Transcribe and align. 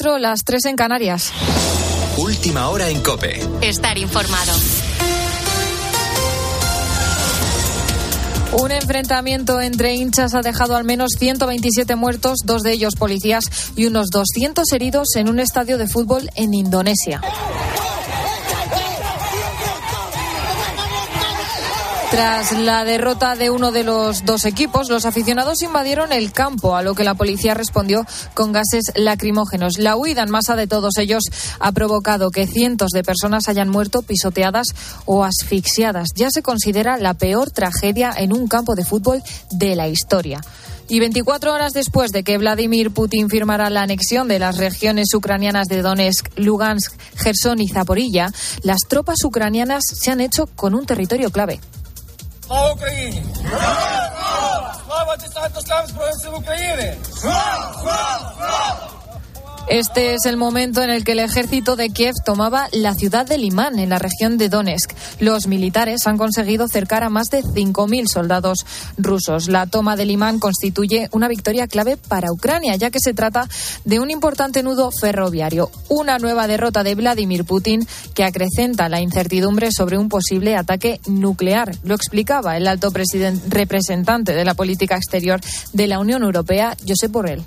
las 0.00 0.44
3 0.44 0.64
en 0.66 0.76
Canarias. 0.76 1.32
Última 2.18 2.68
hora 2.68 2.88
en 2.88 3.02
Cope. 3.02 3.40
Estar 3.60 3.98
informado. 3.98 4.52
Un 8.52 8.70
enfrentamiento 8.70 9.60
entre 9.60 9.94
hinchas 9.94 10.34
ha 10.34 10.40
dejado 10.40 10.76
al 10.76 10.84
menos 10.84 11.10
127 11.18 11.96
muertos, 11.96 12.38
dos 12.44 12.62
de 12.62 12.72
ellos 12.72 12.94
policías, 12.96 13.44
y 13.74 13.86
unos 13.86 14.06
200 14.10 14.70
heridos 14.72 15.08
en 15.16 15.28
un 15.28 15.40
estadio 15.40 15.78
de 15.78 15.88
fútbol 15.88 16.30
en 16.36 16.54
Indonesia. 16.54 17.20
Tras 22.18 22.50
la 22.50 22.84
derrota 22.84 23.36
de 23.36 23.48
uno 23.48 23.70
de 23.70 23.84
los 23.84 24.24
dos 24.24 24.44
equipos, 24.44 24.88
los 24.88 25.04
aficionados 25.04 25.62
invadieron 25.62 26.10
el 26.10 26.32
campo, 26.32 26.74
a 26.74 26.82
lo 26.82 26.96
que 26.96 27.04
la 27.04 27.14
policía 27.14 27.54
respondió 27.54 28.04
con 28.34 28.50
gases 28.50 28.86
lacrimógenos. 28.96 29.78
La 29.78 29.94
huida 29.94 30.24
en 30.24 30.30
masa 30.32 30.56
de 30.56 30.66
todos 30.66 30.98
ellos 30.98 31.22
ha 31.60 31.70
provocado 31.70 32.32
que 32.32 32.48
cientos 32.48 32.90
de 32.90 33.04
personas 33.04 33.48
hayan 33.48 33.68
muerto 33.68 34.02
pisoteadas 34.02 34.66
o 35.04 35.22
asfixiadas. 35.22 36.08
Ya 36.16 36.26
se 36.32 36.42
considera 36.42 36.96
la 36.96 37.14
peor 37.14 37.52
tragedia 37.52 38.12
en 38.16 38.32
un 38.32 38.48
campo 38.48 38.74
de 38.74 38.84
fútbol 38.84 39.22
de 39.52 39.76
la 39.76 39.86
historia. 39.86 40.40
Y 40.88 40.98
24 40.98 41.52
horas 41.52 41.72
después 41.72 42.10
de 42.10 42.24
que 42.24 42.36
Vladimir 42.36 42.90
Putin 42.90 43.30
firmara 43.30 43.70
la 43.70 43.82
anexión 43.82 44.26
de 44.26 44.40
las 44.40 44.56
regiones 44.56 45.14
ucranianas 45.14 45.68
de 45.68 45.82
Donetsk, 45.82 46.36
Lugansk, 46.36 46.94
Gerson 47.14 47.60
y 47.60 47.68
Zaporilla, 47.68 48.32
las 48.64 48.80
tropas 48.88 49.22
ucranianas 49.22 49.84
se 49.86 50.10
han 50.10 50.20
hecho 50.20 50.48
con 50.56 50.74
un 50.74 50.84
territorio 50.84 51.30
clave. 51.30 51.60
Слава 52.48 52.72
Україні! 52.72 53.22
Слава 54.86 55.16
десанту 55.16 55.60
слав 55.60 55.86
Збройних 55.86 56.16
сил 56.16 56.34
України! 56.34 56.96
Слава! 57.14 57.74
Слава! 57.82 58.34
Слава! 58.38 58.90
Este 59.70 60.14
es 60.14 60.24
el 60.24 60.38
momento 60.38 60.82
en 60.82 60.88
el 60.88 61.04
que 61.04 61.12
el 61.12 61.18
ejército 61.18 61.76
de 61.76 61.90
Kiev 61.90 62.14
tomaba 62.24 62.68
la 62.72 62.94
ciudad 62.94 63.26
de 63.26 63.36
Limán, 63.36 63.78
en 63.78 63.90
la 63.90 63.98
región 63.98 64.38
de 64.38 64.48
Donetsk. 64.48 64.92
Los 65.20 65.46
militares 65.46 66.06
han 66.06 66.16
conseguido 66.16 66.68
cercar 66.68 67.04
a 67.04 67.10
más 67.10 67.28
de 67.28 67.42
5.000 67.42 68.06
soldados 68.06 68.64
rusos. 68.96 69.48
La 69.48 69.66
toma 69.66 69.94
de 69.94 70.06
Limán 70.06 70.38
constituye 70.38 71.10
una 71.12 71.28
victoria 71.28 71.66
clave 71.66 71.98
para 71.98 72.32
Ucrania, 72.32 72.76
ya 72.76 72.90
que 72.90 72.98
se 72.98 73.12
trata 73.12 73.46
de 73.84 74.00
un 74.00 74.10
importante 74.10 74.62
nudo 74.62 74.90
ferroviario. 74.90 75.70
Una 75.90 76.18
nueva 76.18 76.46
derrota 76.46 76.82
de 76.82 76.94
Vladimir 76.94 77.44
Putin 77.44 77.86
que 78.14 78.24
acrecenta 78.24 78.88
la 78.88 79.02
incertidumbre 79.02 79.70
sobre 79.70 79.98
un 79.98 80.08
posible 80.08 80.56
ataque 80.56 80.98
nuclear. 81.06 81.76
Lo 81.84 81.94
explicaba 81.94 82.56
el 82.56 82.68
alto 82.68 82.90
representante 83.48 84.32
de 84.32 84.44
la 84.46 84.54
política 84.54 84.96
exterior 84.96 85.40
de 85.74 85.86
la 85.88 85.98
Unión 85.98 86.22
Europea, 86.22 86.74
Josep 86.86 87.12
Borrell. 87.12 87.44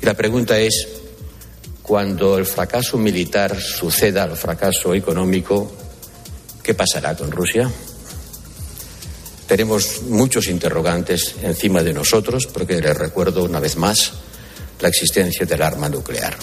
La 0.00 0.14
pregunta 0.14 0.58
es, 0.58 1.07
cuando 1.88 2.36
el 2.36 2.44
fracaso 2.44 2.98
militar 2.98 3.58
suceda 3.58 4.24
al 4.24 4.36
fracaso 4.36 4.92
económico, 4.92 5.72
¿qué 6.62 6.74
pasará 6.74 7.16
con 7.16 7.30
Rusia? 7.30 7.70
Tenemos 9.46 10.02
muchos 10.02 10.48
interrogantes 10.48 11.36
encima 11.40 11.82
de 11.82 11.94
nosotros 11.94 12.46
porque 12.46 12.78
les 12.78 12.94
recuerdo 12.94 13.42
una 13.42 13.58
vez 13.58 13.76
más 13.76 14.12
la 14.80 14.88
existencia 14.90 15.46
del 15.46 15.62
arma 15.62 15.88
nuclear. 15.88 16.36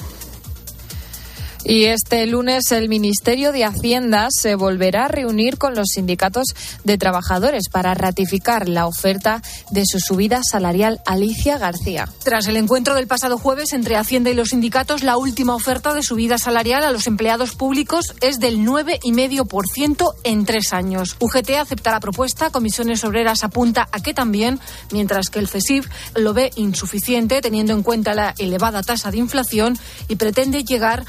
Y 1.68 1.86
este 1.86 2.28
lunes 2.28 2.72
el 2.72 2.90
Ministerio 2.90 3.52
de 3.52 3.66
Hacienda 3.66 4.28
se 4.30 4.54
volverá 4.54 5.06
a 5.06 5.08
reunir 5.08 5.58
con 5.58 5.74
los 5.74 5.88
sindicatos 5.96 6.50
de 6.84 7.00
trabajadores 7.00 7.70
para 7.72 7.96
ratificar 7.96 8.70
la 8.70 8.86
oferta 8.86 9.42
de 9.72 9.84
su 9.88 10.00
subida 10.00 10.42
salarial. 10.44 11.02
Alicia 11.08 11.58
García. 11.58 12.08
Tras 12.24 12.46
el 12.46 12.58
encuentro 12.58 12.94
del 12.94 13.08
pasado 13.08 13.40
jueves 13.40 13.74
entre 13.74 13.96
Hacienda 13.96 14.30
y 14.30 14.36
los 14.36 14.50
sindicatos, 14.50 15.02
la 15.02 15.18
última 15.18 15.56
oferta 15.56 15.96
de 15.96 16.04
subida 16.04 16.38
salarial 16.38 16.84
a 16.84 16.92
los 16.92 17.08
empleados 17.08 17.56
públicos 17.56 18.14
es 18.22 18.40
del 18.40 18.60
9,5% 18.60 20.14
en 20.24 20.46
tres 20.46 20.72
años. 20.72 21.16
UGT 21.20 21.50
acepta 21.60 21.92
la 21.92 22.00
propuesta, 22.00 22.52
Comisiones 22.52 23.04
Obreras 23.04 23.44
apunta 23.44 23.90
a 23.92 24.04
que 24.04 24.14
también, 24.14 24.60
mientras 24.92 25.32
que 25.32 25.40
el 25.40 25.48
CESIF 25.48 25.88
lo 26.14 26.36
ve 26.36 26.52
insuficiente 26.58 27.42
teniendo 27.42 27.74
en 27.74 27.82
cuenta 27.82 28.14
la 28.14 28.36
elevada 28.38 28.84
tasa 28.84 29.10
de 29.10 29.18
inflación 29.18 29.80
y 30.08 30.18
pretende 30.18 30.64
llegar 30.64 31.06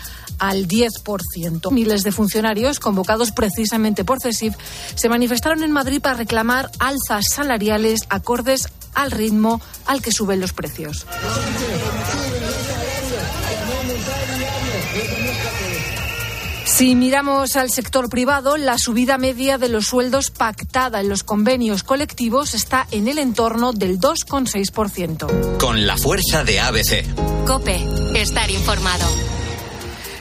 al 0.48 0.68
10%. 0.68 1.70
Miles 1.70 2.02
de 2.02 2.12
funcionarios, 2.12 2.80
convocados 2.80 3.32
precisamente 3.32 4.04
por 4.04 4.20
CESIF, 4.20 4.54
se 4.94 5.08
manifestaron 5.08 5.62
en 5.62 5.72
Madrid 5.72 6.00
para 6.00 6.16
reclamar 6.16 6.70
alzas 6.78 7.26
salariales 7.32 8.00
acordes 8.08 8.68
al 8.94 9.10
ritmo 9.10 9.60
al 9.86 10.02
que 10.02 10.12
suben 10.12 10.40
los 10.40 10.52
precios. 10.52 11.06
Si 16.76 16.94
miramos 16.94 17.56
al 17.56 17.70
sector 17.70 18.10
privado, 18.10 18.58
la 18.58 18.76
subida 18.76 19.16
media 19.16 19.56
de 19.56 19.70
los 19.70 19.86
sueldos 19.86 20.30
pactada 20.30 21.00
en 21.00 21.08
los 21.08 21.22
convenios 21.22 21.82
colectivos 21.82 22.52
está 22.52 22.86
en 22.90 23.08
el 23.08 23.16
entorno 23.16 23.72
del 23.72 23.98
2,6%. 23.98 25.56
Con 25.58 25.86
la 25.86 25.96
fuerza 25.96 26.44
de 26.44 26.60
ABC. 26.60 27.46
Cope, 27.46 27.82
estar 28.14 28.50
informado. 28.50 29.35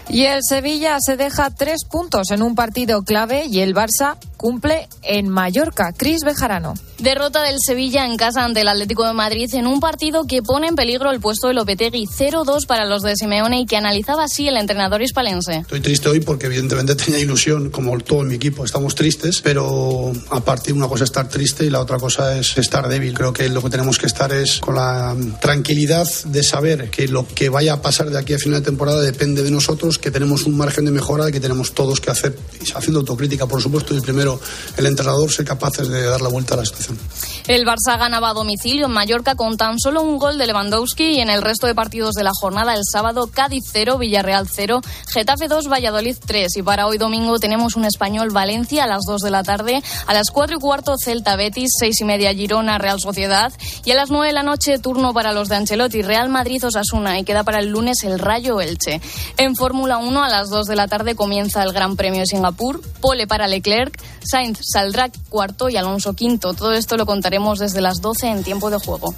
Y 0.09 0.25
el 0.25 0.41
Sevilla 0.47 0.97
se 0.99 1.17
deja 1.17 1.49
tres 1.49 1.83
puntos 1.89 2.31
en 2.31 2.41
un 2.41 2.55
partido 2.55 3.03
clave 3.03 3.45
y 3.45 3.59
el 3.59 3.73
Barça 3.73 4.17
cumple 4.38 4.88
en 5.01 5.27
Mallorca. 5.27 5.93
Cris 5.93 6.21
Bejarano. 6.23 6.75
Derrota 6.99 7.41
del 7.41 7.57
Sevilla 7.59 8.05
en 8.05 8.16
casa 8.16 8.45
ante 8.45 8.61
el 8.61 8.67
Atlético 8.69 9.05
de 9.05 9.13
Madrid 9.13 9.53
en 9.53 9.67
un 9.67 9.81
partido 9.81 10.25
que 10.27 10.41
pone 10.41 10.67
en 10.67 10.75
peligro 10.75 11.11
el 11.11 11.19
puesto 11.19 11.49
de 11.49 11.53
Lopetegui 11.53 12.05
0-2 12.05 12.66
para 12.67 12.85
los 12.85 13.01
de 13.01 13.16
Simeone 13.17 13.61
y 13.61 13.66
que 13.66 13.75
analizaba 13.75 14.23
así 14.23 14.47
el 14.47 14.55
entrenador 14.55 15.01
hispalense. 15.01 15.57
Estoy 15.57 15.81
triste 15.81 16.07
hoy 16.07 16.22
porque 16.22 16.45
evidentemente 16.45 16.95
tenía 16.95 17.19
ilusión, 17.19 17.69
como 17.69 17.97
todo 17.99 18.23
mi 18.23 18.35
equipo, 18.35 18.63
estamos 18.63 18.95
tristes, 18.95 19.41
pero 19.41 20.13
aparte 20.29 20.72
una 20.72 20.87
cosa 20.87 21.03
es 21.03 21.09
estar 21.09 21.27
triste 21.27 21.66
y 21.66 21.69
la 21.69 21.81
otra 21.81 21.97
cosa 21.97 22.37
es 22.37 22.57
estar 22.57 22.87
débil. 22.87 23.13
Creo 23.13 23.33
que 23.33 23.49
lo 23.49 23.61
que 23.61 23.69
tenemos 23.69 23.97
que 23.97 24.05
estar 24.05 24.31
es 24.31 24.59
con 24.59 24.75
la 24.75 25.16
tranquilidad 25.41 26.07
de 26.25 26.43
saber 26.43 26.89
que 26.91 27.09
lo 27.09 27.27
que 27.27 27.49
vaya 27.49 27.73
a 27.73 27.81
pasar 27.81 28.09
de 28.09 28.19
aquí 28.19 28.33
a 28.33 28.39
final 28.39 28.61
de 28.61 28.66
temporada 28.66 29.01
depende 29.01 29.43
de 29.43 29.51
nosotros, 29.51 29.94
que 29.97 30.11
tenemos 30.11 30.45
un 30.45 30.57
margen 30.57 30.85
de 30.85 30.91
mejora, 30.91 31.31
que 31.31 31.39
tenemos 31.39 31.73
todos 31.73 32.00
que 32.00 32.11
hacer, 32.11 32.38
haciendo 32.75 33.00
autocrítica, 33.00 33.47
por 33.47 33.61
supuesto, 33.61 33.95
y 33.95 34.01
primero 34.01 34.39
el 34.78 34.85
entrenador 34.85 35.31
ser 35.31 35.45
capaces 35.45 35.88
de 35.89 36.03
dar 36.03 36.22
la 36.22 36.29
vuelta 36.29 36.53
a 36.53 36.57
la 36.57 36.66
situación. 36.66 36.97
El 37.47 37.66
Barça 37.66 37.97
ganaba 37.97 38.29
a 38.29 38.34
domicilio 38.34 38.88
en 38.88 38.91
Mallorca 38.91 39.35
con 39.35 39.57
tan 39.57 39.79
solo 39.79 40.01
un 40.01 40.17
gol 40.17 40.38
de 40.38 40.47
Lewandowski 40.47 41.17
y 41.17 41.19
en 41.19 41.29
el 41.29 41.41
resto 41.41 41.67
de 41.67 41.75
partidos 41.75 42.16
de 42.16 42.23
la 42.23 42.31
jornada 42.34 42.73
el 42.73 42.81
sábado 42.91 43.29
Cádiz 43.31 43.63
0, 43.72 43.97
Villarreal 43.97 44.47
0, 44.50 44.81
Getafe 45.13 45.47
2, 45.47 45.67
Valladolid 45.67 46.17
3 46.25 46.57
y 46.57 46.63
para 46.63 46.88
hoy 46.88 46.97
domingo 46.97 47.39
tenemos 47.39 47.75
un 47.75 47.85
español 47.85 48.31
Valencia 48.31 48.85
a 48.85 48.88
las 48.88 49.03
2 49.05 49.22
de 49.22 49.31
la 49.31 49.44
tarde, 49.44 49.84
a 50.07 50.13
las 50.13 50.31
4 50.31 50.57
y 50.57 50.59
cuarto 50.59 50.95
Celta 50.97 51.35
Betis, 51.35 51.69
6 51.79 52.01
y 52.01 52.03
media 52.03 52.34
Girona 52.34 52.78
Real 52.78 53.00
Sociedad 53.00 53.53
y 53.84 53.91
a 53.91 53.95
las 53.95 54.09
9 54.09 54.28
de 54.28 54.34
la 54.34 54.44
noche 54.44 54.79
turno 54.79 55.13
para 55.13 55.31
los 55.31 55.47
de 55.47 55.57
Ancelotti, 55.57 56.01
Real 56.01 56.29
Madrid 56.29 56.66
Osasuna 56.66 57.19
y 57.19 57.23
queda 57.23 57.44
para 57.44 57.59
el 57.59 57.69
lunes 57.69 58.03
el 58.03 58.17
Rayo 58.17 58.59
Elche. 58.59 59.01
En 59.38 59.55
Fórmula 59.55 59.84
1 59.85 60.23
a 60.23 60.29
las 60.29 60.50
2 60.50 60.68
de 60.68 60.75
la 60.75 60.88
tarde 60.88 61.16
comienza 61.16 61.63
el 61.63 61.72
Gran 61.72 61.96
Premio 61.96 62.22
de 62.22 62.25
Singapur, 62.25 62.81
pole 63.00 63.28
para 63.28 63.47
Leclerc, 63.47 63.97
Sainz 64.23 64.59
saldrá 64.62 65.09
cuarto 65.29 65.69
y 65.69 65.78
Alonso 65.78 66.13
quinto. 66.13 66.53
Todo 66.53 66.73
esto 66.73 66.97
lo 66.97 67.06
contaremos 67.06 67.59
desde 67.59 67.81
las 67.81 68.01
12 68.01 68.28
en 68.28 68.44
tiempo 68.44 68.69
de 68.69 68.79
juego. 68.79 69.13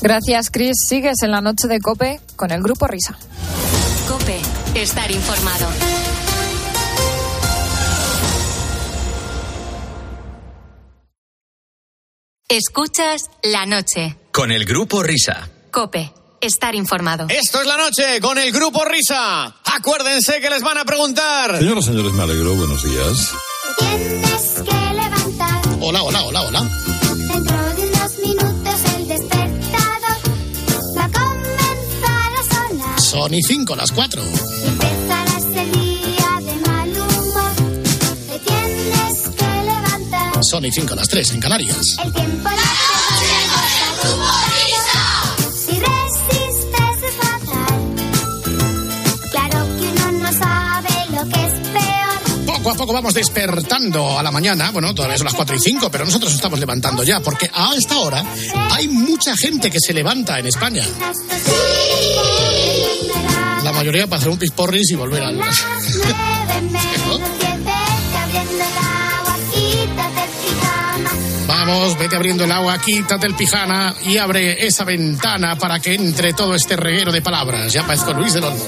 Gracias, 0.00 0.50
Chris. 0.50 0.76
Sigues 0.88 1.22
en 1.22 1.30
la 1.30 1.40
noche 1.40 1.68
de 1.68 1.80
Cope 1.80 2.20
con 2.36 2.50
el 2.50 2.62
Grupo 2.62 2.86
Risa. 2.86 3.16
Cope, 4.08 4.40
estar 4.74 5.10
informado. 5.10 5.68
Escuchas 12.48 13.30
la 13.42 13.66
noche. 13.66 14.16
Con 14.30 14.52
el 14.52 14.64
Grupo 14.64 15.02
Risa. 15.02 15.48
Cope, 15.70 16.12
estar 16.44 16.74
informado. 16.74 17.26
Esto 17.28 17.60
es 17.60 17.66
la 17.66 17.76
noche 17.76 18.20
con 18.20 18.38
el 18.38 18.52
Grupo 18.52 18.84
Risa. 18.84 19.54
Acuérdense 19.64 20.40
que 20.40 20.50
les 20.50 20.62
van 20.62 20.78
a 20.78 20.84
preguntar. 20.84 21.58
Señoras, 21.58 21.86
señores, 21.86 22.12
me 22.12 22.22
alegro. 22.22 22.54
Buenos 22.54 22.82
días. 22.84 23.32
Tienes 23.78 24.54
que 24.56 24.94
levantar. 24.94 25.62
Hola, 25.80 26.02
hola, 26.02 26.22
hola, 26.22 26.42
hola. 26.42 26.60
Dentro 27.16 27.74
de 27.74 27.88
unos 27.88 28.18
minutos 28.18 28.80
el 28.96 29.08
despertador 29.08 30.18
va 30.98 31.04
a 31.04 31.10
comenzar 31.10 32.32
a 32.34 32.54
sonar. 32.54 33.00
Son 33.00 33.34
y 33.34 33.42
cinco 33.42 33.74
las 33.74 33.90
cuatro. 33.90 34.22
Y 34.22 34.68
empezarás 34.68 35.44
el 35.44 35.72
día 35.72 36.40
de 36.40 36.54
mal 36.68 36.88
humor. 36.90 37.52
Te 38.28 38.38
tienes 38.40 39.18
que 39.36 39.44
levantar. 39.64 40.44
Son 40.44 40.64
y 40.64 40.70
cinco 40.70 40.94
las 40.94 41.08
tres 41.08 41.30
en 41.32 41.40
Canarias. 41.40 41.96
El 42.04 42.12
tiempo 42.12 42.50
lo 42.50 42.93
Poco 52.64 52.76
a 52.76 52.78
poco 52.78 52.94
vamos 52.94 53.12
despertando 53.12 54.18
a 54.18 54.22
la 54.22 54.30
mañana. 54.30 54.70
Bueno, 54.70 54.94
todavía 54.94 55.18
son 55.18 55.26
las 55.26 55.34
cuatro 55.34 55.54
y 55.54 55.58
cinco, 55.58 55.90
pero 55.90 56.06
nosotros 56.06 56.32
estamos 56.32 56.58
levantando 56.58 57.02
ya, 57.02 57.20
porque 57.20 57.50
a 57.52 57.74
esta 57.76 57.98
hora 57.98 58.24
hay 58.70 58.88
mucha 58.88 59.36
gente 59.36 59.70
que 59.70 59.78
se 59.78 59.92
levanta 59.92 60.38
en 60.38 60.46
España. 60.46 60.82
La 63.62 63.70
mayoría 63.70 64.06
para 64.06 64.16
hacer 64.16 64.30
un 64.30 64.38
pisporris 64.38 64.90
y 64.92 64.94
volver 64.94 65.24
al... 65.24 65.40
Vamos, 71.46 71.98
vete 71.98 72.16
abriendo 72.16 72.44
el 72.44 72.52
agua, 72.52 72.78
quítate 72.78 73.26
el 73.26 73.34
pijama 73.34 73.94
y 74.06 74.16
abre 74.16 74.66
esa 74.66 74.84
ventana 74.84 75.58
para 75.58 75.80
que 75.80 75.92
entre 75.92 76.32
todo 76.32 76.54
este 76.54 76.76
reguero 76.76 77.12
de 77.12 77.20
palabras. 77.20 77.70
Ya 77.74 77.86
parezco 77.86 78.14
Luis 78.14 78.32
del 78.32 78.44
Olmo. 78.44 78.64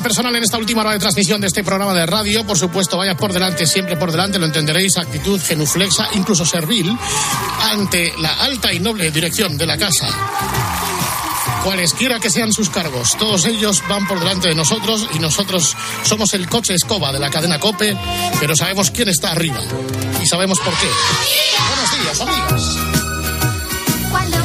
Personal 0.00 0.34
en 0.36 0.42
esta 0.42 0.58
última 0.58 0.82
hora 0.82 0.92
de 0.92 0.98
transmisión 0.98 1.40
de 1.40 1.46
este 1.46 1.64
programa 1.64 1.94
de 1.94 2.06
radio. 2.06 2.44
Por 2.46 2.58
supuesto, 2.58 2.96
vaya 2.96 3.16
por 3.16 3.32
delante, 3.32 3.66
siempre 3.66 3.96
por 3.96 4.10
delante, 4.10 4.38
lo 4.38 4.46
entenderéis, 4.46 4.96
actitud 4.96 5.40
genuflexa, 5.40 6.08
incluso 6.14 6.44
servil, 6.44 6.96
ante 7.70 8.12
la 8.18 8.32
alta 8.40 8.72
y 8.72 8.80
noble 8.80 9.10
dirección 9.10 9.56
de 9.56 9.66
la 9.66 9.76
casa. 9.76 10.08
Cualesquiera 11.64 12.20
que 12.20 12.30
sean 12.30 12.52
sus 12.52 12.70
cargos, 12.70 13.16
todos 13.16 13.44
ellos 13.46 13.82
van 13.88 14.06
por 14.06 14.18
delante 14.18 14.48
de 14.48 14.54
nosotros 14.54 15.06
y 15.14 15.18
nosotros 15.18 15.76
somos 16.04 16.32
el 16.34 16.48
coche 16.48 16.74
escoba 16.74 17.12
de 17.12 17.18
la 17.18 17.30
cadena 17.30 17.58
Cope, 17.58 17.96
pero 18.40 18.54
sabemos 18.56 18.90
quién 18.90 19.08
está 19.08 19.32
arriba 19.32 19.60
y 20.22 20.26
sabemos 20.26 20.58
por 20.60 20.74
qué. 20.74 20.88
Buenos 21.68 21.92
días, 21.98 22.20
amigos. 22.20 22.78
Cuando 24.10 24.38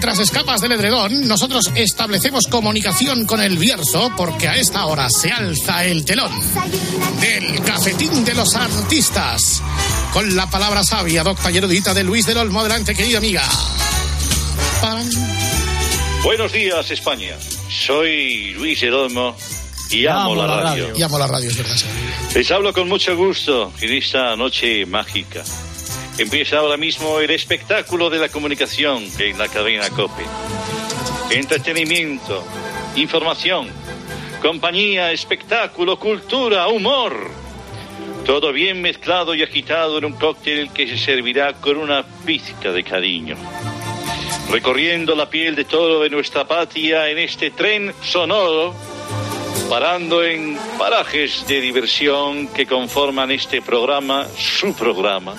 mientras 0.00 0.18
escapas 0.18 0.62
del 0.62 0.72
edredón, 0.72 1.28
nosotros 1.28 1.70
establecemos 1.74 2.46
comunicación 2.46 3.26
con 3.26 3.38
el 3.38 3.58
Bierzo 3.58 4.10
porque 4.16 4.48
a 4.48 4.56
esta 4.56 4.86
hora 4.86 5.10
se 5.10 5.30
alza 5.30 5.84
el 5.84 6.06
telón 6.06 6.32
del 7.20 7.62
cafetín 7.62 8.24
de 8.24 8.32
los 8.32 8.54
artistas. 8.54 9.62
Con 10.14 10.34
la 10.34 10.48
palabra 10.48 10.84
sabia, 10.84 11.22
docta 11.22 11.50
y 11.50 11.58
erudita 11.58 11.92
de 11.92 12.02
Luis 12.02 12.24
del 12.24 12.38
Olmo. 12.38 12.60
Adelante, 12.60 12.94
querida 12.94 13.18
amiga. 13.18 13.42
Pam. 14.80 15.06
Buenos 16.22 16.50
días, 16.50 16.90
España. 16.90 17.36
Soy 17.68 18.54
Luis 18.54 18.82
Eromo 18.82 19.36
y 19.90 20.06
amo, 20.06 20.34
la, 20.34 20.46
radio. 20.46 20.92
Y 20.96 21.02
amo 21.02 21.18
la 21.18 21.26
radio, 21.26 21.50
es 21.50 21.58
verdad. 21.58 21.76
sí. 21.76 21.84
Les 22.34 22.50
hablo 22.50 22.72
con 22.72 22.88
mucho 22.88 23.14
gusto 23.18 23.70
en 23.82 23.92
esta 23.92 24.34
noche 24.34 24.86
mágica. 24.86 25.44
Empieza 26.20 26.58
ahora 26.58 26.76
mismo 26.76 27.18
el 27.18 27.30
espectáculo 27.30 28.10
de 28.10 28.18
la 28.18 28.28
comunicación 28.28 29.02
en 29.18 29.38
la 29.38 29.48
cadena 29.48 29.88
COPE. 29.88 30.22
Entretenimiento, 31.30 32.44
información, 32.94 33.68
compañía, 34.42 35.12
espectáculo, 35.12 35.98
cultura, 35.98 36.68
humor. 36.68 37.30
Todo 38.26 38.52
bien 38.52 38.82
mezclado 38.82 39.34
y 39.34 39.42
agitado 39.42 39.96
en 39.96 40.04
un 40.04 40.12
cóctel 40.12 40.70
que 40.74 40.86
se 40.88 40.98
servirá 40.98 41.54
con 41.54 41.78
una 41.78 42.04
pizca 42.26 42.70
de 42.70 42.84
cariño. 42.84 43.36
Recorriendo 44.50 45.14
la 45.14 45.30
piel 45.30 45.56
de 45.56 45.64
toro 45.64 46.00
de 46.00 46.10
nuestra 46.10 46.46
patria 46.46 47.08
en 47.08 47.16
este 47.16 47.50
tren 47.50 47.94
sonoro, 48.02 48.74
parando 49.70 50.22
en 50.22 50.58
parajes 50.76 51.46
de 51.48 51.62
diversión 51.62 52.46
que 52.48 52.66
conforman 52.66 53.30
este 53.30 53.62
programa, 53.62 54.26
su 54.36 54.74
programa. 54.74 55.34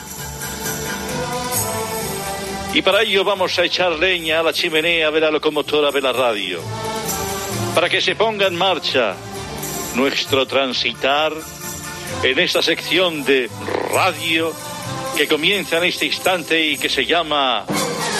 Y 2.74 2.82
para 2.82 3.02
ello 3.02 3.24
vamos 3.26 3.60
a 3.60 3.66
echar 3.66 3.92
leña 4.00 4.40
a 4.40 4.44
la 4.44 4.54
chimenea 4.54 5.12
de 5.12 5.20
la 5.20 5.30
locomotora 5.30 5.92
de 5.92 6.02
la 6.02 6.14
radio, 6.14 6.62
para 7.76 7.90
que 7.90 8.00
se 8.00 8.16
ponga 8.16 8.48
en 8.48 8.56
marcha 8.56 9.14
nuestro 9.96 10.46
transitar 10.46 11.34
en 12.24 12.40
esta 12.40 12.62
sección 12.62 13.26
de 13.26 13.50
radio 13.94 14.54
que 15.18 15.28
comienza 15.28 15.78
en 15.78 15.84
este 15.84 16.06
instante 16.06 16.66
y 16.66 16.78
que 16.78 16.88
se 16.88 17.06
llama 17.06 17.66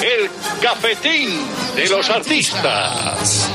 El 0.02 0.30
Cafetín 0.62 1.30
de 1.76 1.88
los 1.88 2.10
Artistas. 2.10 3.50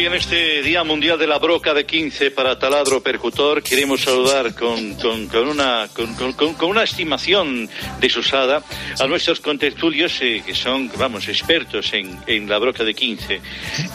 Hoy, 0.00 0.06
en 0.06 0.14
este 0.14 0.62
Día 0.62 0.82
Mundial 0.82 1.18
de 1.18 1.26
la 1.26 1.36
Broca 1.38 1.74
de 1.74 1.84
15 1.84 2.30
para 2.30 2.58
Taladro 2.58 3.02
Percutor, 3.02 3.62
queremos 3.62 4.00
saludar 4.00 4.54
con, 4.54 4.94
con- 4.94 5.26
con 5.26 5.46
una, 5.46 5.90
con, 5.92 6.14
con- 6.32 6.70
una 6.70 6.84
estimación 6.84 7.68
desusada 8.00 8.64
a 8.98 9.06
nuestros 9.06 9.40
contertulios 9.40 10.14
eh, 10.22 10.42
que 10.46 10.54
son, 10.54 10.90
vamos, 10.96 11.28
expertos 11.28 11.92
en, 11.92 12.18
en 12.26 12.48
la 12.48 12.56
broca 12.56 12.82
de 12.82 12.94
15, 12.94 13.40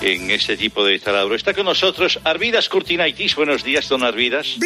en 0.02 0.30
este 0.30 0.56
tipo 0.58 0.86
de 0.86 1.00
taladro. 1.00 1.34
Está 1.34 1.56
con 1.56 1.66
nosotros 1.66 2.20
Arvidas 2.24 2.70
Curtinaitis. 2.70 3.34
Buenos 3.36 3.64
días, 3.64 3.90
don 3.90 4.04
Arvidas. 4.04 4.60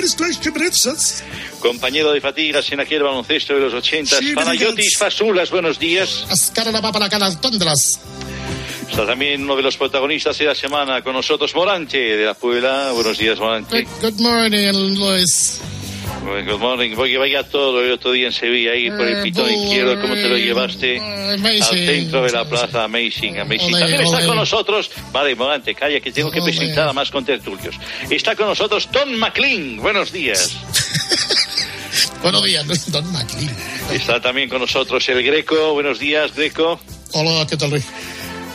Compañero 1.62 2.12
de 2.12 2.20
fatigas 2.20 2.70
en 2.74 2.82
aquel 2.82 3.02
baloncesto 3.02 3.54
de 3.54 3.62
los 3.62 3.74
80. 3.74 4.18
Sí, 4.18 4.34
Panayotis 4.34 4.98
Fasulas, 4.98 5.50
buenos 5.52 5.80
días. 5.80 6.26
Está 8.90 9.06
también 9.06 9.44
uno 9.44 9.56
de 9.56 9.62
los 9.64 9.78
protagonistas 9.78 10.38
de 10.38 10.46
la 10.46 10.56
semana 10.56 11.02
con 11.02 11.14
nosotros, 11.14 11.54
Morante 11.56 11.98
de 11.98 12.26
la 12.26 12.34
Puebla. 12.34 12.92
Buenos 12.94 13.18
días, 13.18 13.40
Morante. 13.40 13.88
Good 14.02 14.20
morning, 14.20 14.74
Luis. 14.98 15.62
Good 16.46 16.60
morning. 16.60 16.96
Porque 16.96 17.18
vaya 17.18 17.44
todo 17.44 17.82
el 17.82 17.92
otro 17.94 18.12
día 18.12 18.28
en 18.28 18.34
Sevilla, 18.34 18.72
ahí 18.72 18.90
por 18.90 19.02
el 19.08 19.20
Eh, 19.20 19.24
pitón 19.24 19.50
izquierdo, 19.52 20.02
¿cómo 20.02 20.14
te 20.16 20.28
lo 20.28 20.38
llevaste? 20.38 20.98
amazing. 21.00 21.62
Al 21.64 21.86
centro 21.86 22.24
de 22.24 22.32
la 22.32 22.46
plaza, 22.50 22.84
amazing, 22.84 23.40
amazing. 23.40 23.74
Ole, 23.74 23.80
También 23.80 24.02
está 24.02 24.26
con 24.26 24.36
nosotros, 24.36 24.92
vale, 25.14 25.36
Morante, 25.36 25.74
calla, 25.76 26.00
que 26.02 26.12
tengo 26.12 26.30
que 26.30 26.42
presentar 26.42 26.90
a 26.90 26.94
más 26.94 27.10
contertulios. 27.10 27.76
Está 28.10 28.36
con 28.36 28.48
nosotros 28.48 28.90
Tom 28.92 29.12
McLean. 29.14 29.78
Buenos 29.78 30.12
días. 30.12 30.52
Buenos 32.22 32.44
días, 32.44 32.92
Don 32.92 33.10
McLean. 33.14 33.56
Está 33.94 34.20
también 34.20 34.50
con 34.50 34.60
nosotros 34.60 35.08
el 35.10 35.24
Greco. 35.24 35.74
Buenos 35.74 36.00
días, 36.00 36.36
Greco. 36.36 36.80
Hola, 37.14 37.48
¿qué 37.48 37.56
tal, 37.58 37.70
Luis? 37.72 37.86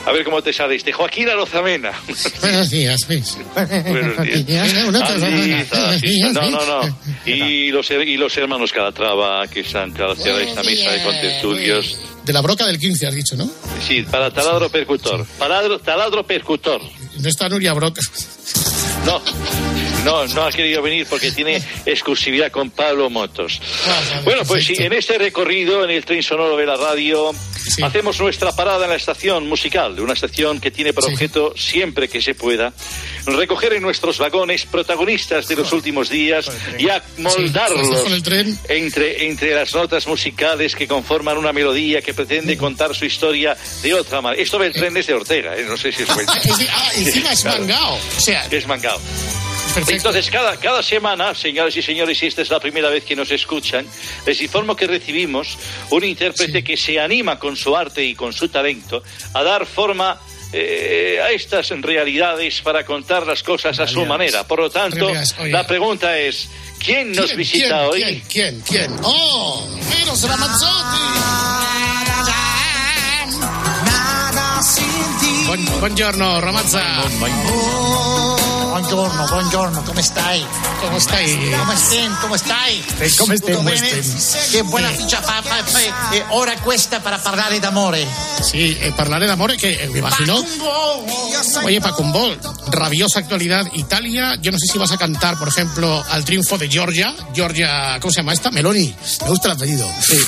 A 0.06 0.12
ver 0.12 0.22
cómo 0.24 0.42
te 0.42 0.52
sale 0.52 0.74
este. 0.74 0.92
Joaquín 0.92 1.28
Arozamena. 1.30 1.92
Buenos 2.42 2.70
días, 2.70 3.00
Luis. 3.08 3.36
Buenos 3.54 4.26
días. 4.26 4.72
No, 6.34 6.50
no, 6.50 6.82
no. 6.82 6.98
Y 7.24 7.70
los, 7.70 7.90
her- 7.90 8.06
y 8.06 8.16
los 8.18 8.36
hermanos 8.36 8.70
Calatrava 8.72 9.46
que 9.46 9.60
están 9.60 9.92
cada 9.92 10.12
hacia 10.12 10.38
esta 10.42 10.62
mesa 10.62 10.90
de 10.92 11.02
contertulios. 11.02 11.98
De 12.24 12.32
la 12.32 12.42
broca 12.42 12.66
del 12.66 12.78
15, 12.78 13.06
has 13.06 13.14
dicho, 13.14 13.36
¿no? 13.36 13.50
Sí, 13.86 14.02
para 14.02 14.30
taladro 14.30 14.68
percutor. 14.68 15.26
Taladro, 15.38 15.78
taladro 15.78 16.26
percutor. 16.26 16.80
No 17.18 17.28
está 17.28 17.48
Nuria 17.48 17.72
Broca. 17.72 18.00
No, 19.06 19.20
no, 20.04 20.26
no 20.28 20.44
ha 20.44 20.52
querido 20.52 20.82
venir 20.82 21.06
porque 21.08 21.32
tiene 21.32 21.62
exclusividad 21.86 22.50
con 22.50 22.70
Pablo 22.70 23.10
Motos. 23.10 23.60
Bueno, 24.24 24.42
pues 24.46 24.66
sí, 24.66 24.74
en 24.78 24.92
este 24.92 25.18
recorrido, 25.18 25.84
en 25.84 25.90
el 25.90 26.04
tren 26.04 26.22
sonoro 26.22 26.56
de 26.56 26.66
la 26.66 26.76
radio, 26.76 27.32
hacemos 27.82 28.20
nuestra 28.20 28.52
parada 28.52 28.84
en 28.84 28.90
la 28.90 28.96
estación 28.96 29.48
musical, 29.48 29.98
una 30.00 30.12
estación 30.12 30.60
que 30.60 30.70
tiene 30.70 30.92
por 30.92 31.04
objeto, 31.04 31.54
siempre 31.56 32.08
que 32.08 32.20
se 32.20 32.34
pueda, 32.34 32.72
recoger 33.26 33.74
en 33.74 33.82
nuestros 33.82 34.18
vagones 34.18 34.66
protagonistas 34.66 35.48
de 35.48 35.56
los 35.56 35.72
últimos 35.72 36.08
días 36.08 36.50
y 36.78 36.88
amoldarlos 36.88 37.88
entre, 38.68 39.26
entre 39.26 39.54
las 39.54 39.74
notas 39.74 40.06
musicales 40.06 40.74
que 40.76 40.86
conforman 40.86 41.38
una 41.38 41.52
melodía 41.52 42.02
que 42.02 42.14
pretende 42.14 42.56
contar 42.56 42.94
su 42.94 43.04
historia 43.04 43.56
de 43.82 43.94
otra 43.94 44.20
manera. 44.20 44.42
Esto 44.42 44.58
del 44.58 44.72
tren 44.72 44.96
es 44.96 45.06
de 45.06 45.14
Ortega, 45.14 45.56
¿eh? 45.56 45.64
no 45.66 45.76
sé 45.76 45.92
si 45.92 46.02
os 46.02 46.10
cuenta. 46.14 46.32
Ah, 46.32 46.90
encima 46.96 47.32
es 47.32 47.44
mangao. 47.44 47.94
O 47.94 48.20
sea, 48.20 48.46
es 48.50 48.66
mangao. 48.66 49.00
Entonces, 49.88 50.30
cada, 50.30 50.56
cada 50.56 50.82
semana, 50.82 51.34
señores 51.34 51.76
y 51.76 51.82
señores, 51.82 52.18
si 52.18 52.26
esta 52.26 52.42
es 52.42 52.50
la 52.50 52.60
primera 52.60 52.88
vez 52.90 53.04
que 53.04 53.16
nos 53.16 53.30
escuchan, 53.30 53.86
les 54.26 54.40
informo 54.40 54.76
que 54.76 54.86
recibimos 54.86 55.58
un 55.90 56.04
intérprete 56.04 56.62
que 56.62 56.76
se 56.76 57.00
anima 57.00 57.38
con 57.38 57.56
su 57.56 57.76
arte 57.76 58.04
y 58.04 58.14
con 58.14 58.32
su 58.32 58.48
talento 58.48 59.02
a 59.32 59.42
dar 59.42 59.66
forma 59.66 60.18
eh, 60.52 61.18
a 61.22 61.30
estas 61.32 61.70
realidades 61.70 62.60
para 62.60 62.84
contar 62.84 63.26
las 63.26 63.42
cosas 63.42 63.80
a 63.80 63.86
su 63.88 64.04
manera. 64.06 64.44
Por 64.46 64.60
lo 64.60 64.70
tanto, 64.70 65.10
la 65.50 65.66
pregunta 65.66 66.16
es, 66.18 66.48
¿quién 66.78 67.10
nos 67.12 67.26
¿quién, 67.26 67.36
visita 67.38 67.66
quién, 67.66 67.74
hoy? 67.90 68.02
¿Quién? 68.02 68.22
¿Quién? 68.28 68.60
¿Quién? 68.88 69.00
¡Oh! 69.02 69.68
Eros 70.02 70.22
Ramazzotti. 70.22 70.98
Buon- 75.46 75.80
buongiorno, 75.80 76.40
Ramazza. 76.40 76.80
Buongiorno, 78.74 79.26
buongiorno, 79.26 79.82
come 79.84 80.02
stai? 80.02 80.44
Come 80.80 80.98
stai? 80.98 81.48
Come 81.48 81.76
stai? 81.76 82.10
Come 82.20 82.36
stai? 82.36 82.84
Come 83.16 83.36
stai? 83.36 83.54
Come 83.54 83.76
stai? 83.76 84.48
Che 84.50 84.62
buona 84.64 84.90
Eh. 84.90 84.96
ficha 84.96 85.22
fa, 85.22 85.40
eh, 86.10 86.24
ora 86.30 86.58
questa 86.58 86.98
per 86.98 87.20
parlare 87.22 87.60
d'amore. 87.60 88.04
Sí, 88.42 88.76
eh, 88.80 88.90
parlare 88.90 89.26
d'amore 89.26 89.54
que 89.54 89.80
eh, 89.80 89.86
me 89.90 89.98
imagino. 89.98 90.44
Oye, 91.62 91.80
Pacumbol, 91.80 92.36
rabiosa 92.70 93.20
actualidad. 93.20 93.64
Italia, 93.74 94.34
yo 94.40 94.50
no 94.50 94.58
sé 94.58 94.66
si 94.66 94.76
vas 94.76 94.90
a 94.90 94.96
cantar, 94.96 95.38
por 95.38 95.46
ejemplo, 95.46 96.04
al 96.10 96.24
triunfo 96.24 96.58
de 96.58 96.68
Georgia. 96.68 97.14
Georgia, 97.32 97.98
¿cómo 98.00 98.10
se 98.10 98.22
llama 98.22 98.32
esta? 98.32 98.50
Meloni. 98.50 98.92
Me 99.22 99.28
gusta 99.28 99.52
el 99.52 99.54
apellido. 99.54 99.88
Sí. 100.00 100.18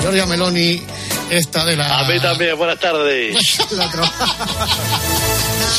Georgia 0.00 0.26
Meloni, 0.26 0.82
esta 1.30 1.64
de 1.64 1.76
la. 1.76 2.00
A 2.00 2.04
mí 2.08 2.18
también, 2.18 2.58
buenas 2.58 2.80
tardes. 2.80 3.36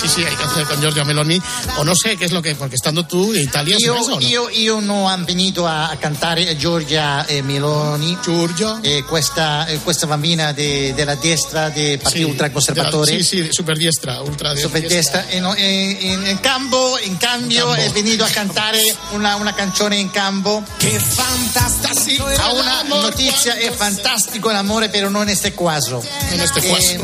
Sí, 0.02 0.10
sí, 0.10 0.24
hay 0.26 0.36
que 0.36 0.44
hacer 0.44 0.66
con 0.66 0.80
Giorgia 0.82 1.04
Meloni. 1.06 1.42
O 1.78 1.84
no 1.84 1.96
sé 1.96 2.16
qué 2.18 2.26
es 2.26 2.32
lo 2.32 2.42
que. 2.42 2.54
Porque 2.56 2.76
estando 2.76 3.06
tú 3.06 3.32
de 3.32 3.42
Italia, 3.42 3.78
Io, 3.80 3.94
¿sabes 3.94 4.08
o 4.10 4.20
no? 4.20 4.28
io, 4.28 4.50
io 4.50 4.82
non 4.82 5.06
ho 5.08 5.26
venuto 5.26 5.66
a, 5.68 5.90
a 5.90 5.98
cantare 5.98 6.56
Giorgia 6.58 7.26
eh, 7.26 7.42
Meloni. 7.42 8.18
Giorgia. 8.24 8.80
Eh, 8.84 9.04
questa, 9.08 9.66
eh, 9.68 9.80
questa 9.80 10.06
bambina 10.06 10.54
de- 10.54 10.94
della 10.94 11.16
destra 11.16 11.70
del 11.70 11.98
partito 12.00 12.26
Sí, 12.26 12.30
ultraconservatore. 12.32 13.12
de 13.12 13.18
la- 13.18 13.24
Sí, 13.24 13.44
sí, 13.44 13.48
super 13.52 13.78
diestra, 13.78 14.22
ultra 14.22 14.56
Super 14.56 14.86
destra. 14.88 15.28
E 15.30 15.40
no- 15.40 15.56
e- 15.56 15.98
in, 16.02 16.26
in 16.28 16.40
campo, 16.40 16.98
in 17.04 17.18
cambio 17.18 17.66
campo. 17.68 17.82
è 17.82 17.90
venuto 17.92 18.24
a 18.26 18.30
cantare 18.30 18.82
una, 19.12 19.36
una 19.36 19.54
canzone 19.54 19.96
in 19.98 20.12
campo. 20.12 20.64
Che 20.78 21.00
fantastico 21.00 22.26
Ha 22.26 22.52
una 22.52 22.82
notizia, 22.84 23.56
è 23.56 23.72
fantastico 23.72 24.52
l'amore, 24.52 24.90
però 24.90 25.10
non 25.10 25.24
in 25.24 25.30
este 25.30 25.54
caso. 25.54 26.04
En 26.30 26.40
este 26.42 26.60
Eh, 26.68 27.00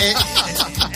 eh, 0.00 0.14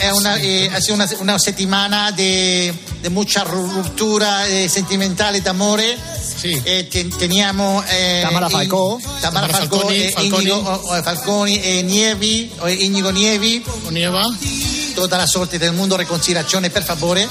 è 0.03 0.11
una, 0.11 0.35
eh, 0.35 0.69
ha 0.71 0.79
sido 0.81 0.95
una, 0.95 1.09
una 1.19 1.39
settimana 1.39 2.11
di 2.11 2.71
mucha 3.09 3.43
ruptura 3.43 4.45
eh, 4.45 4.67
sentimentale 4.67 5.41
d'amore. 5.41 5.97
Eh, 6.41 6.87
te- 6.89 7.07
teniamo 7.07 7.81
eh, 7.87 8.19
Tamara 8.21 8.45
In- 8.45 8.51
Falcò. 8.51 8.99
Tamara 9.21 9.47
Falcò, 9.47 9.77
Falconi, 9.77 10.03
eh, 10.03 10.11
Falconi. 10.11 10.43
Inigo 10.43 10.55
oh, 10.69 10.73
oh, 10.73 11.01
Falconi 11.01 11.61
e 11.61 11.81
Nievi, 11.83 12.51
o 12.57 12.67
Inigo 12.67 13.09
Nievi. 13.11 13.63
Nieva. 13.89 14.23
Tutta 14.93 15.15
la 15.17 15.25
sorte 15.25 15.57
del 15.57 15.73
mondo, 15.73 15.95
reconciliazione 15.95 16.69
per 16.69 16.83
favore. 16.83 17.27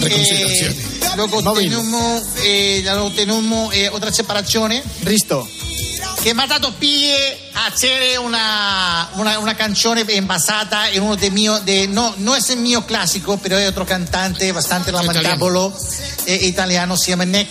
Reconciliazione. 0.00 0.74
Eh, 0.74 1.16
luego 1.16 1.42
tenemos, 1.54 2.22
eh, 2.42 2.80
luego 2.84 3.10
tenemos 3.12 3.74
eh, 3.74 3.88
otra 3.88 4.12
separazione. 4.12 4.82
Risto. 5.00 5.48
Che 6.22 6.34
mi 6.34 6.42
ha 6.42 6.46
dato 6.46 6.74
pie 6.74 7.48
a 7.54 7.66
hacer 7.66 8.18
una, 8.18 9.08
una, 9.14 9.38
una 9.38 9.54
canzone 9.54 10.04
basata 10.20 10.90
en 10.90 11.02
uno 11.02 11.16
de 11.16 11.30
mio, 11.30 11.58
de, 11.60 11.88
no, 11.88 12.14
no 12.18 12.36
es 12.36 12.50
el 12.50 12.58
mío 12.58 12.84
clásico, 12.84 13.38
pero 13.38 13.56
hay 13.56 13.64
otro 13.64 13.86
cantante 13.86 14.52
bastante 14.52 14.92
lamentable 14.92 15.72
eh, 16.26 16.40
italiano, 16.42 16.96
se 16.98 17.12
llama 17.12 17.24
Nick. 17.24 17.48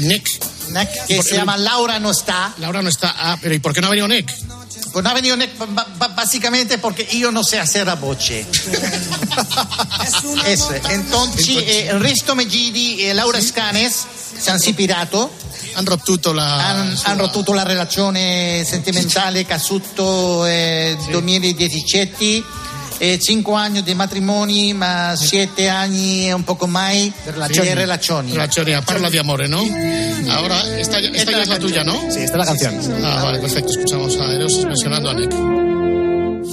Nick. 0.00 0.28
Nick, 0.68 1.06
que 1.06 1.16
Por- 1.16 1.24
se 1.24 1.36
llama 1.36 1.56
Laura 1.56 1.98
no 2.00 2.10
está. 2.10 2.52
Laura 2.58 2.82
no 2.82 2.90
está. 2.90 3.14
Ah, 3.16 3.38
pero 3.40 3.54
¿y 3.54 3.58
por 3.60 3.72
qué 3.72 3.80
no 3.80 3.86
ha 3.86 3.90
venido 3.90 4.08
Nick? 4.08 4.30
Pues 4.92 5.02
no 5.02 5.08
ha 5.08 5.14
venido 5.14 5.34
Nick 5.38 5.52
básicamente 6.14 6.76
porque 6.76 7.06
yo 7.18 7.32
no 7.32 7.42
sé 7.42 7.58
hacer 7.58 7.86
la 7.86 7.94
voce. 7.94 8.46
Eso. 10.46 10.74
Entonces, 10.90 11.48
eh, 11.48 11.90
il 11.94 11.98
resto 12.00 12.34
Megidi 12.34 13.04
e 13.04 13.14
Laura 13.14 13.40
Scanes 13.40 14.04
si 14.38 14.50
hanno 14.50 14.60
ispirato. 14.62 15.30
Hanno 15.74 15.90
rottuto 15.90 16.32
la. 16.32 16.68
Han, 16.68 16.98
han 17.02 17.18
rottuto 17.18 17.52
la 17.52 17.62
relazione 17.62 18.64
sentimentale 18.64 19.44
Casutto 19.44 20.46
eh, 20.46 20.96
2017. 21.10 22.60
Eh, 22.98 23.18
cinque 23.18 23.54
anni 23.54 23.82
di 23.82 23.94
matrimoni, 23.94 24.74
ma 24.74 25.14
siete 25.16 25.68
anni 25.68 26.28
e 26.28 26.32
un 26.32 26.44
poco 26.44 26.68
mai 26.68 27.12
di 27.24 27.30
relazioni. 27.74 28.30
Relazioni, 28.30 28.78
parla 28.84 29.08
de 29.08 29.18
amore, 29.18 29.48
¿no? 29.48 29.60
Ahora, 30.28 30.62
esta, 30.78 30.98
esta 31.00 31.32
ya 31.32 31.42
es 31.42 31.48
la 31.48 31.58
tuya, 31.58 31.82
¿no? 31.82 31.94
Sí, 32.08 32.20
esta 32.20 32.32
es 32.32 32.36
la 32.36 32.46
canción. 32.46 33.04
Ah, 33.04 33.24
vale, 33.24 33.40
perfecto. 33.40 33.72
Escuchamos 33.72 34.16
a 34.20 34.32
Eros 34.32 34.64
mencionando 34.64 35.10
a 35.10 35.14
Nick. 35.14 35.32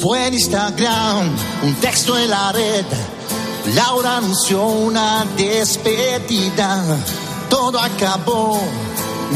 Fue 0.01 0.25
en 0.25 0.33
Instagram 0.33 1.35
un 1.61 1.75
texto 1.75 2.17
en 2.17 2.29
la 2.29 2.51
red. 2.51 2.85
Laura 3.75 4.17
anunció 4.17 4.65
una 4.65 5.25
despedida. 5.37 6.83
Todo 7.49 7.79
acabó, 7.79 8.59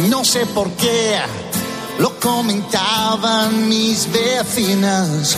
no 0.09 0.23
sé 0.23 0.45
por 0.47 0.71
qué. 0.71 1.17
Lo 1.99 2.19
comentaban 2.19 3.69
mis 3.69 4.07
vecinas. 4.11 5.37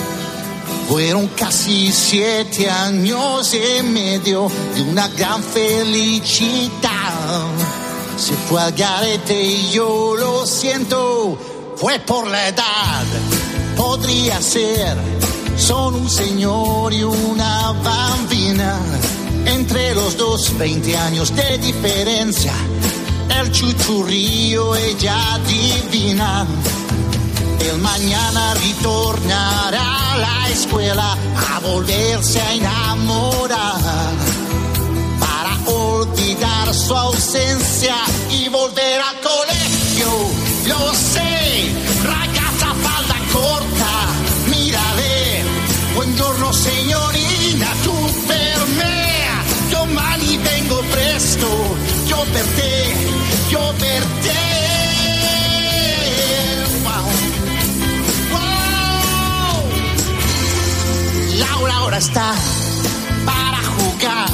Fueron 0.87 1.27
casi 1.29 1.91
siete 1.91 2.69
años 2.69 3.53
y 3.53 3.83
medio 3.83 4.49
de 4.75 4.81
una 4.83 5.07
gran 5.09 5.43
felicidad. 5.43 7.11
Se 8.17 8.33
fue 8.33 8.61
al 8.61 8.71
garete 8.71 9.41
y 9.43 9.71
yo 9.71 10.15
lo 10.15 10.45
siento, 10.45 11.37
fue 11.75 11.99
por 11.99 12.27
la 12.27 12.47
edad. 12.47 13.03
Podría 13.75 14.41
ser, 14.41 14.95
son 15.57 15.95
un 15.95 16.09
señor 16.09 16.93
y 16.93 17.03
una 17.03 17.71
bambina. 17.71 18.79
Entre 19.45 19.93
los 19.95 20.15
dos, 20.17 20.57
20 20.57 20.97
años 20.97 21.35
de 21.35 21.57
diferencia. 21.57 22.53
El 23.29 23.51
chuchurrío, 23.51 24.75
ella 24.75 25.39
divina. 25.47 26.45
El 27.59 27.77
mañana 27.79 28.53
retornará 28.53 30.13
a 30.13 30.17
la 30.17 30.49
escuela 30.49 31.17
a 31.53 31.59
volverse 31.59 32.39
a 32.41 32.53
enamorar. 32.53 34.13
Para 35.19 35.57
olvidar 35.71 36.73
su 36.73 36.95
ausencia 36.95 37.95
y 38.29 38.49
volver 38.49 39.01
al 39.01 39.19
colegio. 39.21 40.09
Lo 40.67 40.93
sé, 40.93 41.73
ragazza 42.03 42.73
falda 42.83 43.15
corta, 43.31 43.93
mírale. 44.49 45.43
Buongiorno 45.95 46.53
signorina, 46.53 47.67
tu 47.83 47.95
per 48.27 48.67
me. 48.77 49.05
Domani 49.71 50.37
vengo 50.37 50.81
presto, 50.91 51.47
yo 52.15 52.23
per 52.31 52.45
te, 52.55 52.71
yo. 53.51 53.75
Wow. 58.31 58.65
Laura 61.37 61.73
ahora 61.75 61.97
está 61.97 62.33
para 63.25 63.59
jugar. 63.75 64.29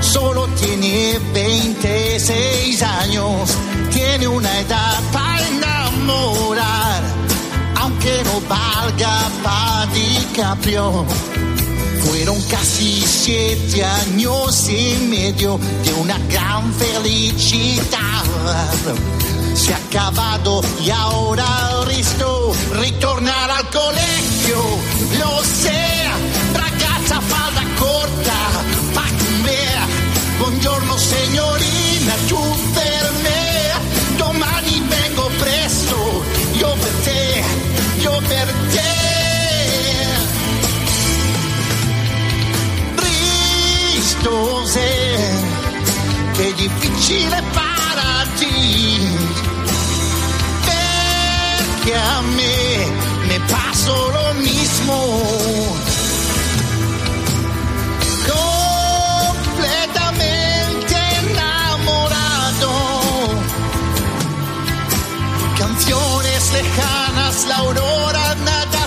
Solo 0.00 0.46
tiene 0.60 1.18
26 1.32 2.82
años. 2.82 3.56
Tiene 3.92 4.28
una 4.28 4.60
edad 4.60 5.00
para 5.12 5.46
enamorar. 5.48 7.02
Aunque 7.76 8.22
no 8.24 8.40
valga 8.48 9.30
para 9.42 9.86
DiCaprio. 9.92 11.06
Fueron 12.28 12.46
casi 12.50 13.00
siete 13.06 13.82
años 13.82 14.68
y 14.68 14.98
medio 15.08 15.58
de 15.82 15.94
una 15.94 16.18
gran 16.28 16.74
felicidad. 16.74 18.22
Se 19.54 19.72
ha 19.72 19.78
acabado 19.78 20.60
y 20.84 20.90
ahora 20.90 21.46
listo 21.88 22.52
ritornar 22.74 23.50
al 23.50 23.66
colegio. 23.70 24.58
Lo 25.18 25.42
sé, 25.42 25.87
Cristo 44.18 44.66
sé 44.66 45.16
che 46.32 46.48
è 46.48 46.52
difficile 46.54 47.42
pararti 47.52 49.16
perché 50.64 51.94
a 51.94 52.20
me 52.22 52.86
me 53.28 53.40
paso 53.46 54.10
lo 54.10 54.32
mismo. 54.40 55.66
Completamente 59.46 60.96
enamorado. 61.22 62.70
Canciones 65.56 66.52
lejanas 66.52 67.46
la 67.46 67.56
aurora 67.56 68.34
nada 68.44 68.77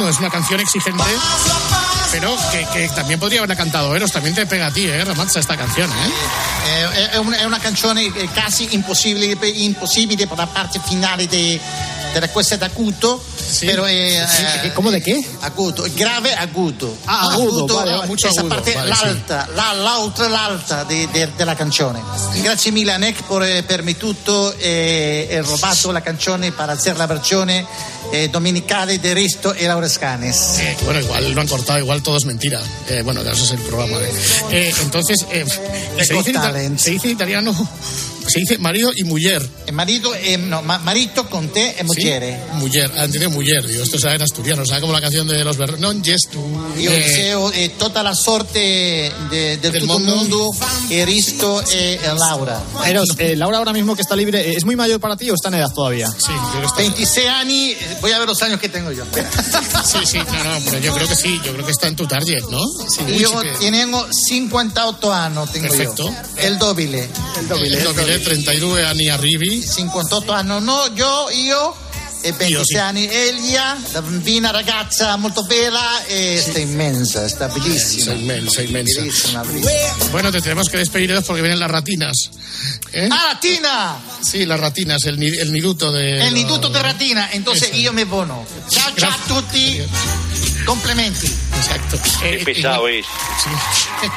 bueno, 0.00 0.14
es 0.14 0.18
una 0.18 0.30
canción 0.30 0.60
exigente, 0.60 1.04
pero 2.10 2.34
que, 2.50 2.66
que 2.72 2.88
también 2.88 3.20
podría 3.20 3.40
haberla 3.40 3.54
cantado 3.54 3.94
Eros, 3.94 4.10
también 4.10 4.34
te 4.34 4.46
pega 4.46 4.68
a 4.68 4.72
ti, 4.72 4.86
¿eh, 4.86 5.04
Ramazza, 5.04 5.40
esta 5.40 5.58
canción, 5.58 5.90
¿eh? 5.90 6.12
Eh, 6.68 7.10
è, 7.12 7.16
una, 7.18 7.36
è 7.36 7.44
una 7.44 7.58
canzone 7.58 8.04
eh, 8.04 8.28
quasi 8.32 8.68
impossibile, 8.70 9.36
impossibile 9.46 10.26
per 10.26 10.38
la 10.38 10.46
parte 10.46 10.80
finale 10.82 11.26
de, 11.26 11.60
della 12.14 12.30
questa 12.30 12.56
d'acuto, 12.56 13.22
però 13.58 13.84
è... 13.84 14.26
Eh, 14.62 14.72
¿Cómo 14.72 14.90
de 14.90 15.00
qué? 15.00 15.22
Acuto, 15.42 15.84
grave 15.94 16.34
acuto. 16.34 16.96
Ah, 17.04 17.32
agudo, 17.32 17.66
vale, 17.66 17.92
vale. 17.92 18.06
Mucho 18.06 18.28
Esa 18.28 18.40
agudo, 18.40 18.54
parte 18.54 18.72
vale, 18.72 18.88
l'alta, 18.88 19.48
la, 19.54 19.72
l'altra 19.72 20.28
l'alta 20.28 20.84
de, 20.84 21.08
de, 21.08 21.28
della 21.36 21.54
canzone. 21.54 22.00
Grazie 22.42 22.70
mille 22.70 22.92
a 22.92 22.98
Nick 22.98 23.22
per, 23.24 23.64
per 23.64 23.82
me 23.82 23.96
tutto 23.96 24.54
e, 24.56 25.26
e 25.28 25.40
rubato 25.42 25.90
la 25.90 26.00
canzone 26.00 26.52
per 26.52 26.68
hacer 26.68 26.96
la 26.96 27.06
versione 27.06 27.66
eh, 28.12 28.28
dominicale 28.28 28.98
de 29.00 29.12
Risto 29.12 29.52
e 29.52 29.66
Laura. 29.66 29.78
Eh, 29.80 30.76
bueno, 30.84 31.00
igual 31.00 31.32
lo 31.32 31.40
han 31.40 31.48
cortado, 31.48 31.78
igual 31.78 32.02
todo 32.02 32.16
es 32.16 32.24
mentira. 32.24 32.60
Eh, 32.88 33.02
bueno, 33.02 33.22
eso 33.22 33.44
es 33.44 33.50
el 33.50 33.60
programa. 33.60 33.96
Eh, 34.50 34.74
entonces, 34.80 35.26
eh, 35.30 35.44
y 35.98 36.04
se, 36.04 36.14
dice 36.14 36.32
se 36.76 36.90
dice 36.90 37.06
en 37.08 37.12
italiano, 37.12 37.68
se 38.30 38.40
dice 38.40 38.58
marido 38.58 38.90
y 38.94 39.04
mujer. 39.04 39.46
E 39.66 39.72
marito, 39.72 40.14
e, 40.14 40.38
no, 40.38 40.62
ma, 40.62 40.78
marito 40.78 41.28
con 41.28 41.48
te 41.48 41.78
e 41.78 41.84
mujer. 41.84 42.38
Mujer, 42.54 42.90
ah, 42.96 43.04
entendido 43.04 43.30
mujer, 43.30 43.66
digo, 43.66 43.82
esto 43.82 43.98
sabe 43.98 44.16
en 44.16 44.22
asturiano, 44.22 44.64
sabe 44.64 44.80
como 44.82 44.92
la 44.92 45.00
canción 45.00 45.26
de 45.26 45.42
los 45.44 45.56
berros. 45.56 45.78
Non 45.80 46.02
gestu. 46.04 46.38
Io 46.78 46.90
Eh, 46.92 46.98
deseo 47.02 47.52
eh, 47.52 47.70
tutta 47.78 48.02
la 48.02 48.14
sorte 48.14 49.10
de, 49.30 49.56
del, 49.58 49.84
mondo. 49.84 50.16
mundo 50.16 50.50
e 50.88 51.04
Risto 51.04 51.62
e, 51.70 51.98
e 52.02 52.14
Laura. 52.18 52.60
Eros, 52.86 53.08
eh, 53.18 53.34
Laura 53.36 53.58
ahora 53.58 53.72
mismo 53.72 53.94
que 53.96 54.02
está 54.02 54.14
libre, 54.16 54.40
eh, 54.40 54.54
¿es 54.56 54.64
muy 54.64 54.76
mayor 54.76 55.00
para 55.00 55.16
ti 55.16 55.30
o 55.30 55.34
está 55.34 55.48
en 55.48 55.54
edad 55.54 55.72
todavía? 55.74 56.08
Sí, 56.10 56.32
yo 56.32 56.50
creo 56.50 56.60
que 56.62 56.66
está- 56.66 56.80
26 56.82 57.28
anni, 57.28 57.70
eh, 57.72 57.98
voy 58.00 58.12
a 58.12 58.18
ver 58.18 58.28
los 58.28 58.40
años 58.42 58.60
que 58.60 58.68
tengo 58.68 58.92
yo. 58.92 59.04
Sí, 59.84 59.98
sí, 60.06 60.18
no, 60.18 60.44
no, 60.44 60.60
pero 60.66 60.78
yo 60.78 60.94
creo 60.94 61.08
que 61.08 61.16
sí, 61.16 61.40
yo 61.44 61.52
creo 61.52 61.64
que 61.64 61.72
está 61.72 61.88
en 61.88 61.96
tu 61.96 62.06
target, 62.06 62.42
¿no? 62.50 62.60
Sí, 62.88 63.00
chique. 63.06 63.70
tengo 63.70 64.06
58 64.12 65.12
anni, 65.12 65.40
tengo 65.52 65.68
Perfetto. 65.68 66.04
io. 66.04 66.46
Il 66.48 66.58
dobile. 66.58 67.08
Il 67.40 67.48
dobile, 67.48 68.19
32 68.20 68.84
anni 68.84 69.08
arrivi. 69.08 69.64
58 69.66 70.32
anni, 70.32 70.64
no, 70.64 70.86
io, 70.94 71.30
io 71.30 71.74
e 72.22 72.32
26 72.32 72.50
Io 72.50 72.64
sì. 72.64 72.76
anni 72.76 73.06
Elia, 73.08 73.76
la 73.92 74.02
bambina 74.02 74.50
ragazza 74.50 75.16
molto 75.16 75.42
bella 75.44 76.04
e 76.06 76.38
sta 76.40 76.58
immensa, 76.58 77.28
sta 77.28 77.48
bellissima. 77.48 78.04
Sei 78.12 78.20
inmensa, 78.20 78.62
inmensa. 78.62 79.00
Bellissima, 79.00 79.42
bellissima. 79.44 80.04
Bueno, 80.10 80.30
te 80.30 80.40
tenemos 80.40 80.68
que 80.68 80.76
despedir 80.76 81.10
Eros, 81.10 81.24
porque 81.24 81.42
vienen 81.42 81.58
las 81.58 81.70
ratinas. 81.70 82.30
¿Eh? 82.92 83.08
Ah, 83.10 83.32
Latina! 83.32 83.96
Sí, 84.22 84.44
las 84.44 84.60
ratinas, 84.60 85.04
el, 85.06 85.22
el 85.22 85.52
niduto 85.52 85.90
de... 85.92 86.26
El 86.26 86.34
Niduto 86.34 86.68
de 86.68 86.82
Ratina, 86.82 87.30
entonces 87.32 87.68
Eso. 87.70 87.76
io 87.76 87.92
me 87.92 88.04
bono. 88.04 88.44
Ciao 88.68 88.92
ciao 88.96 89.10
a 89.10 89.16
tutti, 89.26 89.80
complimenti. 90.66 91.26
Exacto. 91.56 91.96
Eh, 92.22 92.38
Qué 92.38 92.44
pesado 92.44 92.86
es. 92.88 93.06
sí. 93.42 93.50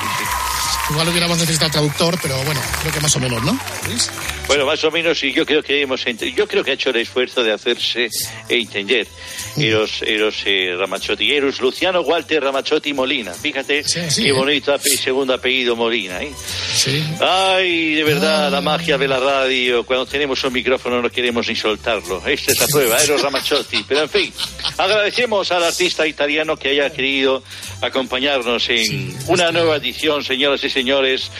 Igual 0.89 1.07
hubiéramos 1.07 1.37
necesitado 1.37 1.71
traductor, 1.71 2.19
pero 2.21 2.35
bueno, 2.43 2.59
creo 2.81 2.91
que 2.91 2.99
más 2.99 3.15
o 3.15 3.19
menos, 3.19 3.41
¿no? 3.43 3.57
Luis? 3.87 4.09
Bueno, 4.47 4.65
más 4.67 4.83
o 4.83 4.91
menos, 4.91 5.23
y 5.23 5.31
yo 5.33 5.45
creo 5.45 5.63
que 5.63 5.81
hemos 5.81 6.03
yo 6.35 6.47
creo 6.47 6.63
que 6.63 6.71
ha 6.71 6.73
hecho 6.75 6.89
el 6.91 6.97
esfuerzo 6.97 7.43
de 7.43 7.53
hacerse 7.53 8.09
entender. 8.49 9.07
Eros, 9.57 10.01
Eros 10.03 10.35
eh, 10.45 10.75
Ramazzotti, 10.77 11.31
Eros 11.33 11.59
Luciano 11.61 12.01
Walter 12.01 12.43
Ramazzotti 12.43 12.93
Molina. 12.93 13.33
Fíjate 13.33 13.83
Sí, 13.83 13.99
sí, 14.09 14.23
qué 14.23 14.29
¿eh? 14.29 14.33
bonito 14.33 14.73
ape- 14.73 14.95
segundo 14.97 15.33
apellido 15.33 15.75
Molina, 15.75 16.21
¿eh? 16.21 16.31
Sí. 16.75 17.03
Ay, 17.19 17.93
de 17.95 18.01
Ah. 18.01 18.05
verdad, 18.05 18.51
la 18.51 18.61
magia 18.61 18.97
de 18.97 19.07
la 19.07 19.19
radio, 19.19 19.83
cuando 19.85 20.05
tenemos 20.05 20.43
un 20.43 20.53
micrófono 20.53 21.01
no 21.01 21.09
queremos 21.09 21.47
ni 21.47 21.55
soltarlo. 21.55 22.21
Esta 22.27 22.51
es 22.51 22.59
la 22.59 22.67
prueba, 22.67 23.01
Eros 23.01 23.21
Ramazzotti. 23.21 23.83
Pero 23.87 24.01
en 24.01 24.09
fin, 24.09 24.33
agradecemos 24.77 25.51
al 25.51 25.63
artista 25.63 26.05
italiano 26.05 26.57
que 26.57 26.69
haya 26.69 26.91
querido 26.91 27.43
acompañarnos 27.81 28.69
en 28.69 29.15
una 29.27 29.51
nueva 29.51 29.77
edición, 29.77 30.23
señoras 30.23 30.63
y 30.63 30.69
señores, 30.69 31.31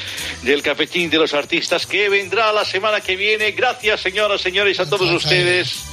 del 0.43 0.62
Cafetín 0.63 1.10
de 1.10 1.17
los 1.17 1.34
Artistas, 1.34 1.86
que 1.86 2.10
vendrá 2.10 2.51
la 2.54 2.63
semana 2.65 2.92
que 3.01 3.15
viene. 3.15 3.51
Gracias, 3.51 4.01
señoras, 4.01 4.41
señores, 4.41 4.79
a 4.79 4.89
todos 4.89 5.10
ustedes. 5.12 5.84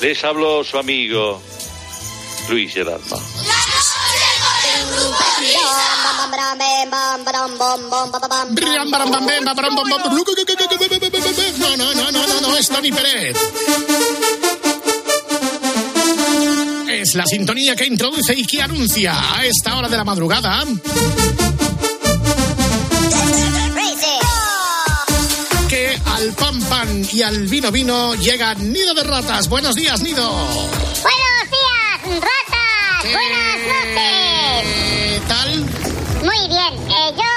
Les 0.00 0.22
habló 0.24 0.64
su 0.64 0.78
amigo 0.78 1.42
Luis 2.48 2.72
Gerardo. 2.72 3.22
No, 11.58 11.76
no, 11.76 11.94
no, 11.94 12.10
no, 12.10 12.40
no, 12.40 12.56
es 12.56 12.68
Tony 12.68 12.90
Pérez. 12.90 13.36
Es 16.88 17.14
la 17.14 17.26
sintonía 17.26 17.76
que 17.76 17.86
introduce 17.86 18.34
y 18.34 18.46
que 18.46 18.62
anuncia 18.62 19.36
a 19.36 19.44
esta 19.44 19.76
hora 19.76 19.88
de 19.88 19.96
la 19.96 20.04
madrugada 20.04 20.64
al 26.22 26.32
pan 26.34 26.60
pan 26.70 27.06
y 27.12 27.22
al 27.22 27.48
vino 27.48 27.72
vino 27.72 28.14
llega 28.14 28.54
Nido 28.54 28.94
de 28.94 29.02
Ratas. 29.02 29.48
Buenos 29.48 29.74
días, 29.74 30.02
Nido. 30.02 30.30
Buenos 30.30 31.50
días, 31.50 31.98
ratas. 32.20 33.02
Buenas 33.02 33.58
noches. 33.66 34.62
¿Qué 34.62 35.20
tal? 35.26 35.50
Muy 36.22 36.46
bien. 36.46 36.74
Eh, 36.92 37.10
yo, 37.16 37.32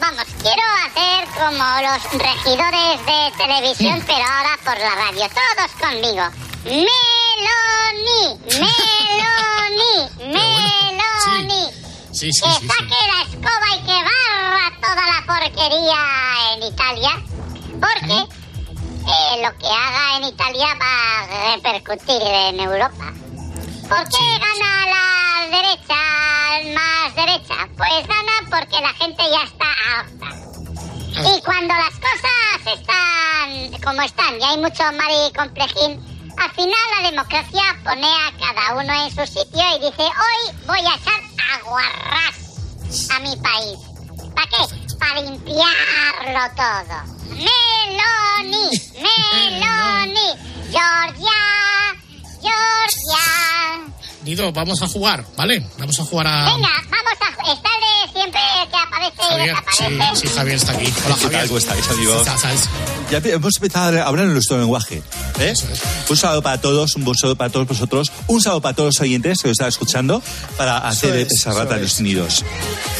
vamos, 0.00 0.24
quiero 0.42 0.62
hacer 0.84 1.28
como 1.38 1.64
los 1.86 2.02
regidores 2.20 3.06
de 3.06 3.20
televisión, 3.38 4.02
pero 4.04 4.24
ahora 4.24 4.58
por 4.64 4.78
la 4.78 4.94
radio. 4.96 5.28
Todos 5.28 5.70
conmigo. 5.78 6.24
Meloni, 6.64 6.90
Meloni, 8.58 9.94
Meloni. 10.32 11.62
Sí, 12.10 12.32
sí, 12.32 12.40
que 12.42 12.50
sí, 12.50 12.60
sí. 12.60 12.66
saque 12.66 13.00
la 13.14 13.20
escoba 13.30 13.68
y 13.76 13.80
que 13.84 13.98
barra 14.02 14.66
toda 14.80 15.04
la 15.06 15.20
porquería 15.24 16.00
en 16.54 16.62
Italia, 16.64 17.12
porque 17.84 18.14
eh, 18.14 19.42
lo 19.42 19.58
que 19.58 19.66
haga 19.66 20.16
en 20.16 20.24
Italia 20.24 20.66
va 20.80 21.20
a 21.20 21.54
repercutir 21.54 22.22
en 22.22 22.60
Europa. 22.60 23.12
¿Por 23.88 24.04
qué 24.08 24.26
gana 24.40 24.86
la 24.94 25.56
derecha 25.56 26.00
más 26.74 27.14
derecha? 27.14 27.68
Pues 27.76 28.06
gana 28.06 28.32
porque 28.50 28.80
la 28.80 28.94
gente 28.94 29.22
ya 29.30 29.44
está 29.44 29.66
harta. 29.92 30.28
Y 31.10 31.42
cuando 31.42 31.74
las 31.74 31.94
cosas 32.00 32.78
están 32.78 33.82
como 33.82 34.02
están 34.02 34.40
y 34.40 34.44
hay 34.44 34.58
mucho 34.58 34.82
complejín, 35.36 36.02
al 36.38 36.50
final 36.52 36.84
la 36.96 37.10
democracia 37.10 37.62
pone 37.84 38.06
a 38.06 38.32
cada 38.38 38.74
uno 38.74 38.92
en 39.04 39.10
su 39.10 39.26
sitio 39.26 39.62
y 39.76 39.90
dice, 39.90 40.02
hoy 40.02 40.56
voy 40.66 40.80
a 40.80 40.94
echar 40.96 41.20
aguarrás 41.60 43.10
a 43.10 43.20
mi 43.20 43.36
país. 43.36 43.78
¿Para 44.34 44.48
qué? 44.48 44.96
Para 44.98 45.20
limpiarlo 45.20 46.54
todo. 46.56 47.13
Meloni, 47.34 48.68
Meloni, 49.02 50.28
Georgia, 50.70 51.40
Georgia. 52.40 53.24
Nido, 54.24 54.52
vamos 54.52 54.80
a 54.82 54.88
jugar, 54.88 55.24
¿vale? 55.36 55.66
Vamos 55.78 55.98
a 56.00 56.04
jugar 56.04 56.26
a... 56.26 56.44
Venga, 56.54 56.70
vamos 56.84 57.12
a... 57.20 57.52
Está 57.52 57.68
el 57.74 57.80
de 57.82 58.12
siempre 58.18 58.40
que 58.70 58.76
aparece 58.76 59.14
y 59.20 59.28
Javier, 59.28 59.54
sí, 59.70 59.84
desaparece. 59.84 60.16
sí, 60.28 60.34
Javier 60.34 60.56
está 60.56 60.72
aquí. 60.72 60.84
Hola, 61.04 61.14
¿Qué 61.16 61.22
Javier. 61.24 61.40
tal? 61.40 61.48
¿Cómo 61.48 61.58
estáis, 61.58 61.88
amigos? 61.90 62.24
Ya 62.26 62.38
sabes. 62.38 62.68
Ya 63.10 63.18
hemos 63.18 63.56
empezado 63.56 64.02
a 64.02 64.06
hablar 64.06 64.24
en 64.26 64.32
nuestro 64.32 64.56
lenguaje. 64.58 65.02
¿eh? 65.40 65.52
Un 66.08 66.16
saludo 66.16 66.40
para 66.42 66.58
todos, 66.58 66.96
un 66.96 67.04
buen 67.04 67.18
saludo 67.18 67.36
para 67.36 67.50
todos 67.50 67.66
vosotros, 67.68 68.10
un 68.28 68.40
saludo 68.40 68.62
para 68.62 68.74
todos 68.74 68.94
los 68.94 69.00
oyentes 69.02 69.42
que 69.42 69.48
os 69.48 69.52
están 69.52 69.68
escuchando 69.68 70.22
para 70.56 70.78
hacer 70.78 71.14
es, 71.16 71.30
esa 71.32 71.52
rata 71.52 71.74
de 71.74 71.82
los 71.82 72.00
nidos. 72.00 72.42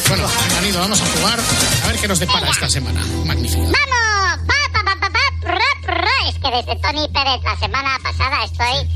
Bueno, 0.07 0.27
venga, 0.47 0.61
Nido, 0.61 0.79
vamos 0.79 1.01
a 1.01 1.05
jugar. 1.07 1.39
A 1.83 1.87
ver 1.87 1.95
qué 1.99 2.07
nos 2.07 2.19
depara 2.19 2.47
esta 2.51 2.69
semana. 2.69 3.03
Magnífico. 3.25 3.63
¡Vamos! 3.63 4.24
Que 6.45 6.57
desde 6.57 6.75
Tony 6.75 7.07
Pérez 7.09 7.43
la 7.43 7.57
semana 7.57 7.97
pasada 8.03 8.43
estoy... 8.43 8.87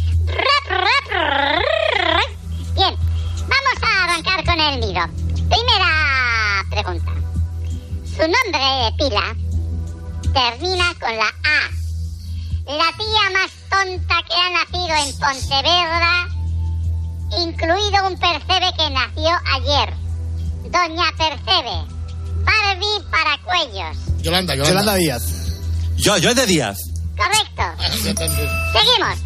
Bien, 2.75 2.95
vamos 3.47 3.77
a 3.81 4.03
arrancar 4.03 4.45
con 4.45 4.59
el 4.59 4.79
nido. 4.79 5.01
Primera 5.49 6.63
pregunta. 6.69 7.11
Su 8.05 8.21
nombre 8.21 8.63
de 8.83 8.91
pila 8.97 9.35
termina 10.33 10.93
con 10.99 11.15
la 11.17 11.25
A. 11.25 11.69
La 12.67 12.91
tía 12.97 13.29
más 13.33 13.51
tonta 13.69 14.15
que 14.27 14.35
ha 14.35 14.49
nacido 14.51 14.95
en 14.95 15.17
Pontevedra, 15.17 16.27
incluido 17.39 18.07
un 18.07 18.19
percebe 18.19 18.71
que 18.77 18.89
nació 18.91 19.31
ayer. 19.55 19.93
Doña 20.65 21.11
Percebe. 21.17 21.83
Barbie 22.43 23.03
para 23.09 23.37
cuellos. 23.43 23.97
Yolanda, 24.21 24.53
Yolanda. 24.53 24.81
Yolanda 24.81 24.95
Díaz. 24.95 25.23
Yo, 25.97 26.17
yo 26.17 26.35
de 26.35 26.45
Díaz. 26.45 26.88
Correcto. 27.19 27.63
Seguimos. 28.73 29.19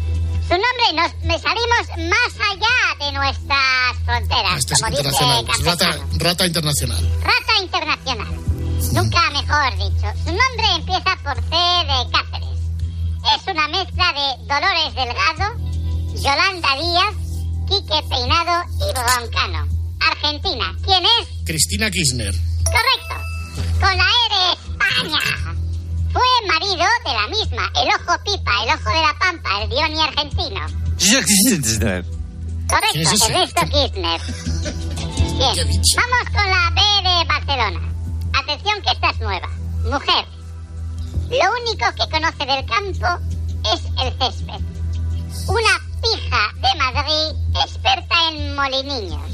Su 0.46 0.50
nombre 0.50 0.92
nos 0.94 1.14
me 1.24 1.38
salimos 1.38 2.10
más 2.10 2.34
allá 2.50 3.06
de 3.06 3.12
nuestras 3.12 3.96
fronteras, 4.04 4.58
Este 4.58 4.74
es 4.74 4.80
como 4.82 4.90
dice 4.96 5.08
internacional. 5.08 5.46
Es 5.48 5.64
Rata, 5.64 5.98
rata 6.18 6.46
internacional. 6.46 7.20
Rata 7.22 7.62
internacional. 7.62 8.34
Nunca 8.92 9.30
mejor 9.30 9.72
dicho. 9.78 10.06
Su 10.22 10.30
nombre 10.30 10.66
empieza 10.76 11.16
por 11.24 11.36
C 11.36 11.56
de 11.56 12.10
Cáceres. 12.12 12.58
Es 13.34 13.46
una 13.46 13.68
mezcla 13.68 14.12
de 14.12 14.44
Dolores 14.46 14.94
Delgado, 14.94 15.56
Yolanda 16.20 16.76
Díaz 16.76 17.24
Quique 17.68 18.02
Peinado 18.10 18.64
y 18.76 18.92
Broncano. 18.92 19.66
Argentina. 20.00 20.76
¿Quién 20.84 21.02
es? 21.04 21.28
Cristina 21.46 21.90
Kirchner. 21.90 22.34
Correcto. 22.64 23.80
Con 23.80 23.96
la 23.96 24.04
E 24.04 24.34
de 24.34 24.52
España. 24.52 25.54
Fue 26.14 26.22
marido 26.46 26.86
de 27.04 27.12
la 27.12 27.26
misma, 27.26 27.70
el 27.74 27.88
ojo 27.88 28.16
pipa, 28.24 28.62
el 28.62 28.70
ojo 28.70 28.88
de 28.88 29.02
la 29.02 29.14
pampa, 29.18 29.62
el 29.62 29.68
Dioni 29.68 30.00
argentino. 30.00 30.64
Correcto. 32.68 33.26
Ernesto 33.26 33.60
Kirchner. 33.62 34.20
Bien, 35.36 35.54
vamos 35.96 36.24
con 36.32 36.48
la 36.48 36.70
B 36.70 36.80
de 37.02 37.24
Barcelona. 37.26 37.80
Atención 38.32 38.80
que 38.82 38.90
esta 38.92 39.10
es 39.10 39.18
nueva. 39.20 39.48
Mujer. 39.90 40.24
Lo 41.30 41.52
único 41.60 41.86
que 41.96 42.08
conoce 42.10 42.46
del 42.46 42.64
campo 42.64 43.08
es 43.74 43.80
el 44.00 44.12
césped. 44.18 44.60
Una 45.48 45.80
pija 46.00 46.52
de 46.54 46.74
Madrid 46.78 47.34
experta 47.64 48.14
en 48.30 48.54
moliniños. 48.54 49.30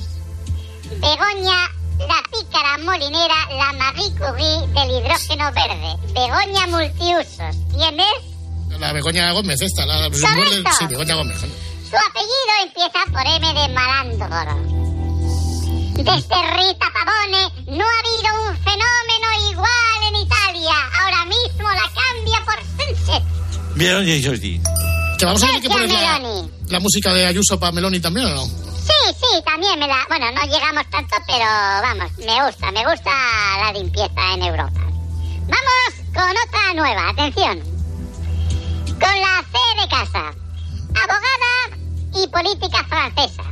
Begoña, 0.98 1.69
la 2.06 2.22
pícara 2.30 2.78
molinera, 2.78 3.34
la 3.56 3.72
Marie 3.72 4.10
Curie 4.12 4.66
del 4.74 4.90
hidrógeno 4.90 5.52
verde. 5.52 5.96
Begoña 6.14 6.66
multiusos. 6.66 7.56
¿Quién 7.76 8.00
es? 8.00 8.78
La 8.80 8.92
Begoña 8.92 9.32
Gómez, 9.32 9.60
esta, 9.60 9.84
la, 9.84 10.08
la 10.08 10.14
Sí, 10.14 10.86
Begoña 10.88 11.14
Gómez. 11.14 11.38
Su 11.40 11.96
apellido 11.96 12.52
empieza 12.62 13.00
por 13.12 13.26
M 13.26 13.60
de 13.60 13.68
Malandro. 13.74 14.80
Desde 15.96 16.12
Rita 16.16 16.86
Pavone 16.94 17.76
no 17.76 17.84
ha 17.84 17.98
habido 17.98 18.48
un 18.48 18.56
fenómeno 18.64 19.50
igual 19.50 20.00
en 20.08 20.16
Italia. 20.16 20.72
Ahora 21.02 21.24
mismo 21.26 21.68
la 21.68 21.90
cambia 21.92 22.44
por 22.46 22.56
Sunset. 22.86 23.22
Bien, 23.74 24.24
Jordi. 24.24 24.60
Que 25.18 25.26
vamos 25.26 25.42
a 25.42 25.46
tener 25.46 25.60
que 25.60 25.68
poner 25.68 25.90
la, 25.90 26.44
la 26.68 26.80
música 26.80 27.12
de 27.12 27.26
Ayuso 27.26 27.60
para 27.60 27.72
Meloni 27.72 28.00
también, 28.00 28.26
¿o 28.28 28.34
no? 28.34 28.46
Sí, 28.46 29.14
también 29.42 29.78
me 29.78 29.86
la... 29.86 30.04
Bueno, 30.08 30.30
no 30.32 30.42
llegamos 30.42 30.88
tanto, 30.90 31.16
pero 31.26 31.44
vamos, 31.44 32.10
me 32.18 32.44
gusta, 32.44 32.70
me 32.72 32.84
gusta 32.84 33.10
la 33.60 33.72
limpieza 33.72 34.34
en 34.34 34.42
Europa. 34.42 34.80
Vamos 35.48 36.14
con 36.14 36.30
otra 36.30 36.74
nueva, 36.74 37.08
atención. 37.10 37.60
Con 38.98 39.20
la 39.20 39.42
C 39.50 39.80
de 39.80 39.88
casa. 39.88 40.32
Abogada 40.94 41.76
y 42.14 42.28
política 42.28 42.84
francesa. 42.88 43.42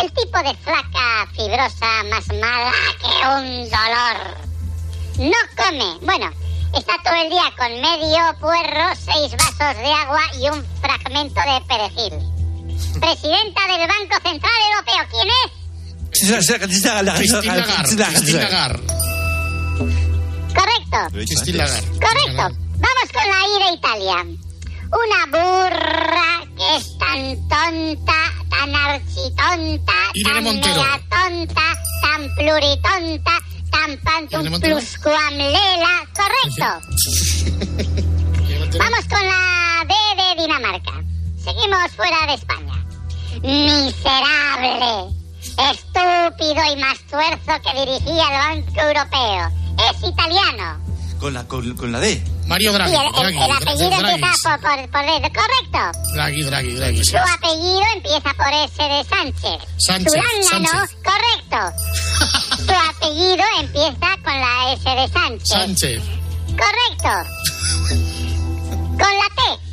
El 0.00 0.12
tipo 0.12 0.38
de 0.38 0.54
flaca 0.54 1.26
fibrosa 1.34 2.04
más 2.10 2.26
mala 2.28 2.72
que 3.00 3.28
un 3.28 3.70
dolor. 3.70 4.48
No 5.18 5.36
come. 5.56 5.98
Bueno, 6.02 6.30
está 6.76 6.94
todo 7.02 7.14
el 7.14 7.30
día 7.30 7.52
con 7.56 7.80
medio 7.80 8.38
puerro, 8.40 8.94
seis 8.94 9.32
vasos 9.32 9.76
de 9.82 9.92
agua 9.92 10.20
y 10.40 10.48
un 10.48 10.64
fragmento 10.80 11.40
de 11.40 11.60
perejil. 11.66 12.37
Presidenta 13.00 13.60
del 13.68 13.86
Banco 13.88 14.16
Central 14.28 14.52
Europeo, 14.72 15.02
¿quién 15.10 15.28
es? 15.28 15.50
Christine 18.08 18.40
Lagarde. 18.40 18.82
Correcto. 20.54 20.98
Christine 21.12 21.58
Lagarde. 21.58 21.88
Correcto. 22.00 22.44
Vamos 22.78 23.08
con 23.12 23.24
la 23.28 23.40
I 23.44 23.54
de 23.64 23.70
Italia. 23.76 24.18
Una 24.90 25.26
burra 25.26 26.28
que 26.56 26.76
es 26.76 26.98
tan 26.98 27.20
tonta, 27.48 28.20
tan 28.48 28.74
architonta, 28.74 29.92
Irene 30.14 30.34
tan 30.34 30.44
Montero. 30.44 30.74
mega 30.82 31.00
tonta, 31.10 31.66
tan 32.00 32.34
pluritonta, 32.34 33.32
tan 33.70 33.98
pantum 33.98 34.60
pluscuamlela. 34.60 35.94
Correcto. 36.16 36.68
Vamos 38.78 39.04
con 39.08 39.26
la 39.26 39.84
D 39.86 39.94
de 40.16 40.42
Dinamarca. 40.42 40.94
Seguimos 41.48 41.90
fuera 41.96 42.26
de 42.26 42.34
España. 42.34 42.74
Miserable, 43.42 45.14
estúpido 45.70 46.62
y 46.72 46.76
más 46.76 46.98
tuerzo 47.10 47.62
que 47.62 47.86
dirigía 47.86 48.24
el 48.52 48.62
Banco 48.64 48.80
Europeo. 48.80 49.50
Es 49.90 50.08
italiano. 50.08 50.84
Con 51.18 51.32
la, 51.34 51.44
con, 51.48 51.74
con 51.76 51.90
la 51.90 52.00
D. 52.00 52.22
Mario 52.46 52.72
Draghi. 52.72 52.94
el, 52.94 53.00
el- 53.00 53.12
Draghi, 53.12 53.38
el 53.42 53.50
apellido 53.50 53.90
Draghi. 53.98 54.14
empieza 54.22 54.58
por, 54.58 54.60
por, 54.60 54.90
por 54.90 55.00
D. 55.06 55.32
Correcto. 55.32 55.98
Draghi, 56.14 56.42
Draghi, 56.42 56.74
Draghi. 56.74 57.04
sí. 57.04 57.10
Su 57.10 57.16
apellido 57.16 57.82
empieza 57.96 58.34
por 58.34 58.52
S 58.52 58.82
de 58.82 59.04
Sánchez. 59.04 59.68
Sánchez, 59.78 60.12
Zurángano, 60.12 60.68
Sánchez. 60.68 60.96
correcto. 61.04 61.58
Su 62.66 62.72
apellido 62.90 63.44
empieza 63.60 64.16
con 64.22 64.40
la 64.40 64.72
S 64.74 64.90
de 64.90 65.08
Sánchez. 65.08 65.48
Sánchez. 65.48 66.02
Correcto. 66.48 67.30
Con 68.90 68.98
la 68.98 69.28
T. 69.34 69.67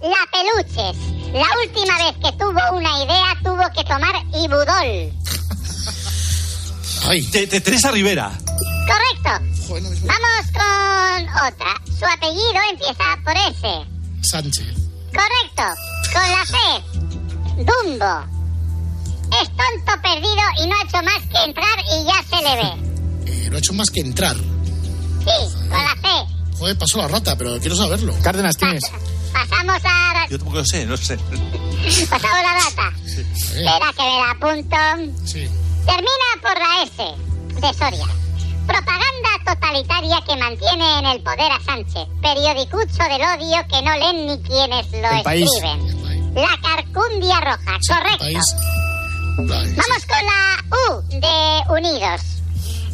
La 0.00 0.16
peluches. 0.30 0.96
La 1.32 1.46
última 1.64 1.98
vez 1.98 2.16
que 2.22 2.32
tuvo 2.38 2.76
una 2.76 3.02
idea 3.04 3.36
tuvo 3.42 3.62
que 3.74 3.84
tomar 3.84 4.14
Ibudol. 4.32 5.12
Ay. 7.08 7.22
Teresa 7.26 7.90
Rivera. 7.90 8.30
Correcto. 8.86 9.44
Vamos 9.68 10.46
con 10.52 11.28
otra. 11.46 11.74
Su 11.98 12.04
apellido 12.04 12.60
empieza 12.70 13.18
por 13.24 13.36
S. 13.36 13.86
Sánchez. 14.22 14.66
Correcto. 15.12 15.80
Con 16.12 16.30
la 16.30 16.44
C. 16.46 17.64
Dumbo. 17.64 18.38
Es 19.42 19.48
tonto 19.48 20.02
perdido 20.02 20.42
y 20.62 20.66
no 20.68 20.76
ha 20.76 20.82
hecho 20.84 21.02
más 21.02 21.20
que 21.30 21.44
entrar 21.44 21.78
y 21.86 22.04
ya 22.04 22.22
se 22.28 22.42
le 22.42 22.56
ve. 22.56 23.26
Eh, 23.26 23.50
no 23.50 23.56
ha 23.56 23.58
hecho 23.58 23.72
más 23.74 23.90
que 23.90 24.00
entrar. 24.00 24.36
Sí, 24.36 25.58
con 25.68 25.70
la 25.70 25.94
C. 26.00 26.56
Joder, 26.56 26.78
pasó 26.78 26.98
la 26.98 27.08
rata, 27.08 27.36
pero 27.36 27.58
quiero 27.58 27.76
saberlo. 27.76 28.14
Cárdenas, 28.22 28.56
tienes. 28.56 28.84
Pasamos 29.32 29.80
a... 29.84 30.26
Yo 30.28 30.38
tampoco 30.38 30.58
lo 30.58 30.64
sé, 30.64 30.84
no 30.86 30.96
sé. 30.96 31.16
Pasamos 32.10 32.38
la 32.42 32.54
data. 32.64 32.92
Espera 33.06 33.92
que 33.96 34.02
me 34.02 34.16
la 34.18 34.30
apunto. 34.30 34.76
Sí. 35.24 35.48
Termina 35.86 36.30
por 36.42 36.58
la 36.58 36.82
S 36.84 37.60
de 37.60 37.74
Soria. 37.74 38.06
Propaganda 38.66 39.30
totalitaria 39.46 40.20
que 40.26 40.36
mantiene 40.36 40.98
en 40.98 41.06
el 41.06 41.22
poder 41.22 41.50
a 41.50 41.60
Sánchez. 41.64 42.06
Periodicucho 42.20 43.02
del 43.04 43.22
odio 43.22 43.66
que 43.72 43.82
no 43.82 43.96
leen 43.96 44.26
ni 44.26 44.38
quienes 44.42 44.90
lo 44.92 45.10
El 45.10 45.22
país. 45.22 45.48
escriben. 45.54 46.34
La 46.34 46.58
Carcundia 46.62 47.40
Roja, 47.40 47.78
correcto. 47.88 48.24
Vamos 49.38 50.06
con 50.06 50.26
la 50.26 50.64
U 50.90 51.02
de 51.08 51.80
Unidos. 51.80 52.20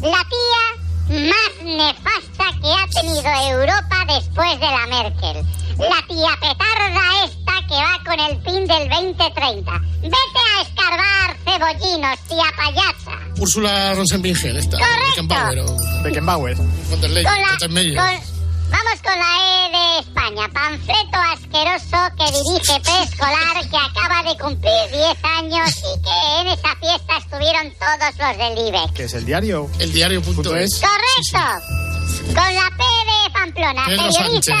La 0.01 0.23
tía 0.29 0.84
más 1.09 1.63
nefasta 1.63 2.45
que 2.61 2.71
ha 2.71 3.01
tenido 3.01 3.49
Europa 3.49 4.05
después 4.07 4.59
de 4.59 4.65
la 4.65 4.87
Merkel. 4.87 5.45
La 5.77 6.01
tía 6.07 6.31
petarda 6.39 7.25
esta 7.25 7.67
que 7.67 7.75
va 7.75 7.99
con 8.05 8.19
el 8.19 8.41
fin 8.43 8.65
del 8.65 8.89
2030. 8.89 9.71
Vete 10.01 10.41
a 10.57 10.61
escarbar 10.61 11.37
cebollinos, 11.43 12.19
tía 12.29 12.45
payasa. 12.55 13.19
Úrsula 13.37 13.93
Rosenbinger, 13.95 14.55
esta. 14.55 14.77
Beckenbauer 14.77 15.59
o 15.59 16.01
Beckenbauer. 16.03 16.55
von 16.89 17.01
der 17.01 17.09
Leyen, 17.09 17.29
Con 17.31 17.41
la- 17.41 17.57
con- 18.01 18.34
vamos 18.69 19.01
con 19.03 19.17
la 19.17 19.33
E 19.41 19.71
de 19.71 19.99
España. 19.99 20.49
Panfleto 20.53 21.17
asqueroso 21.33 21.97
que 22.17 22.25
dirige 22.31 22.79
preescolar 22.81 23.69
que 23.69 23.77
acaba 23.77 24.23
de 24.29 24.37
cumplir 24.37 24.91
10 24.91 25.23
años 25.23 25.69
y 25.77 26.01
que 26.01 26.41
en 26.41 26.47
esa 26.47 26.75
fiesta 26.77 27.17
estuvieron 27.17 27.73
todos 27.79 28.11
los 28.19 28.37
del 28.37 28.67
IBEX. 28.67 28.91
Que 28.93 29.03
es 29.05 29.13
el 29.13 29.25
diario. 29.25 29.69
El 29.79 29.91
diario.es. 29.91 30.73
es. 30.73 30.81
Correcto. 30.81 31.85
Con 32.27 32.55
la 32.55 32.69
P 32.77 32.83
de 32.83 33.31
Pamplona. 33.33 33.85
Pedro 33.85 34.03
periodista. 34.11 34.55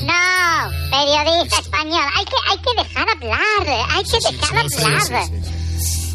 No, 0.00 0.70
periodista 0.90 1.58
español. 1.60 2.04
Hay 2.16 2.24
que, 2.24 2.36
hay 2.50 2.58
que 2.58 2.82
dejar 2.82 3.08
hablar. 3.08 3.88
Hay 3.94 4.04
que 4.04 4.18
dejar 4.18 4.58
hablar. 4.58 5.28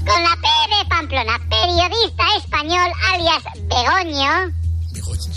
Con 0.05 0.23
la 0.23 0.35
P 0.35 0.75
de 0.75 0.89
Pamplona. 0.89 1.39
Periodista 1.49 2.23
español 2.37 2.91
alias 3.11 3.43
Begoño. 3.67 4.64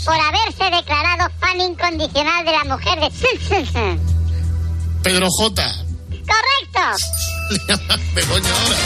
Por 0.05 0.15
haberse 0.19 0.63
declarado 0.75 1.29
fan 1.39 1.59
incondicional 1.61 2.45
de 2.45 2.51
la 2.51 2.63
mujer 2.65 2.99
de. 2.99 3.09
Pedro 5.03 5.27
J. 5.29 5.63
Correcto. 6.09 7.93
Begoña 8.15 8.49
ahora. 8.49 8.77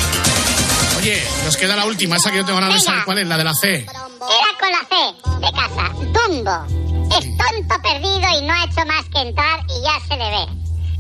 Oye, 1.00 1.24
nos 1.44 1.58
queda 1.58 1.76
la 1.76 1.86
última, 1.86 2.16
esa 2.18 2.32
que 2.32 2.38
yo 2.38 2.46
tengo 2.46 2.60
ganas 2.60 2.76
de 2.76 2.80
saber 2.80 3.04
cuál 3.04 3.18
es, 3.20 3.28
la 3.28 3.38
de 3.38 3.44
la 3.44 3.54
C. 3.54 3.74
Era 3.76 3.90
con 4.60 4.72
la 4.72 4.80
C 4.90 4.96
de 5.40 5.52
casa. 5.52 5.90
Dumbo. 5.96 6.66
Es 7.18 7.26
tonto 7.38 7.82
perdido 7.82 8.40
y 8.40 8.42
no 8.46 8.54
ha 8.54 8.64
hecho 8.66 8.86
más 8.86 9.06
que 9.14 9.20
entrar 9.22 9.60
y 9.68 9.82
ya 9.84 10.00
se 10.08 10.16
le 10.18 10.30
ve. 10.30 10.48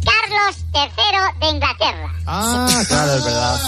Carlos 0.03 0.57
III 0.73 1.39
de 1.39 1.47
Inglaterra. 1.47 2.13
Ah, 2.27 2.67
claro, 2.87 3.15
es 3.15 3.23
verdad. 3.23 3.59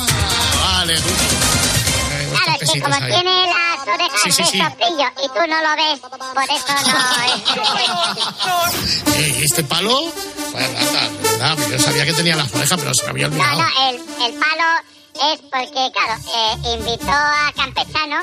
Vale, 0.62 0.96
tú. 1.00 1.10
Eh, 1.10 2.30
Claro, 2.32 2.60
es 2.62 2.72
que 2.72 2.82
como 2.82 2.96
ahí. 2.96 3.02
tiene 3.14 3.46
las 3.86 3.96
orejas 3.96 4.20
Sí, 4.24 4.32
sí, 4.32 4.44
sí. 4.44 4.58
soplillo 4.62 5.08
y 5.24 5.28
tú 5.28 5.48
no 5.48 5.62
lo 5.62 5.76
ves, 5.76 6.00
por 6.00 6.44
eso 6.44 6.74
no... 6.88 6.96
Eh, 9.16 9.44
¿Este 9.44 9.64
palo? 9.64 10.12
Nada, 10.54 11.10
nada, 11.40 11.68
yo 11.70 11.80
sabía 11.80 12.06
que 12.06 12.14
tenía 12.14 12.36
las 12.36 12.54
orejas, 12.54 12.78
pero 12.80 12.94
se 12.94 13.04
me 13.06 13.10
había 13.12 13.28
No, 13.30 13.36
olvidado. 13.36 13.62
no, 13.62 13.90
el, 13.90 13.96
el 14.24 14.40
palo 14.40 15.34
es 15.34 15.40
porque, 15.42 15.92
claro, 15.94 16.22
eh, 16.36 16.74
invitó 16.78 17.12
a 17.12 17.52
Campechano 17.56 18.18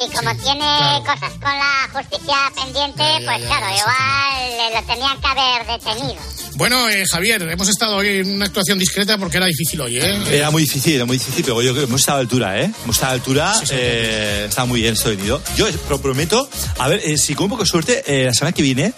y 0.00 0.14
como 0.14 0.34
tiene 0.36 0.60
Claro. 0.60 1.04
cosas 1.04 1.32
con 1.32 1.42
la 1.58 1.88
justicia 1.92 2.36
pendiente, 2.54 3.02
Ya, 3.02 3.18
ya, 3.20 3.26
pues 3.26 3.40
ya, 3.42 3.46
claro, 3.48 3.66
ya, 3.68 3.76
igual 3.76 4.50
eh, 4.50 4.74
lo 4.80 4.94
tenían 4.94 5.20
que 5.20 5.26
haber 5.26 5.66
detenido. 5.66 6.22
Bueno, 6.54 6.88
eh, 6.88 7.04
Javier, 7.06 7.42
hemos 7.42 7.68
estado 7.68 7.96
hoy 7.96 8.08
en 8.20 8.34
una 8.36 8.46
actuación 8.46 8.78
discreta 8.78 9.18
porque 9.18 9.36
era 9.36 9.44
difícil 9.46 9.78
hoy, 9.80 9.98
¿eh? 9.98 10.18
Era 10.30 10.50
muy 10.50 10.62
difícil, 10.62 10.94
era 10.94 11.04
muy 11.04 11.18
difícil, 11.18 11.44
pero 11.44 11.60
yo 11.60 11.72
creo 11.72 11.84
que 11.84 11.88
hemos 11.90 12.00
estado 12.00 12.18
a 12.18 12.20
altura, 12.22 12.58
¿eh? 12.60 12.70
Hemos 12.82 12.96
estado 12.96 13.10
a 13.10 13.14
altura, 13.14 13.54
eh, 13.72 14.46
está 14.48 14.64
muy 14.64 14.80
bien 14.80 14.94
esto 14.94 15.10
venido. 15.10 15.42
Yo 15.56 15.70
pro- 15.86 16.00
prometo, 16.00 16.48
a 16.78 16.88
ver, 16.88 17.00
eh, 17.04 17.18
si 17.18 17.34
con 17.34 17.44
un 17.44 17.50
poco 17.50 17.64
de 17.64 17.68
suerte, 17.68 18.02
eh, 18.06 18.24
la 18.24 18.32
semana 18.34 18.52
que 18.54 18.62
viene, 18.62 18.94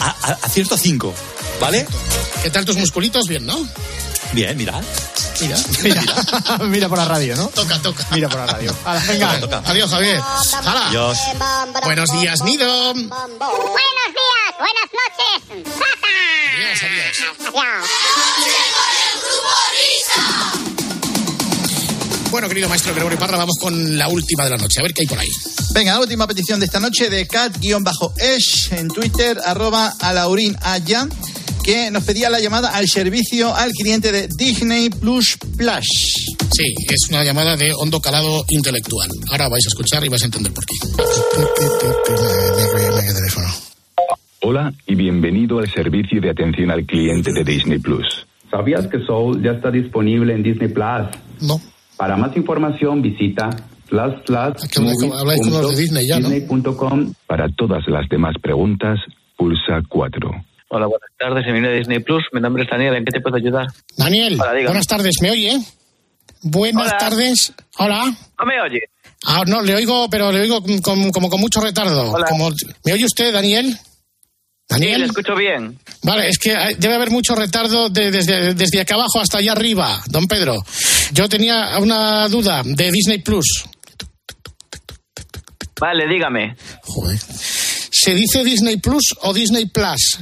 a- 0.00 0.16
a- 0.20 0.38
acierto 0.42 0.76
cinco, 0.76 1.14
¿vale? 1.60 1.86
¿Qué 2.42 2.50
tal 2.50 2.64
tus 2.64 2.76
musculitos? 2.76 3.28
Bien, 3.28 3.46
¿no? 3.46 3.56
Bien, 4.32 4.56
mira. 4.56 4.80
Mira, 5.40 5.56
Mira, 5.82 6.02
mira 6.64 6.88
por 6.88 6.98
la 6.98 7.04
radio, 7.04 7.36
¿no? 7.36 7.48
Toca, 7.48 7.78
toca. 7.80 8.06
Mira 8.12 8.28
por 8.28 8.38
la 8.40 8.46
radio. 8.46 8.74
Hala, 8.84 9.00
venga. 9.00 9.62
Adiós, 9.66 9.90
Javier. 9.90 10.20
Hala. 10.64 10.88
Adiós. 10.88 11.18
Buenos 11.84 12.10
días, 12.12 12.42
Nido. 12.42 12.94
Buenos 12.94 13.10
días, 13.10 14.54
buenas 14.58 14.90
noches. 14.92 15.42
Adiós, 16.54 16.82
adiós. 16.82 17.16
Bueno, 22.30 22.48
querido 22.48 22.68
maestro 22.68 22.92
Gregorio 22.92 23.18
Parra, 23.18 23.38
vamos 23.38 23.56
con 23.60 23.96
la 23.96 24.08
última 24.08 24.44
de 24.44 24.50
la 24.50 24.56
noche. 24.56 24.80
A 24.80 24.82
ver 24.82 24.92
qué 24.92 25.02
hay 25.02 25.06
por 25.06 25.18
ahí. 25.18 25.28
Venga, 25.70 25.92
la 25.94 26.00
última 26.00 26.26
petición 26.26 26.60
de 26.60 26.66
esta 26.66 26.80
noche 26.80 27.08
de 27.08 27.26
cat-esh 27.26 28.72
en 28.72 28.88
Twitter, 28.88 29.40
arroba 29.44 29.94
alaurin 30.00 30.56
aya, 30.62 31.06
que 31.66 31.90
nos 31.90 32.04
pedía 32.04 32.30
la 32.30 32.38
llamada 32.38 32.70
al 32.70 32.86
servicio 32.86 33.52
al 33.52 33.72
cliente 33.72 34.12
de 34.12 34.28
Disney 34.38 34.88
Plus 34.88 35.36
Plus. 35.56 35.84
Sí, 36.52 36.74
es 36.88 37.08
una 37.10 37.24
llamada 37.24 37.56
de 37.56 37.72
hondo 37.74 38.00
calado 38.00 38.44
intelectual. 38.50 39.08
Ahora 39.32 39.48
vais 39.48 39.66
a 39.66 39.70
escuchar 39.70 40.04
y 40.04 40.08
vais 40.08 40.22
a 40.22 40.26
entender 40.26 40.52
por 40.52 40.64
qué. 40.64 40.74
teléfono. 43.14 43.48
Hola 44.42 44.72
y 44.86 44.94
bienvenido 44.94 45.58
al 45.58 45.68
servicio 45.68 46.20
de 46.20 46.30
atención 46.30 46.70
al 46.70 46.86
cliente 46.86 47.32
de 47.32 47.42
Disney 47.42 47.80
Plus. 47.80 48.06
¿Sabías 48.48 48.86
que 48.86 49.00
Soul 49.04 49.42
ya 49.42 49.50
está 49.50 49.72
disponible 49.72 50.34
en 50.34 50.44
Disney 50.44 50.68
Plus? 50.68 51.08
No. 51.40 51.60
Para 51.96 52.16
más 52.16 52.36
información 52.36 53.02
visita 53.02 53.50
plus 53.88 54.14
habláis 54.30 55.40
con 55.42 55.62
los 55.62 55.74
de 55.74 55.82
Disney 55.82 56.06
ya, 56.06 56.20
¿no? 56.20 56.28
Disney.com. 56.28 57.12
Para 57.26 57.48
todas 57.48 57.82
las 57.88 58.08
demás 58.08 58.36
preguntas, 58.40 59.00
pulsa 59.36 59.82
4. 59.88 60.30
Hola, 60.68 60.86
buenas 60.86 61.10
tardes, 61.18 61.44
bienvenido 61.44 61.72
a 61.72 61.76
Disney 61.76 62.00
Plus. 62.00 62.24
Mi 62.32 62.40
nombre 62.40 62.64
es 62.64 62.68
Daniel, 62.70 62.94
¿en 62.96 63.04
qué 63.04 63.12
te 63.12 63.20
puedo 63.20 63.36
ayudar? 63.36 63.66
Daniel, 63.96 64.38
Hola, 64.40 64.52
buenas 64.64 64.86
tardes, 64.86 65.14
¿me 65.22 65.30
oye? 65.30 65.58
Buenas 66.42 66.88
Hola. 66.88 66.98
tardes. 66.98 67.52
Hola. 67.78 68.04
¿No 68.38 68.46
me 68.46 68.60
oye? 68.60 68.80
Ah, 69.24 69.42
no, 69.46 69.62
le 69.62 69.74
oigo, 69.74 70.08
pero 70.10 70.32
le 70.32 70.40
oigo 70.40 70.62
como 70.82 71.28
con 71.30 71.40
mucho 71.40 71.60
retardo. 71.60 72.12
Como- 72.28 72.50
¿Me 72.84 72.92
oye 72.92 73.04
usted, 73.04 73.32
Daniel? 73.32 73.72
Sí, 73.74 73.80
Daniel. 74.68 75.00
le 75.02 75.06
escucho 75.06 75.36
bien. 75.36 75.78
Vale, 76.02 76.28
es 76.28 76.38
que 76.38 76.50
debe 76.78 76.94
haber 76.94 77.10
mucho 77.10 77.34
retardo 77.36 77.88
de- 77.88 78.10
desde, 78.10 78.54
desde 78.54 78.80
acá 78.80 78.94
abajo 78.94 79.20
hasta 79.20 79.38
allá 79.38 79.52
arriba, 79.52 80.02
don 80.08 80.26
Pedro. 80.26 80.56
Yo 81.12 81.28
tenía 81.28 81.78
una 81.78 82.28
duda 82.28 82.62
de 82.64 82.90
Disney 82.90 83.18
Plus. 83.18 83.46
Vale, 85.80 86.08
dígame. 86.08 86.56
¿Se 87.90 88.14
dice 88.14 88.42
Disney 88.44 88.76
Plus 88.78 89.14
o 89.22 89.32
Disney 89.32 89.66
Plus? 89.66 90.18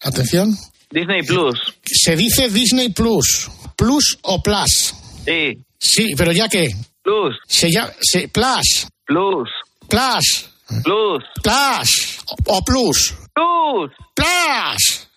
Eh, 0.00 0.08
Atención. 0.08 0.54
Disney 0.90 1.22
Plus. 1.22 1.58
Se 1.84 2.16
dice 2.16 2.48
Disney 2.48 2.90
Plus. 2.90 3.48
¿Plus 3.76 4.18
o 4.22 4.42
Plus? 4.42 4.94
Sí. 5.24 5.58
Sí, 5.78 6.14
pero 6.16 6.32
ya 6.32 6.48
que. 6.48 6.70
Plus. 7.02 7.36
Se 7.46 7.70
llama. 7.70 7.92
Se, 8.00 8.28
plus. 8.28 8.86
Plus. 9.06 9.48
Plus. 9.88 10.50
Plus. 10.84 11.24
Plus. 11.42 12.18
O, 12.46 12.62
Plus. 12.64 13.14
Plus. 13.34 13.90
Plus. 14.14 15.08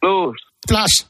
Plus. 0.00 0.36
Plus. 0.66 1.06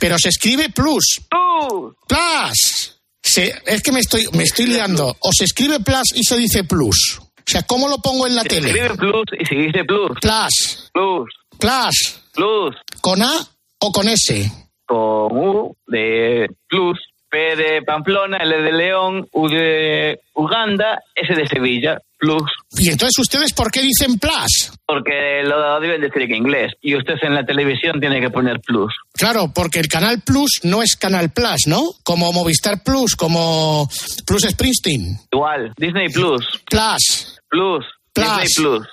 Pero 0.00 0.16
se 0.18 0.28
escribe 0.28 0.68
Plus. 0.70 1.20
Plus. 1.30 1.94
Plus. 2.08 2.92
Se- 3.22 3.54
es 3.66 3.82
que 3.82 3.92
me 3.92 4.00
estoy, 4.00 4.26
me 4.32 4.44
estoy 4.44 4.66
liando. 4.66 5.16
O 5.20 5.30
se 5.36 5.44
escribe 5.44 5.80
Plus 5.80 6.12
y 6.14 6.22
se 6.24 6.36
dice 6.36 6.64
Plus. 6.64 7.18
O 7.20 7.42
sea, 7.50 7.62
¿cómo 7.62 7.86
lo 7.88 7.98
pongo 7.98 8.26
en 8.26 8.34
la 8.34 8.42
Se 8.42 8.48
tele? 8.48 8.68
escribe 8.70 8.96
Plus 8.96 9.24
y 9.40 9.44
se 9.46 9.54
dice 9.54 9.84
Plus. 9.84 10.18
Plus. 10.20 10.90
Plus. 10.92 11.28
Plus. 11.58 12.22
Plus. 12.36 12.76
¿Con 13.00 13.22
A 13.22 13.32
o 13.80 13.90
con 13.90 14.08
S? 14.08 14.52
Con 14.86 15.36
U 15.36 15.76
de 15.88 16.46
Plus. 16.68 16.98
P 17.28 17.56
de 17.56 17.82
Pamplona, 17.82 18.38
L 18.38 18.62
de 18.62 18.72
León, 18.72 19.28
U 19.32 19.48
de 19.48 20.20
Uganda, 20.34 21.00
S 21.14 21.34
de 21.34 21.46
Sevilla. 21.48 21.98
Plus. 22.18 22.50
Y 22.78 22.88
entonces, 22.88 23.18
¿ustedes 23.18 23.52
por 23.52 23.70
qué 23.70 23.82
dicen 23.82 24.18
Plus? 24.18 24.72
Porque 24.86 25.42
lo 25.44 25.78
deben 25.80 26.00
decir 26.00 26.22
en 26.22 26.34
inglés. 26.34 26.72
Y 26.80 26.96
usted 26.96 27.14
en 27.20 27.34
la 27.34 27.44
televisión 27.44 28.00
tiene 28.00 28.20
que 28.22 28.30
poner 28.30 28.60
Plus. 28.60 28.94
Claro, 29.12 29.52
porque 29.54 29.80
el 29.80 29.88
Canal 29.88 30.22
Plus 30.22 30.60
no 30.62 30.82
es 30.82 30.96
Canal 30.96 31.30
Plus, 31.30 31.66
¿no? 31.66 31.82
Como 32.04 32.32
Movistar 32.32 32.82
Plus, 32.82 33.16
como 33.16 33.86
Plus 34.24 34.42
Springsteen. 34.48 35.18
Igual. 35.30 35.74
Disney 35.76 36.08
Plus. 36.08 36.46
Plus. 36.70 37.38
Plus. 37.50 37.84
Plus. 38.14 38.40
Disney 38.40 38.46
Plus. 38.56 38.86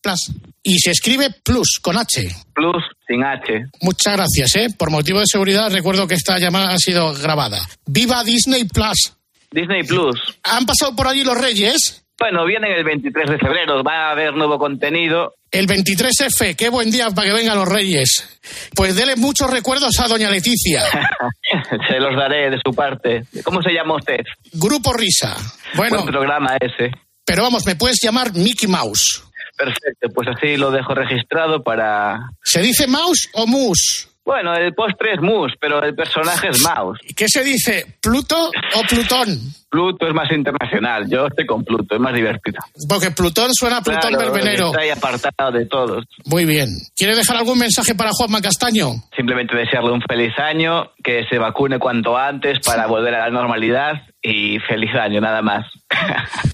Plus. 0.00 0.32
Y 0.62 0.78
se 0.78 0.90
escribe 0.90 1.30
Plus 1.42 1.78
con 1.80 1.96
H. 1.96 2.28
Plus 2.54 2.84
sin 3.06 3.24
H. 3.24 3.64
Muchas 3.80 4.14
gracias, 4.16 4.56
¿eh? 4.56 4.68
Por 4.76 4.90
motivo 4.90 5.20
de 5.20 5.26
seguridad, 5.26 5.70
recuerdo 5.72 6.06
que 6.06 6.14
esta 6.14 6.38
llamada 6.38 6.72
ha 6.72 6.78
sido 6.78 7.14
grabada. 7.14 7.58
¡Viva 7.86 8.22
Disney 8.24 8.64
Plus! 8.64 9.14
Disney 9.50 9.82
Plus. 9.84 10.18
¿Han 10.44 10.66
pasado 10.66 10.94
por 10.94 11.08
allí 11.08 11.24
los 11.24 11.36
Reyes? 11.36 12.04
Bueno, 12.18 12.44
vienen 12.44 12.72
el 12.72 12.84
23 12.84 13.30
de 13.30 13.38
febrero, 13.38 13.82
va 13.82 14.08
a 14.08 14.10
haber 14.12 14.34
nuevo 14.34 14.58
contenido. 14.58 15.32
El 15.50 15.66
23F, 15.66 16.54
qué 16.54 16.68
buen 16.68 16.90
día 16.90 17.10
para 17.10 17.26
que 17.28 17.32
vengan 17.34 17.56
los 17.56 17.66
Reyes. 17.66 18.38
Pues 18.76 18.94
dele 18.94 19.16
muchos 19.16 19.50
recuerdos 19.50 19.98
a 19.98 20.06
doña 20.06 20.30
Leticia. 20.30 20.82
Se 21.88 21.98
los 21.98 22.14
daré 22.16 22.50
de 22.50 22.58
su 22.64 22.72
parte. 22.74 23.22
¿Cómo 23.42 23.62
se 23.62 23.72
llama 23.72 23.96
usted? 23.96 24.20
Grupo 24.52 24.92
Risa. 24.92 25.34
Bueno, 25.74 26.02
Buen 26.02 26.10
programa 26.12 26.56
ese. 26.60 26.92
pero 27.24 27.42
vamos, 27.42 27.64
me 27.66 27.74
puedes 27.74 27.96
llamar 28.02 28.32
Mickey 28.34 28.68
Mouse. 28.68 29.24
Perfecto, 29.60 30.08
pues 30.14 30.28
así 30.28 30.56
lo 30.56 30.70
dejo 30.70 30.94
registrado 30.94 31.62
para... 31.62 32.30
¿Se 32.42 32.62
dice 32.62 32.86
Mouse 32.86 33.28
o 33.34 33.46
Moose? 33.46 34.08
Bueno, 34.24 34.54
el 34.54 34.72
postre 34.74 35.14
es 35.14 35.20
Moose, 35.20 35.56
pero 35.60 35.82
el 35.82 35.94
personaje 35.94 36.48
es 36.48 36.62
Mouse. 36.62 36.98
¿Qué 37.14 37.28
se 37.28 37.44
dice? 37.44 37.84
¿Pluto 38.00 38.36
o 38.46 38.82
Plutón? 38.88 39.28
Pluto 39.68 40.06
es 40.06 40.14
más 40.14 40.30
internacional, 40.32 41.08
yo 41.10 41.26
estoy 41.26 41.46
con 41.46 41.62
Pluto, 41.62 41.94
es 41.94 42.00
más 42.00 42.14
divertido. 42.14 42.58
Porque 42.88 43.10
Plutón 43.10 43.52
suena 43.52 43.78
a 43.78 43.82
Plutón 43.82 44.14
Claro, 44.14 44.32
verbenero. 44.32 44.66
Está 44.68 44.80
ahí 44.80 44.90
apartado 44.90 45.52
de 45.52 45.66
todos. 45.66 46.04
Muy 46.24 46.44
bien. 46.44 46.68
¿Quiere 46.96 47.14
dejar 47.14 47.36
algún 47.36 47.58
mensaje 47.58 47.94
para 47.94 48.10
Juanma 48.12 48.40
Castaño? 48.40 48.88
Simplemente 49.14 49.56
desearle 49.56 49.92
un 49.92 50.02
feliz 50.02 50.32
año, 50.38 50.92
que 51.04 51.24
se 51.28 51.38
vacune 51.38 51.78
cuanto 51.78 52.16
antes 52.16 52.60
para 52.60 52.86
volver 52.86 53.14
a 53.14 53.26
la 53.26 53.30
normalidad 53.30 54.02
y 54.22 54.58
feliz 54.60 54.94
año, 54.94 55.20
nada 55.20 55.42
más. 55.42 55.66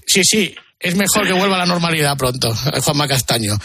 Sí, 0.05 0.23
sí. 0.23 0.55
Es 0.79 0.95
mejor 0.95 1.25
que 1.25 1.33
vuelva 1.33 1.55
a 1.55 1.59
la 1.59 1.65
normalidad 1.73 2.15
pronto, 2.17 2.53
eh, 2.73 2.79
Juanma 2.81 3.07
Castaño. 3.07 3.57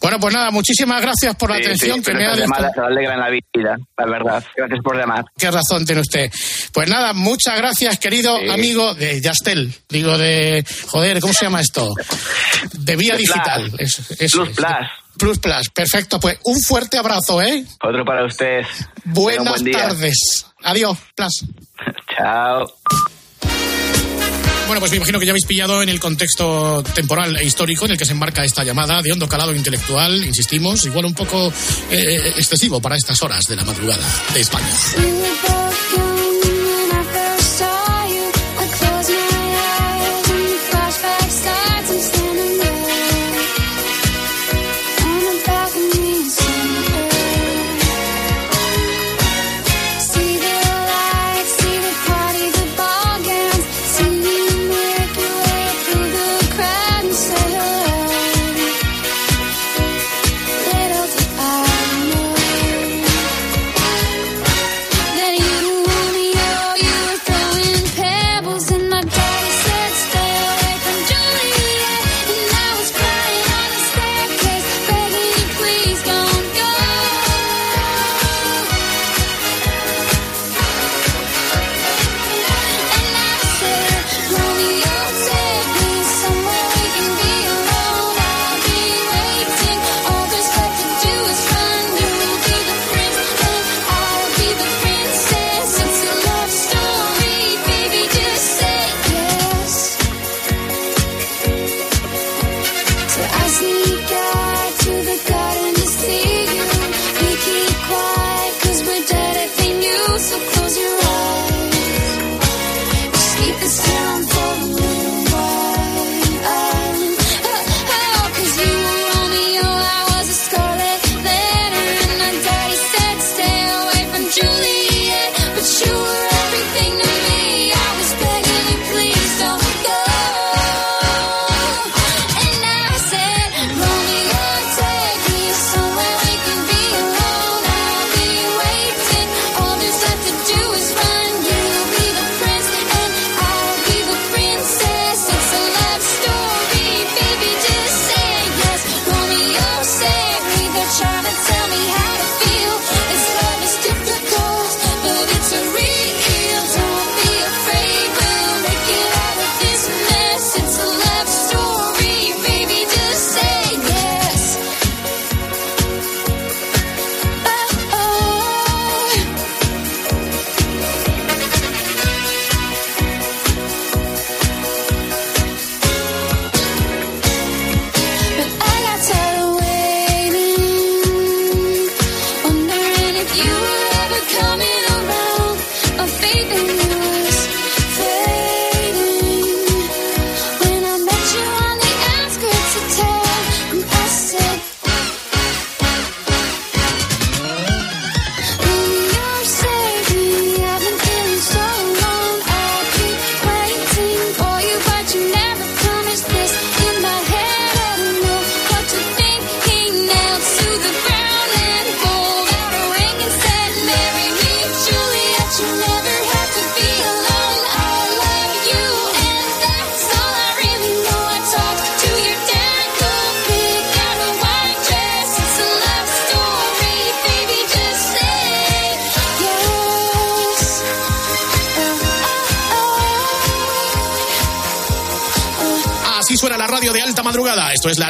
Bueno, 0.00 0.20
pues 0.20 0.34
nada, 0.34 0.50
muchísimas 0.50 1.00
gracias 1.00 1.34
por 1.36 1.50
la 1.50 1.56
Sí, 1.56 1.62
atención 1.64 1.96
sí, 1.98 2.02
que 2.02 2.14
me 2.14 2.26
ha 2.26 2.36
dado. 2.36 2.84
alegran 2.86 3.18
la 3.20 3.30
vida, 3.30 3.76
la 3.96 4.06
verdad. 4.06 4.44
Gracias 4.54 4.80
por 4.84 4.96
llamar. 4.98 5.24
Qué 5.38 5.50
razón 5.50 5.86
tiene 5.86 6.02
usted. 6.02 6.30
Pues 6.72 6.88
nada, 6.88 7.12
muchas 7.14 7.56
gracias, 7.56 7.98
querido 7.98 8.38
Sí. 8.38 8.48
amigo 8.50 8.94
de 8.94 9.20
Yastel. 9.20 9.74
Digo 9.88 10.18
de. 10.18 10.64
Joder, 10.88 11.20
¿cómo 11.20 11.32
se 11.32 11.46
llama 11.46 11.60
esto? 11.62 11.94
De 12.72 12.96
vía 12.96 13.14
Plus. 13.14 13.26
digital. 13.28 13.70
Plus 13.70 14.10
es. 14.20 14.32
Plus. 14.32 14.56
Plus 15.18 15.38
Plus. 15.38 15.68
Perfecto, 15.74 16.20
pues 16.20 16.38
un 16.44 16.60
fuerte 16.60 16.98
abrazo, 16.98 17.40
¿eh? 17.42 17.64
Otro 17.82 18.04
para 18.04 18.24
usted. 18.26 18.60
Buenas 19.04 19.62
buen 19.62 19.72
tardes. 19.72 20.46
Adiós, 20.62 20.98
Plus. 21.16 21.44
Chao. 22.16 22.66
Bueno, 24.68 24.80
pues 24.80 24.90
me 24.90 24.98
imagino 24.98 25.18
que 25.18 25.24
ya 25.24 25.32
habéis 25.32 25.46
pillado 25.46 25.82
en 25.82 25.88
el 25.88 25.98
contexto 25.98 26.82
temporal 26.94 27.38
e 27.38 27.44
histórico 27.44 27.86
en 27.86 27.92
el 27.92 27.96
que 27.96 28.04
se 28.04 28.12
enmarca 28.12 28.44
esta 28.44 28.62
llamada 28.64 29.00
de 29.00 29.10
hondo 29.10 29.26
calado 29.26 29.54
intelectual, 29.54 30.22
insistimos, 30.22 30.84
igual 30.84 31.06
un 31.06 31.14
poco 31.14 31.50
eh, 31.90 32.34
excesivo 32.36 32.78
para 32.78 32.94
estas 32.94 33.22
horas 33.22 33.44
de 33.44 33.56
la 33.56 33.64
madrugada 33.64 34.06
de 34.34 34.40
España. 34.42 35.57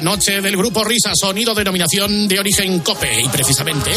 Noche 0.08 0.40
del 0.40 0.56
grupo 0.56 0.82
Risa, 0.84 1.12
sonido 1.14 1.54
denominación 1.54 2.26
de 2.28 2.40
origen 2.40 2.78
Cope. 2.78 3.20
Y 3.20 3.28
precisamente, 3.28 3.90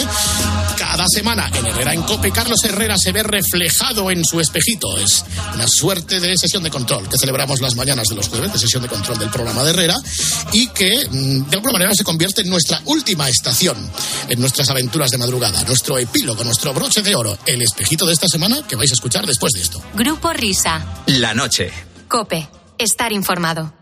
cada 0.77 1.05
semana 1.07 1.49
en 1.57 1.65
Herrera 1.65 1.93
en 1.93 2.01
Cope, 2.01 2.31
Carlos 2.31 2.61
Herrera 2.65 2.97
se 2.97 3.13
ve 3.13 3.23
reflejado 3.23 4.11
en 4.11 4.25
su 4.25 4.41
espejito. 4.41 4.97
Es 4.97 5.23
una 5.55 5.69
suerte 5.69 6.19
de 6.19 6.37
sesión 6.37 6.63
de 6.63 6.69
control 6.69 7.07
que 7.07 7.17
celebramos 7.17 7.61
las 7.61 7.75
mañanas 7.75 8.09
de 8.09 8.15
los 8.15 8.27
jueves, 8.27 8.51
de 8.51 8.59
sesión 8.59 8.83
de 8.83 8.89
control 8.89 9.19
del 9.19 9.29
programa 9.29 9.63
de 9.63 9.69
Herrera, 9.69 9.95
y 10.51 10.67
que 10.67 11.07
mm, 11.09 11.49
de 11.49 11.55
alguna 11.55 11.71
manera 11.71 11.93
se 11.93 12.03
convierte 12.03 12.41
en 12.41 12.49
nuestra 12.49 12.81
última 12.83 13.29
estación 13.29 13.77
en 14.27 14.41
nuestras 14.41 14.69
aventuras 14.69 15.11
de 15.11 15.17
madrugada, 15.17 15.63
nuestro 15.63 15.97
epílogo, 15.97 16.43
nuestro 16.43 16.73
broche 16.73 17.03
de 17.03 17.15
oro, 17.15 17.37
el 17.45 17.61
espejito 17.61 18.05
de 18.05 18.11
esta 18.11 18.27
semana 18.27 18.67
que 18.67 18.75
vais 18.75 18.91
a 18.91 18.95
escuchar 18.95 19.25
después 19.25 19.53
de 19.53 19.61
esto. 19.61 19.81
Grupo 19.93 20.33
Risa. 20.33 21.03
La 21.05 21.33
noche. 21.33 21.71
Cope. 22.09 22.49
Estar 22.77 23.13
informado. 23.13 23.80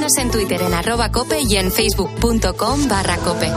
Síguenos 0.00 0.16
en 0.16 0.30
Twitter 0.30 0.62
en 0.62 0.72
arroba 0.72 1.12
cope 1.12 1.42
y 1.42 1.56
en 1.56 1.70
facebook.com 1.70 2.88
barra 2.88 3.18
cope. 3.18 3.52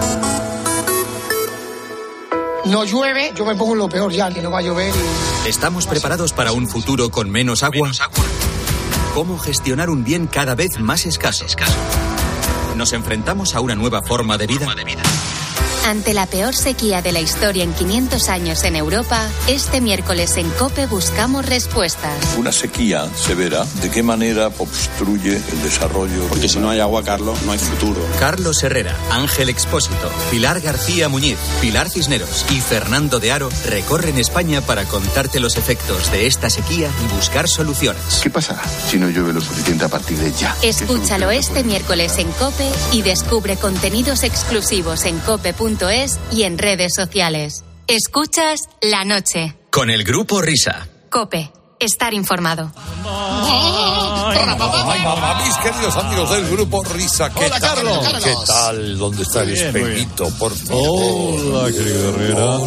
No 2.65 2.83
llueve, 2.83 3.31
yo 3.33 3.45
me 3.45 3.55
pongo 3.55 3.75
lo 3.75 3.87
peor 3.87 4.11
ya, 4.11 4.29
que 4.29 4.41
no 4.41 4.51
va 4.51 4.59
a 4.59 4.61
llover 4.61 4.93
y... 4.93 5.47
¿Estamos 5.47 5.87
preparados 5.87 6.33
para 6.33 6.51
un 6.51 6.67
futuro 6.67 7.09
con 7.11 7.29
menos 7.29 7.63
agua? 7.63 7.89
¿Cómo 9.13 9.39
gestionar 9.39 9.89
un 9.89 10.03
bien 10.03 10.27
cada 10.27 10.53
vez 10.53 10.81
más 10.81 11.05
escaso? 11.05 11.45
¿Nos 12.75 12.91
enfrentamos 12.91 13.55
a 13.55 13.61
una 13.61 13.75
nueva 13.75 14.01
forma 14.01 14.37
de 14.37 14.47
vida? 14.47 14.67
Ante 15.85 16.13
la 16.13 16.27
peor 16.27 16.55
sequía 16.55 17.01
de 17.01 17.11
la 17.11 17.19
historia 17.19 17.61
en 17.65 17.73
500 17.73 18.29
años 18.29 18.63
en 18.63 18.77
Europa, 18.77 19.27
este 19.47 19.81
miércoles 19.81 20.37
en 20.37 20.49
COPE 20.51 20.87
buscamos 20.87 21.45
respuestas. 21.45 22.13
Una 22.37 22.53
sequía 22.53 23.09
severa, 23.15 23.65
¿de 23.81 23.91
qué 23.91 24.01
manera 24.01 24.47
obstruye 24.59 25.35
el 25.35 25.61
desarrollo? 25.61 26.23
Porque 26.29 26.47
si 26.47 26.59
no 26.59 26.69
hay 26.69 26.79
agua, 26.79 27.03
Carlos, 27.03 27.37
no 27.43 27.51
hay 27.51 27.59
futuro. 27.59 27.99
Carlos 28.17 28.63
Herrera, 28.63 28.95
Ángel 29.11 29.49
Expósito, 29.49 30.09
Pilar 30.31 30.61
García 30.61 31.09
Muñiz, 31.09 31.37
Pilar 31.59 31.89
Cisneros 31.89 32.45
y 32.49 32.61
Fernando 32.61 33.19
de 33.19 33.33
Aro 33.33 33.49
recorren 33.65 34.17
España 34.17 34.61
para 34.61 34.85
contarte 34.85 35.41
los 35.41 35.57
efectos 35.57 36.09
de 36.13 36.27
esta 36.27 36.49
sequía 36.49 36.89
y 37.03 37.15
buscar 37.15 37.49
soluciones. 37.49 38.21
¿Qué 38.23 38.29
pasará 38.29 38.63
si 38.87 38.97
no 38.97 39.09
llueve 39.09 39.33
lo 39.33 39.41
suficiente 39.41 39.83
a 39.83 39.89
partir 39.89 40.17
de 40.17 40.31
ya? 40.31 40.55
Escúchalo 40.63 41.29
este 41.29 41.65
miércoles 41.65 42.17
en 42.19 42.31
COPE 42.31 42.71
y 42.93 43.01
descubre 43.01 43.57
contenidos 43.57 44.23
exclusivos 44.23 45.03
en 45.03 45.19
cope.es 45.77 46.19
y 46.31 46.43
en 46.43 46.57
redes 46.57 46.93
sociales. 46.95 47.63
Escuchas 47.87 48.61
La 48.81 49.05
Noche. 49.05 49.55
Con 49.69 49.89
el 49.89 50.03
grupo 50.03 50.41
Risa. 50.41 50.87
COPE. 51.09 51.51
Estar 51.79 52.13
informado. 52.13 52.71
Mis 55.43 55.55
queridos 55.57 55.95
amigos 55.97 56.29
del 56.31 56.49
grupo 56.49 56.83
Risa, 56.83 57.29
¿qué 57.33 57.45
Hola, 57.45 57.59
tal? 57.59 57.75
Carlos. 57.75 58.07
¿Qué 58.23 58.33
tal? 58.47 58.97
¿Dónde 58.97 59.23
está 59.23 59.41
el 59.43 59.51
Bien, 59.51 59.75
espejito, 59.75 60.29
por 60.39 60.53
favor? 60.53 60.85
Hola, 60.87 61.71
querido 61.71 62.09
Herrera. 62.09 62.57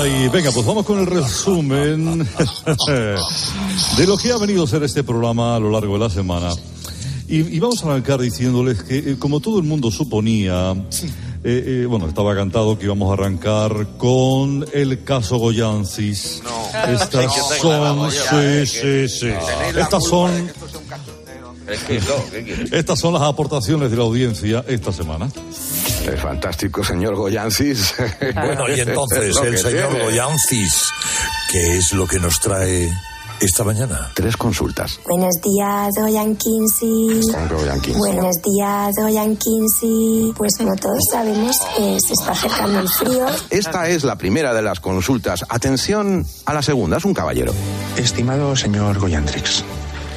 Ay, 0.00 0.28
venga, 0.28 0.50
pues 0.50 0.66
vamos 0.66 0.84
con 0.84 1.00
el 1.00 1.06
resumen 1.06 2.18
de 3.96 4.06
lo 4.06 4.18
que 4.18 4.32
ha 4.32 4.36
venido 4.36 4.64
a 4.64 4.66
ser 4.66 4.82
este 4.82 5.02
programa 5.02 5.56
a 5.56 5.60
lo 5.60 5.70
largo 5.70 5.94
de 5.94 6.00
la 6.00 6.10
semana. 6.10 6.50
Y, 7.26 7.40
y 7.40 7.58
vamos 7.58 7.82
a 7.82 7.90
arrancar 7.90 8.20
diciéndoles 8.20 8.82
que, 8.82 8.98
eh, 8.98 9.16
como 9.18 9.40
todo 9.40 9.58
el 9.58 9.64
mundo 9.64 9.90
suponía, 9.90 10.74
eh, 11.48 11.82
eh, 11.82 11.86
bueno, 11.86 12.06
estaba 12.06 12.34
cantado 12.34 12.78
que 12.78 12.84
íbamos 12.84 13.08
a 13.10 13.14
arrancar 13.14 13.96
con 13.96 14.66
el 14.74 15.02
caso 15.02 15.38
Goyancis. 15.38 16.42
Estas 16.86 17.34
son, 17.58 18.10
sí, 18.10 18.66
sí, 18.66 19.08
sí. 19.08 19.32
Estas 19.74 20.04
son, 20.04 20.30
estas 22.72 22.98
son 22.98 23.14
las 23.14 23.22
aportaciones 23.22 23.90
de 23.90 23.96
la 23.96 24.02
audiencia 24.02 24.62
esta 24.68 24.92
semana. 24.92 25.30
Es 26.06 26.20
fantástico, 26.20 26.84
señor 26.84 27.14
Goyancis. 27.16 27.94
Bueno, 28.34 28.68
y 28.68 28.80
entonces, 28.80 29.34
el 29.42 29.56
señor. 29.56 29.98
Goyancis, 30.02 30.82
¿qué 31.50 31.78
es 31.78 31.92
lo 31.94 32.06
que 32.06 32.18
nos 32.20 32.38
trae 32.40 32.90
esta 33.40 33.64
mañana? 33.64 34.10
Tres 34.14 34.36
consultas. 34.36 34.98
Buenos 35.04 35.34
días, 35.42 35.94
Doyan 35.96 36.36
Kinsey. 36.36 37.20
Buenos 37.96 38.36
días, 38.42 38.94
Doyan 39.00 39.36
Kinsey. 39.36 40.32
Pues 40.36 40.56
como 40.56 40.74
todos 40.76 40.98
sabemos, 41.10 41.56
eh, 41.78 41.96
se 42.04 42.12
está 42.14 42.32
acercando 42.32 42.80
el 42.80 42.88
frío. 42.88 43.26
Esta 43.50 43.88
es 43.88 44.04
la 44.04 44.16
primera 44.16 44.54
de 44.54 44.62
las 44.62 44.80
consultas. 44.80 45.44
Atención 45.48 46.26
a 46.46 46.54
la 46.54 46.62
segunda, 46.62 46.96
es 46.96 47.04
un 47.04 47.14
caballero. 47.14 47.52
Estimado 47.96 48.56
señor 48.56 48.98
Goyantrix, 48.98 49.64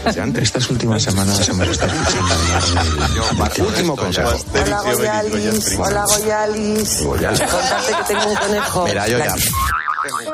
estas 0.06 0.70
últimas 0.72 1.04
semanas 1.04 1.48
hemos 1.48 1.68
estado 1.68 1.92
escuchando. 2.02 3.68
Último 3.68 3.96
consejo. 3.96 4.32
Hola 4.54 4.82
Goyalis, 4.82 5.78
hola 5.78 6.06
Goyalis. 6.06 7.04
Goyalis. 7.04 7.40
Que 7.42 8.14
tengo 8.14 8.30
un 8.30 8.36
conejo. 8.36 8.86
Mira, 8.86 9.08
yo 9.08 9.18
ya. 9.20 9.36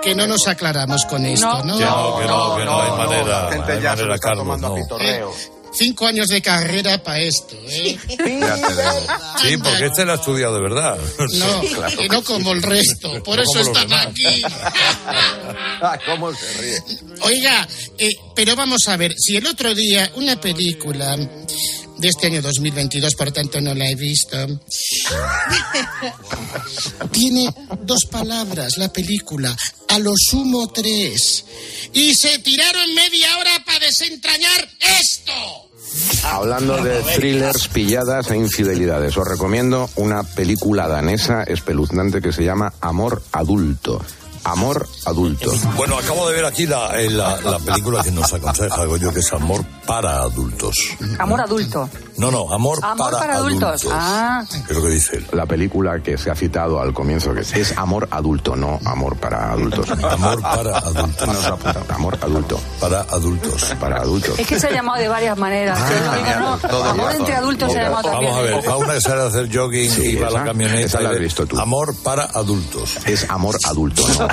Que 0.01 0.15
no 0.15 0.27
nos 0.27 0.47
aclaramos 0.47 1.05
con 1.05 1.25
esto, 1.25 1.63
¿no? 1.63 1.77
Que 1.77 1.83
no, 1.85 2.17
que 2.19 2.25
no, 2.25 2.55
que 2.57 2.65
no 2.65 2.81
hay 2.81 2.91
manera. 2.91 3.43
La 3.45 3.51
gente 3.51 3.81
ya 3.81 3.95
se 3.95 4.03
está 4.03 4.17
Carlos, 4.19 4.39
tomando 4.45 4.75
pitorreo. 4.75 5.33
Cinco 5.73 6.07
años 6.07 6.27
de 6.29 6.41
carrera 6.41 6.97
para 7.03 7.19
esto, 7.19 7.55
¿eh? 7.67 7.99
Sí, 9.41 9.57
porque 9.57 9.85
este 9.85 10.05
lo 10.05 10.13
ha 10.13 10.15
estudiado 10.15 10.55
de 10.55 10.61
verdad. 10.61 10.97
No, 11.33 11.61
que 11.97 12.09
no 12.09 12.23
como 12.23 12.51
el 12.53 12.63
resto. 12.63 13.21
Por 13.21 13.35
No 13.37 13.43
eso 13.43 13.59
están 13.59 13.87
demás. 13.87 14.07
aquí. 14.07 14.41
Ah, 15.79 15.95
¿Cómo 16.07 16.33
se 16.33 16.53
ríe? 16.53 16.81
Oiga, 17.21 17.67
eh, 17.99 18.09
pero 18.35 18.55
vamos 18.55 18.87
a 18.87 18.97
ver, 18.97 19.13
si 19.15 19.35
el 19.37 19.45
otro 19.45 19.75
día 19.75 20.09
una 20.15 20.35
película 20.41 21.15
de 21.99 22.07
este 22.07 22.27
año 22.27 22.41
2022, 22.41 23.15
por 23.15 23.31
tanto 23.31 23.59
no 23.61 23.73
la 23.73 23.89
he 23.89 23.95
visto, 23.95 24.37
tiene 27.11 27.53
dos 27.81 28.05
palabras 28.09 28.77
la 28.77 28.91
película, 28.91 29.55
a 29.89 29.99
lo 29.99 30.13
sumo 30.15 30.67
tres, 30.67 31.45
y 31.93 32.13
se 32.13 32.39
tiraron 32.39 32.93
media 32.93 33.27
hora 33.39 33.63
para 33.65 33.85
desentrañar 33.85 34.69
esto. 34.99 35.67
Hablando 36.23 36.83
de 36.83 37.01
thrillers, 37.15 37.67
pilladas 37.69 38.29
e 38.31 38.37
infidelidades, 38.37 39.15
os 39.17 39.27
recomiendo 39.27 39.89
una 39.95 40.23
película 40.23 40.87
danesa 40.87 41.43
espeluznante 41.43 42.21
que 42.21 42.33
se 42.33 42.43
llama 42.43 42.73
Amor 42.81 43.23
Adulto. 43.31 44.01
Amor 44.51 44.87
Adulto. 45.05 45.51
Bueno, 45.75 45.97
acabo 45.97 46.27
de 46.29 46.35
ver 46.35 46.45
aquí 46.45 46.65
la, 46.67 46.99
eh, 46.99 47.09
la, 47.09 47.39
la 47.41 47.59
película 47.59 48.01
que 48.03 48.11
nos 48.11 48.31
aconseja 48.33 48.85
Goyo, 48.85 49.13
que 49.13 49.19
es 49.19 49.33
Amor 49.33 49.63
para 49.85 50.19
adultos. 50.21 50.75
Amor 51.19 51.41
adulto. 51.41 51.89
No, 52.17 52.31
no, 52.31 52.51
Amor, 52.51 52.79
Amor 52.83 53.11
para, 53.11 53.35
adultos. 53.35 53.87
Ah. 53.91 54.43
Es 54.49 54.75
lo 54.75 54.81
que 54.81 54.89
dice 54.89 55.17
él. 55.17 55.27
La 55.33 55.45
película 55.45 56.01
que 56.01 56.17
se 56.17 56.31
ha 56.31 56.35
citado 56.35 56.79
al 56.81 56.93
comienzo 56.93 57.33
que 57.33 57.41
es 57.41 57.77
Amor 57.77 58.07
Adulto, 58.11 58.55
no 58.55 58.79
Amor 58.85 59.17
para 59.17 59.51
adultos. 59.51 59.89
Amor 59.91 60.41
para 60.41 60.77
adultos. 60.77 61.27
No. 61.27 61.95
Amor 61.95 62.17
Adulto. 62.21 62.59
Para 62.79 63.01
adultos. 63.01 63.63
Para 63.79 63.97
adultos. 63.97 64.39
Es 64.39 64.47
que 64.47 64.59
se 64.59 64.67
ha 64.67 64.71
llamado 64.71 64.99
de 64.99 65.07
varias 65.09 65.37
maneras. 65.37 65.77
Ah, 65.79 66.37
no, 66.61 66.69
todo 66.69 66.83
amor 66.85 67.05
razón. 67.05 67.21
entre 67.21 67.35
adultos 67.35 67.71
se 67.71 67.79
ha 67.79 67.83
llamado 67.83 68.09
también. 68.09 68.31
Vamos 68.33 68.39
a 68.47 68.51
ver, 68.51 68.63
para 68.65 68.77
una 68.77 68.93
que 68.93 69.01
sale 69.01 69.21
a 69.21 69.25
hacer 69.27 69.49
jogging 69.55 69.91
Sí, 69.91 70.01
y 70.11 70.15
para 70.17 70.29
esa- 70.29 70.39
la 70.39 70.45
camioneta. 70.45 70.85
esa 70.85 71.01
la 71.01 71.09
has 71.11 71.19
visto 71.19 71.45
tú. 71.45 71.59
Amor 71.59 71.95
para 72.03 72.23
adultos. 72.25 72.97
Es 73.05 73.29
Amor 73.29 73.57
Adulto, 73.63 74.03
no. 74.07 74.27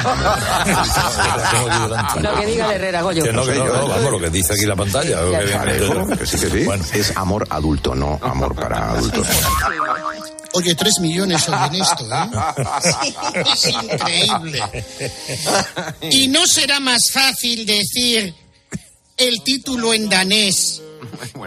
Lo 2.20 2.34
que 2.40 2.46
diga 2.46 2.66
el 2.66 2.72
Herrera, 2.72 3.02
Goyo. 3.02 3.22
Que 3.24 3.32
no, 3.32 3.44
que 3.44 3.54
no, 3.54 3.64
no, 3.66 3.88
vamos, 3.88 4.10
lo 4.12 4.20
que 4.20 4.30
dice 4.30 4.52
aquí 4.54 4.64
la 4.66 4.76
pantalla. 4.76 5.20
lo 5.22 5.30
que 5.30 5.54
Vale, 5.54 5.78
viene- 5.78 5.94
¿cómo? 5.94 6.16
Que 6.16 6.26
sí, 6.26 6.38
que 6.38 6.50
sí. 6.50 6.64
Bueno. 6.64 6.84
Es 6.92 7.16
Amor 7.16 7.46
Adulto, 7.50 7.94
no 7.94 8.18
Amor 8.22 8.54
para 8.54 8.90
adultos. 8.90 9.26
Oye, 10.52 10.74
tres 10.76 10.94
millones 11.00 11.48
oyen 11.48 11.82
esto, 11.82 12.04
¿eh? 12.04 12.30
Es 13.52 13.66
increíble. 13.68 14.62
Y 16.10 16.28
no 16.28 16.46
será 16.46 16.78
más 16.80 17.10
fácil 17.12 17.66
decir 17.66 18.34
el 19.16 19.42
título 19.42 19.92
en 19.94 20.08
danés, 20.08 20.80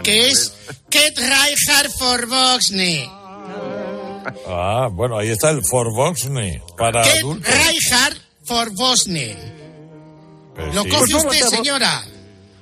que 0.02 0.28
es 0.28 0.52
Ket 0.90 1.16
Reichardt 1.18 1.90
for 1.98 2.26
Voxne. 2.26 3.10
Ah, 4.46 4.88
bueno, 4.92 5.16
ahí 5.18 5.30
está 5.30 5.48
el 5.50 5.62
For 5.64 5.90
Voxney. 5.94 6.60
Para 6.76 7.02
Ket 7.02 7.18
adultos. 7.22 7.54
Reichardt 7.54 8.18
for 8.48 8.70
Voxne. 8.74 9.36
Pues 10.56 10.74
¿Lo 10.74 10.82
sí. 10.82 10.88
coge 10.88 11.00
Pues 11.00 11.10
no 11.12 11.18
lo 11.22 11.28
usted, 11.30 11.46
señora? 11.48 12.02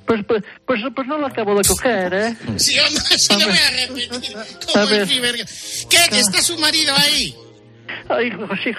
Pues, 0.05 0.21
pues, 0.27 0.43
pues, 0.65 0.79
pues 0.95 1.07
no 1.07 1.17
lo 1.17 1.27
acabo 1.27 1.55
de 1.55 1.67
coger, 1.67 2.13
¿eh? 2.13 2.37
Sí, 2.57 2.77
hombre, 2.79 3.01
si 3.17 3.35
no 3.35 3.45
voy 3.47 3.57
a 3.57 3.69
repetir. 3.71 4.09
Como 4.73 4.85
A 4.85 4.95
el 4.95 5.07
ciber- 5.07 5.87
Ket, 5.89 6.13
¿está 6.13 6.41
su 6.41 6.57
marido 6.59 6.93
ahí? 6.95 7.35
Ay, 8.09 8.31
pues 8.31 8.61
sí, 8.63 8.71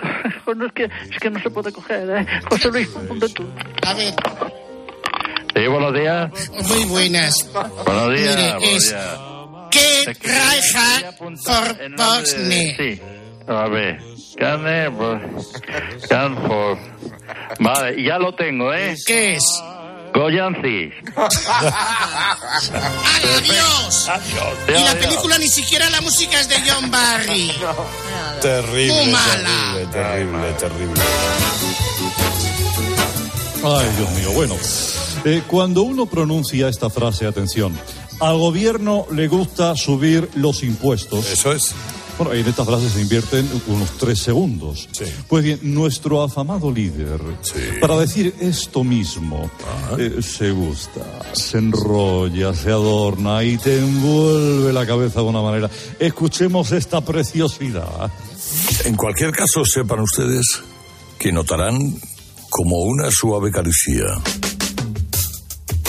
no, 0.57 0.67
es, 0.67 0.73
que, 0.73 0.85
es 0.85 1.19
que 1.21 1.31
no 1.31 1.43
se 1.43 1.51
puede 1.51 1.71
coger, 1.73 2.09
¿eh? 2.11 2.27
José 2.49 2.69
Luis, 2.69 2.89
ponte 2.89 3.29
tú. 3.31 3.45
A 3.87 3.93
ver, 3.95 4.15
Sí, 5.55 5.67
buenos 5.67 5.93
días. 5.93 6.31
muy 6.69 6.85
buenas. 6.85 7.35
Buenos 7.53 8.15
días. 8.15 8.37
Mire, 8.37 8.53
buenos 8.53 8.63
es 8.85 8.89
días. 8.91 9.19
Ket 9.71 10.23
Reichardt 10.23 11.19
for 11.45 11.91
Voxne. 11.97 12.77
Sí. 12.79 13.03
A 13.49 13.69
ver. 13.69 13.99
Carne, 14.39 14.91
pues. 14.93 16.09
Canfor. 16.09 16.79
Vale, 17.61 18.03
ya 18.03 18.19
lo 18.19 18.35
tengo, 18.35 18.73
¿eh? 18.73 18.97
¿Qué 19.07 19.35
es? 19.35 19.45
Goyancis. 20.15 20.93
¡Adiós! 23.09 24.11
Y 24.69 24.85
la 24.85 24.95
película 24.95 25.39
ni 25.39 25.49
siquiera 25.49 25.89
la 25.91 26.01
música 26.01 26.41
es 26.41 26.49
de 26.49 26.57
John 26.67 26.91
Barry. 26.91 27.53
Terrible, 28.43 28.95
Muy 29.05 29.13
mala. 29.13 29.75
terrible, 29.91 30.53
terrible, 30.55 30.55
terrible. 30.59 31.03
Ay, 33.65 33.89
Dios 33.97 34.11
mío. 34.13 34.31
Bueno, 34.33 34.55
eh, 35.25 35.43
cuando 35.47 35.83
uno 35.83 36.07
pronuncia 36.07 36.69
esta 36.69 36.89
frase, 36.91 37.27
atención, 37.27 37.77
al 38.21 38.39
gobierno 38.39 39.07
le 39.13 39.27
gusta 39.29 39.75
subir 39.77 40.29
los 40.35 40.63
impuestos. 40.63 41.29
Eso 41.31 41.53
es. 41.53 41.75
Bueno, 42.19 42.33
en 42.33 42.49
esta 42.49 42.64
frase 42.64 42.91
se 42.91 43.01
invierten 43.01 43.49
unos 43.69 43.93
tres 43.97 44.19
segundos. 44.19 44.89
Pues 45.29 45.45
bien, 45.45 45.61
nuestro 45.62 46.21
afamado 46.21 46.73
líder, 46.73 47.21
para 47.81 47.97
decir 47.97 48.35
esto 48.41 48.83
mismo, 48.83 49.49
eh, 49.97 50.21
se 50.21 50.51
gusta, 50.51 51.01
se 51.33 51.59
enrolla, 51.59 52.53
se 52.55 52.71
adorna 52.71 53.45
y 53.45 53.57
te 53.57 53.79
envuelve 53.79 54.73
la 54.73 54.85
cabeza 54.85 55.21
de 55.21 55.27
una 55.27 55.43
manera. 55.43 55.71
Escuchemos 56.01 56.73
esta 56.73 57.01
preciosidad. 57.01 58.11
En 58.85 58.97
cualquier 58.97 59.31
caso, 59.31 59.64
sepan 59.64 60.01
ustedes 60.01 60.61
que 61.21 61.31
notarán 61.31 61.79
como 62.51 62.79
una 62.81 63.12
suave 63.12 63.53
caricia 63.53 64.07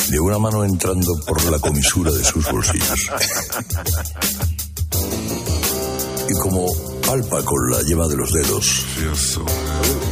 de 0.09 0.19
una 0.19 0.37
mano 0.37 0.63
entrando 0.63 1.19
por 1.25 1.43
la 1.45 1.57
comisura 1.57 2.11
de 2.11 2.23
sus 2.23 2.51
bolsillos. 2.51 3.09
Y 6.29 6.33
como 6.39 6.67
palpa 7.05 7.43
con 7.43 7.71
la 7.71 7.81
yema 7.81 8.07
de 8.07 8.15
los 8.15 8.31
dedos 8.31 8.85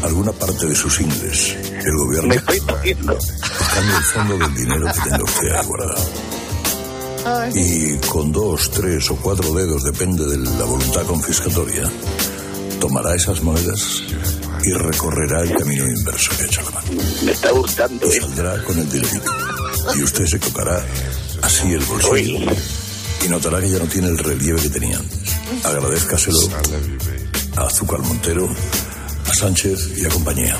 alguna 0.03 0.31
parte 0.31 0.65
de 0.65 0.75
sus 0.75 0.99
ingles, 0.99 1.55
el 1.55 1.97
gobierno 1.97 2.35
buscando 2.35 3.97
el 3.97 4.03
fondo 4.03 4.37
del 4.37 4.55
dinero 4.55 4.85
que 4.87 5.01
tenga 5.01 5.23
usted 5.23 5.51
ahí 5.51 5.65
guardado. 5.65 6.05
Y 7.53 7.97
con 8.07 8.31
dos, 8.31 8.71
tres 8.71 9.11
o 9.11 9.15
cuatro 9.17 9.53
dedos, 9.53 9.83
depende 9.83 10.25
de 10.25 10.37
la 10.37 10.63
voluntad 10.63 11.03
confiscatoria, 11.03 11.83
tomará 12.79 13.13
esas 13.15 13.43
monedas 13.43 14.03
y 14.63 14.71
recorrerá 14.71 15.41
el 15.41 15.55
camino 15.55 15.85
inverso 15.87 16.31
que 16.37 16.43
ha 16.43 16.45
hecho 16.45 16.61
la 16.61 16.71
mano. 16.71 16.87
Me 17.23 17.31
está 17.31 17.51
gustando. 17.51 18.07
Y 18.07 18.11
saldrá 18.11 18.63
con 18.63 18.79
el 18.79 18.89
dinerito. 18.89 19.31
Y 19.95 20.03
usted 20.03 20.25
se 20.25 20.39
tocará 20.39 20.83
así 21.41 21.73
el 21.73 21.83
bolsillo. 21.85 22.39
Y 23.25 23.29
notará 23.29 23.59
que 23.59 23.69
ya 23.69 23.79
no 23.79 23.85
tiene 23.85 24.07
el 24.07 24.17
relieve 24.17 24.61
que 24.61 24.69
tenía 24.69 24.97
antes. 24.97 25.16
Agradezcaselo 25.63 26.49
a 27.55 27.61
Azúcar 27.67 27.99
Montero, 27.99 28.49
a 29.25 29.33
Sánchez 29.33 29.97
y 29.97 30.05
a 30.05 30.09
compañía. 30.09 30.57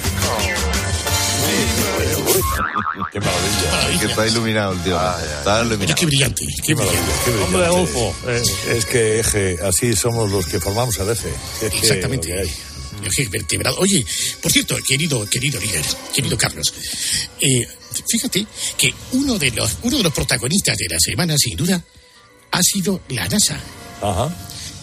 Qué 3.12 3.20
maravilla. 3.20 4.00
Que 4.00 4.06
está 4.08 4.28
iluminado 4.28 4.74
el 4.74 4.84
tío. 4.84 4.98
Está 5.38 5.64
iluminado. 5.64 5.96
Qué 5.96 6.06
brillante, 6.06 6.46
qué 6.66 6.74
brillante. 6.74 7.00
Qué 7.26 7.32
brillante. 7.32 7.44
Hombre, 7.46 7.66
Adolfo, 7.66 8.16
Eh, 8.28 8.42
es 8.70 8.86
que 8.86 9.20
eje, 9.20 9.58
así 9.64 9.96
somos 9.96 10.30
los 10.32 10.46
que 10.48 10.60
formamos 10.60 10.98
el 11.00 11.10
eje. 11.10 11.34
Que 11.60 11.68
Exactamente. 11.68 12.44
Eje 13.04 13.28
vertebrado. 13.30 13.78
Oye, 13.80 14.04
por 14.42 14.52
cierto, 14.52 14.76
querido, 14.86 15.26
querido 15.30 15.60
líder, 15.60 15.86
querido 16.14 16.36
Carlos, 16.38 16.74
eh, 17.40 17.68
fíjate 18.10 18.46
que 18.78 18.94
uno 19.14 19.38
de 19.38 19.52
los, 19.52 19.78
uno 19.84 19.98
de 19.98 20.04
los 20.04 20.14
protagonistas 20.14 20.76
de 20.78 20.88
la 20.90 21.00
semana, 21.00 21.36
sin 21.38 21.56
duda, 21.56 21.82
ha 22.52 22.64
sido 22.64 23.02
la 23.10 23.28
NASA. 23.28 23.58
Ajá. 24.02 24.36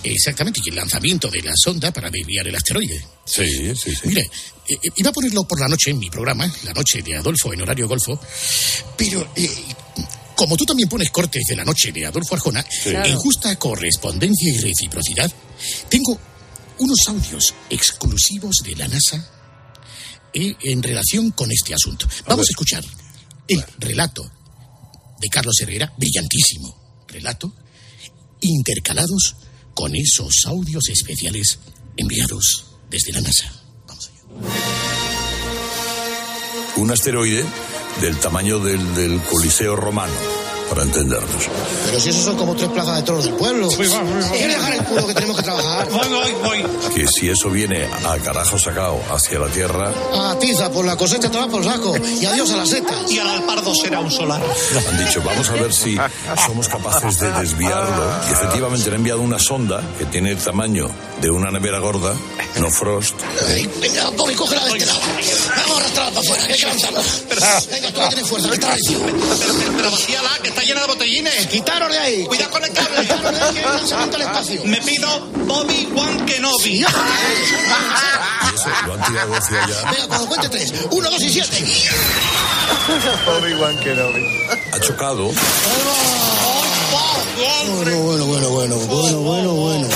Exactamente, 0.04 0.60
y 0.64 0.68
el 0.68 0.76
lanzamiento 0.76 1.28
de 1.28 1.42
la 1.42 1.52
sonda 1.56 1.90
para 1.92 2.10
desviar 2.10 2.46
el 2.46 2.54
asteroide. 2.54 3.04
Sí, 3.24 3.74
sí, 3.74 3.94
sí. 3.94 4.00
Mire, 4.04 4.20
eh, 4.20 4.74
eh, 4.74 4.90
iba 4.96 5.10
a 5.10 5.12
ponerlo 5.12 5.44
por 5.44 5.58
la 5.58 5.68
noche 5.68 5.90
en 5.90 5.98
mi 5.98 6.10
programa, 6.10 6.50
la 6.64 6.72
noche 6.72 7.02
de 7.02 7.16
Adolfo 7.16 7.52
en 7.52 7.62
horario 7.62 7.88
golfo, 7.88 8.20
pero 8.96 9.26
eh, 9.34 9.50
como 10.36 10.56
tú 10.56 10.64
también 10.64 10.88
pones 10.88 11.10
cortes 11.10 11.42
de 11.48 11.56
la 11.56 11.64
noche 11.64 11.92
de 11.92 12.06
Adolfo 12.06 12.34
Arjona, 12.34 12.64
en 12.84 13.16
justa 13.16 13.56
correspondencia 13.58 14.52
y 14.52 14.58
reciprocidad, 14.58 15.32
tengo 15.88 16.18
unos 16.78 17.08
audios 17.08 17.54
exclusivos 17.70 18.56
de 18.64 18.76
la 18.76 18.88
NASA 18.88 19.30
eh, 20.32 20.56
en 20.62 20.82
relación 20.82 21.30
con 21.30 21.50
este 21.52 21.74
asunto. 21.74 22.08
Vamos 22.26 22.48
a, 22.48 22.50
escuchar 22.50 22.84
el 23.46 23.64
relato 23.78 24.22
de 25.20 25.28
Carlos 25.28 25.54
Herrera, 25.60 25.92
brillantísimo 25.96 27.04
relato, 27.06 27.54
intercalados 28.40 29.36
con 29.74 29.94
esos 29.94 30.32
audios 30.46 30.88
especiales 30.88 31.58
enviados 31.96 32.76
desde 32.90 33.12
la 33.12 33.20
NASA. 33.20 33.52
Un 36.76 36.90
asteroide 36.90 37.44
del 38.00 38.16
tamaño 38.18 38.58
del, 38.58 38.94
del 38.94 39.20
Coliseo 39.22 39.76
romano, 39.76 40.12
para 40.74 40.86
entendernos. 40.86 41.48
Pero 41.86 42.00
si 42.00 42.08
esos 42.10 42.24
son 42.24 42.36
como 42.36 42.54
tres 42.56 42.68
plazas 42.70 42.96
de 42.96 43.02
toros 43.02 43.24
del 43.24 43.34
pueblo. 43.34 43.68
¿Quieres 43.68 44.56
dejar 44.56 44.74
el 44.74 44.84
culo 44.84 45.06
que 45.06 45.14
tenemos 45.14 45.36
que 45.36 45.42
trabajar? 45.42 45.88
Voy, 45.88 46.08
voy, 46.08 46.32
voy. 46.42 46.92
Que 46.94 47.06
si 47.06 47.28
eso 47.28 47.48
viene 47.48 47.86
a 48.04 48.18
carajo 48.18 48.58
sacado 48.58 49.00
hacia 49.10 49.38
la 49.38 49.46
Tierra, 49.48 49.92
A 50.12 50.36
tiza 50.38 50.70
por 50.70 50.84
la 50.84 50.96
cosecha 50.96 51.30
te 51.30 51.38
vas 51.38 51.46
por 51.46 51.62
saco. 51.62 51.94
Y 52.20 52.26
adiós 52.26 52.50
a 52.50 52.56
las 52.56 52.68
setas. 52.68 53.10
Y 53.10 53.18
al 53.20 53.28
alpardo 53.28 53.72
será 53.74 54.00
un 54.00 54.10
solar. 54.10 54.42
han 54.42 55.04
dicho, 55.04 55.22
vamos 55.24 55.48
a 55.48 55.52
ver 55.52 55.72
si 55.72 55.96
somos 56.44 56.68
capaces 56.68 57.20
de 57.20 57.30
desviarlo. 57.32 58.04
Y 58.28 58.32
efectivamente 58.32 58.86
le 58.86 58.96
han 58.96 59.00
enviado 59.00 59.20
una 59.20 59.38
sonda 59.38 59.80
que 59.96 60.06
tiene 60.06 60.32
el 60.32 60.38
tamaño 60.38 60.90
de 61.20 61.30
una 61.30 61.50
nevera 61.50 61.78
gorda, 61.78 62.14
no 62.60 62.70
Frost. 62.70 63.14
Venga, 63.80 64.10
Bobby, 64.10 64.34
cógela 64.34 64.64
de 64.64 64.72
este 64.72 64.86
lado. 64.86 65.00
Vamos 65.56 65.70
a 65.70 65.80
arrastrarla 65.80 66.10
para 66.10 66.20
afuera, 66.20 66.46
que 66.46 66.52
hay 66.52 66.58
que 66.58 66.66
lanzarla. 66.66 67.02
Venga, 67.70 67.88
tú 67.92 68.00
que 68.00 68.08
tienes 68.08 68.28
fuerza, 68.28 68.48
vete 68.48 68.66
a 68.66 68.76
Pero 69.76 69.90
vacíala, 69.90 70.30
que 70.42 70.48
está 70.48 70.63
llena 70.64 70.80
de 70.82 70.86
botellines. 70.86 71.46
Quitaros 71.46 71.90
de 71.90 71.98
ahí. 71.98 72.24
Cuidado 72.24 72.50
con 72.50 72.64
el 72.64 72.72
cable. 72.72 73.00
Quitaros 73.00 73.32
de 73.32 73.42
ahí, 73.42 73.54
que 73.54 73.60
hay 73.60 73.64
lanzamiento 73.66 74.16
al 74.16 74.22
espacio. 74.22 74.64
Me 74.64 74.80
pido 74.82 75.20
Bobby 75.46 75.88
Wan 75.94 76.26
Kenobi. 76.26 76.82
Eso 76.82 78.68
lo 78.86 78.94
han 78.94 79.02
tirado 79.04 79.34
hacia 79.34 79.64
allá. 79.64 79.90
Venga, 79.90 80.06
cuando 80.08 80.26
cuente 80.28 80.48
tres. 80.48 80.72
Uno, 80.90 81.10
dos 81.10 81.22
y 81.22 81.30
siete. 81.30 81.64
Obi-Wan 83.26 83.78
Kenobi. 83.80 84.24
Ha 84.72 84.80
chocado. 84.80 85.30
Bueno, 87.36 88.02
bueno, 88.02 88.26
bueno, 88.26 88.48
bueno, 88.50 88.76
bueno, 88.76 89.18
bueno, 89.18 89.52
bueno. 89.52 89.88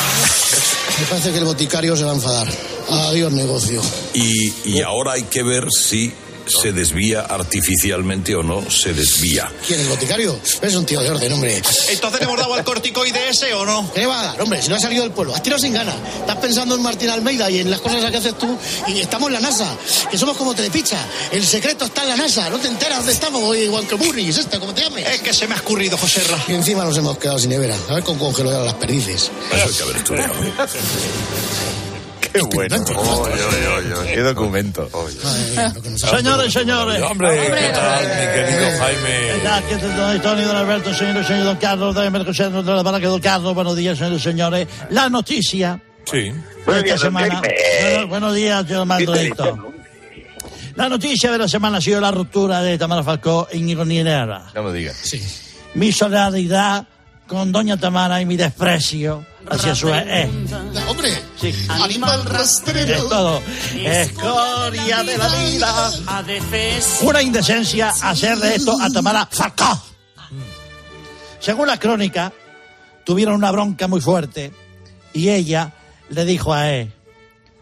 Me 1.00 1.06
parece 1.06 1.30
que 1.32 1.38
el 1.38 1.44
boticario 1.44 1.96
se 1.96 2.04
va 2.04 2.12
a 2.12 2.14
enfadar. 2.14 2.48
Adiós, 2.90 3.32
negocio. 3.32 3.82
Y, 4.14 4.52
y 4.64 4.82
ahora 4.82 5.12
hay 5.12 5.22
que 5.24 5.42
ver 5.42 5.68
si 5.70 6.12
se 6.48 6.72
desvía 6.72 7.20
artificialmente 7.22 8.34
o 8.34 8.42
no 8.42 8.68
se 8.70 8.92
desvía. 8.92 9.50
¿Quién, 9.66 9.80
el 9.80 9.88
boticario? 9.88 10.38
Es 10.62 10.74
un 10.74 10.84
tío 10.86 11.00
de 11.00 11.10
orden, 11.10 11.32
hombre. 11.32 11.62
Entonces 11.90 12.20
le 12.20 12.26
hemos 12.26 12.38
dado 12.38 12.54
al 12.54 12.64
corticoide 12.64 13.28
ese 13.28 13.52
o 13.54 13.64
no. 13.64 13.92
¿Qué 13.92 14.00
le 14.00 14.06
va 14.06 14.20
a 14.20 14.24
dar, 14.24 14.42
hombre? 14.42 14.62
Si 14.62 14.68
no 14.68 14.76
ha 14.76 14.80
salido 14.80 15.02
del 15.02 15.12
pueblo. 15.12 15.34
Has 15.34 15.42
tirado 15.42 15.60
sin 15.60 15.72
ganas. 15.72 15.94
Estás 16.20 16.36
pensando 16.36 16.74
en 16.74 16.82
Martín 16.82 17.10
Almeida 17.10 17.50
y 17.50 17.58
en 17.58 17.70
las 17.70 17.80
cosas 17.80 18.10
que 18.10 18.16
haces 18.16 18.36
tú. 18.38 18.58
Y 18.86 19.00
estamos 19.00 19.28
en 19.28 19.34
la 19.34 19.40
NASA, 19.40 19.76
que 20.10 20.18
somos 20.18 20.36
como 20.36 20.54
Telepicha. 20.54 20.98
El 21.30 21.46
secreto 21.46 21.84
está 21.84 22.02
en 22.02 22.10
la 22.10 22.16
NASA. 22.16 22.48
No 22.50 22.58
te 22.58 22.68
enteras 22.68 22.98
dónde 22.98 23.12
estamos. 23.12 23.56
Igual 23.56 23.86
que 23.86 23.94
Burris, 23.94 24.38
esta, 24.38 24.58
como 24.58 24.74
te 24.74 24.82
llames. 24.82 25.06
Es 25.08 25.20
que 25.20 25.32
se 25.32 25.46
me 25.46 25.54
ha 25.54 25.56
escurrido, 25.56 25.96
José 25.96 26.22
Ra. 26.24 26.42
Y 26.48 26.54
encima 26.54 26.84
nos 26.84 26.96
hemos 26.96 27.18
quedado 27.18 27.38
sin 27.38 27.50
nevera. 27.50 27.76
A 27.88 27.94
ver 27.94 28.04
con 28.04 28.18
congelar 28.18 28.62
las 28.64 28.74
perdices. 28.74 29.30
Eso 29.52 29.68
hay 29.68 29.74
que 29.74 29.82
haber 29.82 29.96
estudiado. 29.96 30.34
Qué 32.48 32.56
bueno. 32.56 32.76
Oye, 32.76 33.32
oye, 33.44 33.94
oye, 33.94 34.14
Qué 34.14 34.20
documento. 34.22 34.88
Señores, 35.96 36.52
señores. 36.52 37.02
Hombre, 37.02 37.30
¿qué 37.30 37.70
tal, 37.72 38.04
mi 38.04 38.34
querido 38.34 38.78
Jaime? 38.78 39.48
Aquí 39.48 39.74
está 39.74 39.96
don 39.96 40.20
Tony, 40.22 40.42
don 40.42 40.56
Alberto, 40.56 40.94
señor, 40.94 41.24
señor 41.24 41.44
don 41.44 41.56
Carlos, 41.56 41.94
don 41.94 42.12
Mercosur, 42.12 42.50
don 42.52 42.66
la 42.76 42.82
Barra, 42.82 42.98
don 43.00 43.20
Carlos, 43.20 43.54
buenos 43.54 43.76
días, 43.76 43.98
señores 43.98 44.22
señores. 44.22 44.68
La 44.90 45.08
noticia 45.08 45.80
Sí. 46.04 46.30
de 46.66 46.78
esta 46.80 46.98
semana. 46.98 47.40
Bueno, 47.40 48.08
buenos 48.08 48.34
días, 48.34 48.66
señor 48.66 48.86
Maldonito. 48.86 49.72
La 50.76 50.88
noticia 50.88 51.32
de 51.32 51.38
la 51.38 51.48
semana 51.48 51.78
ha 51.78 51.80
sido 51.80 52.00
la 52.00 52.12
ruptura 52.12 52.62
de 52.62 52.78
Tamara 52.78 53.02
Falcó 53.02 53.48
en 53.50 53.68
Ironinera. 53.68 54.44
No 54.54 54.62
me 54.62 54.72
digas. 54.72 54.96
Sí. 55.02 55.20
Mi 55.74 55.90
solidaridad 55.92 56.86
con 57.26 57.50
doña 57.52 57.76
Tamara 57.76 58.20
y 58.22 58.26
mi 58.26 58.36
desprecio 58.36 59.26
hacia 59.50 59.74
su 59.74 59.88
ex. 59.92 60.30
Hombre, 60.88 61.10
Sí. 61.40 61.54
Animal 61.68 62.24
rastrero. 62.24 62.94
Es 62.94 63.08
todo. 63.08 63.42
Escoria 63.76 65.02
de 65.04 65.18
la 65.18 65.28
vida. 65.28 65.90
Una 67.02 67.22
indecencia 67.22 67.92
hacer 68.02 68.38
de 68.38 68.56
esto 68.56 68.76
a 68.80 68.90
Tamara 68.90 69.28
Falcó. 69.30 69.80
Según 71.40 71.68
la 71.68 71.78
crónica, 71.78 72.32
tuvieron 73.04 73.34
una 73.34 73.50
bronca 73.52 73.86
muy 73.86 74.00
fuerte 74.00 74.52
y 75.12 75.28
ella 75.28 75.72
le 76.10 76.24
dijo 76.24 76.52
a 76.52 76.70
él, 76.70 76.92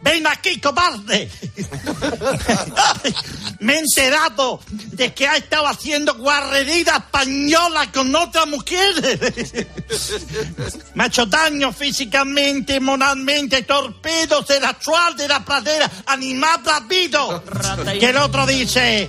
ven 0.00 0.26
aquí, 0.26 0.60
cobarde. 0.60 1.30
Me 3.60 3.74
he 3.74 3.78
enterado 3.78 4.60
de 4.68 5.12
que 5.14 5.26
ha 5.26 5.36
estado 5.36 5.66
haciendo 5.66 6.14
guarrería 6.14 6.96
española 6.96 7.90
con 7.92 8.14
otra 8.14 8.46
mujer. 8.46 8.94
Me 10.94 11.04
ha 11.04 11.06
hecho 11.06 11.26
daño 11.26 11.72
físicamente, 11.72 12.80
moralmente, 12.80 13.62
torpedo 13.62 14.44
sexual 14.44 15.16
de 15.16 15.28
la 15.28 15.44
pradera, 15.44 15.90
animal 16.06 16.60
rápido. 16.64 17.42
Que 17.98 18.10
el 18.10 18.16
otro 18.18 18.46
dice, 18.46 19.08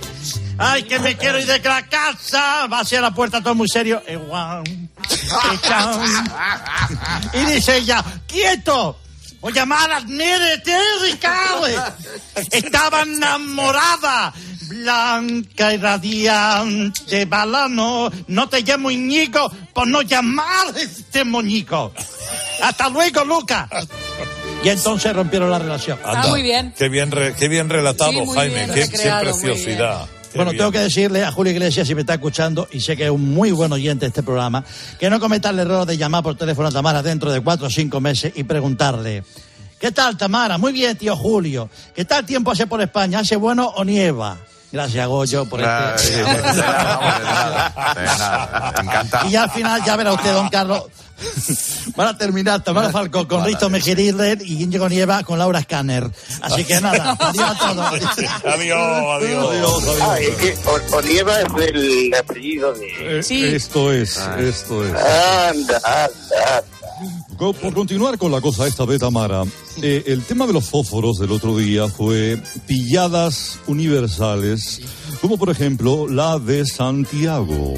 Ay, 0.58 0.82
que 0.82 0.98
me 0.98 1.16
quiero 1.16 1.38
ir 1.38 1.46
de 1.46 1.60
la 1.60 1.86
casa. 1.86 2.66
Va 2.66 2.80
hacia 2.80 3.00
la 3.00 3.12
puerta 3.12 3.40
todo 3.40 3.54
muy 3.54 3.68
serio. 3.68 4.02
Y 7.32 7.44
dice 7.44 7.76
ella, 7.76 8.04
quieto. 8.26 8.98
Voy 9.40 9.52
a 9.52 9.54
llamar 9.54 9.92
a 9.92 10.00
Nere 10.00 10.62
Ricardo. 11.02 11.66
Estaba 12.50 13.02
enamorada. 13.02 14.32
Blanca 14.68 15.72
y 15.72 15.76
radiante 15.78 17.24
balano. 17.24 18.10
No 18.26 18.48
te 18.48 18.60
llamo 18.62 18.90
Iñigo 18.90 19.50
por 19.72 19.86
no 19.86 20.02
llamar 20.02 20.68
a 20.74 20.78
este 20.78 21.24
moñico. 21.24 21.92
Hasta 22.62 22.88
luego, 22.90 23.24
Luca. 23.24 23.68
Y 24.62 24.68
entonces 24.68 25.14
rompieron 25.14 25.50
la 25.50 25.58
relación. 25.58 25.98
Anda, 26.04 26.28
muy 26.28 26.42
bien. 26.42 26.74
Qué 26.76 26.88
bien, 26.88 27.10
re- 27.10 27.34
qué 27.38 27.48
bien 27.48 27.68
relatado, 27.70 28.10
Sí, 28.10 28.26
Jaime. 28.34 28.66
bien 28.66 28.90
qué, 28.90 29.10
preciosidad. 29.20 30.06
Bueno, 30.34 30.52
tengo 30.52 30.70
que 30.70 30.80
decirle 30.80 31.24
a 31.24 31.32
Julio 31.32 31.52
Iglesias, 31.52 31.86
si 31.86 31.94
me 31.94 32.02
está 32.02 32.14
escuchando, 32.14 32.68
y 32.70 32.80
sé 32.80 32.96
que 32.96 33.04
es 33.04 33.10
un 33.10 33.32
muy 33.32 33.52
buen 33.52 33.72
oyente 33.72 34.06
de 34.06 34.08
este 34.08 34.22
programa, 34.22 34.64
que 34.98 35.10
no 35.10 35.20
cometa 35.20 35.50
el 35.50 35.58
error 35.58 35.86
de 35.86 35.96
llamar 35.96 36.22
por 36.22 36.36
teléfono 36.36 36.68
a 36.68 36.70
Tamara 36.70 37.02
dentro 37.02 37.32
de 37.32 37.40
cuatro 37.40 37.66
o 37.66 37.70
cinco 37.70 38.00
meses 38.00 38.32
y 38.36 38.44
preguntarle, 38.44 39.24
¿qué 39.78 39.92
tal 39.92 40.16
Tamara? 40.16 40.58
Muy 40.58 40.72
bien, 40.72 40.96
tío 40.96 41.16
Julio. 41.16 41.68
¿Qué 41.94 42.04
tal 42.04 42.24
tiempo 42.24 42.50
hace 42.50 42.66
por 42.66 42.80
España? 42.80 43.20
¿Hace 43.20 43.36
bueno 43.36 43.72
o 43.76 43.84
nieva? 43.84 44.38
Gracias, 44.70 45.08
Goyo, 45.08 45.46
por 45.46 45.60
este... 45.60 46.22
Y 49.26 49.30
ya 49.30 49.44
al 49.44 49.50
final, 49.50 49.82
ya 49.84 49.96
verá 49.96 50.12
usted, 50.12 50.32
don 50.32 50.48
Carlos, 50.50 50.84
van 51.96 52.08
a 52.08 52.18
terminar 52.18 52.62
Tamara 52.62 52.90
Falcón 52.90 53.26
con 53.26 53.44
Risto 53.44 53.68
Mejiriller 53.70 54.40
y 54.42 54.62
Íñigo 54.62 54.88
Nieva 54.88 55.22
con 55.24 55.38
Laura 55.38 55.62
Scanner. 55.62 56.10
Así 56.42 56.64
que 56.64 56.80
nada, 56.80 57.12
adiós 57.20 57.48
a 57.50 57.58
todos. 57.58 58.00
Adiós, 58.44 59.22
adiós. 59.22 59.84
Ah, 60.00 60.18
es 60.20 60.34
que 60.36 60.54
O- 60.66 60.96
Onieva 60.96 61.40
es 61.40 61.46
el 61.74 62.14
apellido 62.14 62.72
de... 62.74 63.18
Eh, 63.20 63.56
Esto 63.56 63.92
es, 63.92 64.18
esto 64.38 64.84
es. 64.84 64.92
Anda, 64.94 65.80
anda. 65.84 66.64
Co- 67.36 67.52
Por 67.52 67.72
continuar 67.74 68.18
con 68.18 68.32
la 68.32 68.40
cosa 68.40 68.66
esta 68.66 68.84
de 68.86 68.98
Tamara, 68.98 69.44
eh, 69.82 70.02
el 70.06 70.24
tema 70.24 70.46
de 70.46 70.52
los 70.52 70.68
fósforos 70.68 71.18
del 71.18 71.30
otro 71.30 71.56
día 71.56 71.86
fue 71.88 72.40
pilladas 72.66 73.58
universales, 73.68 74.80
como 75.20 75.38
por 75.38 75.50
ejemplo 75.50 76.06
la 76.08 76.38
de 76.38 76.64
Santiago. 76.64 77.74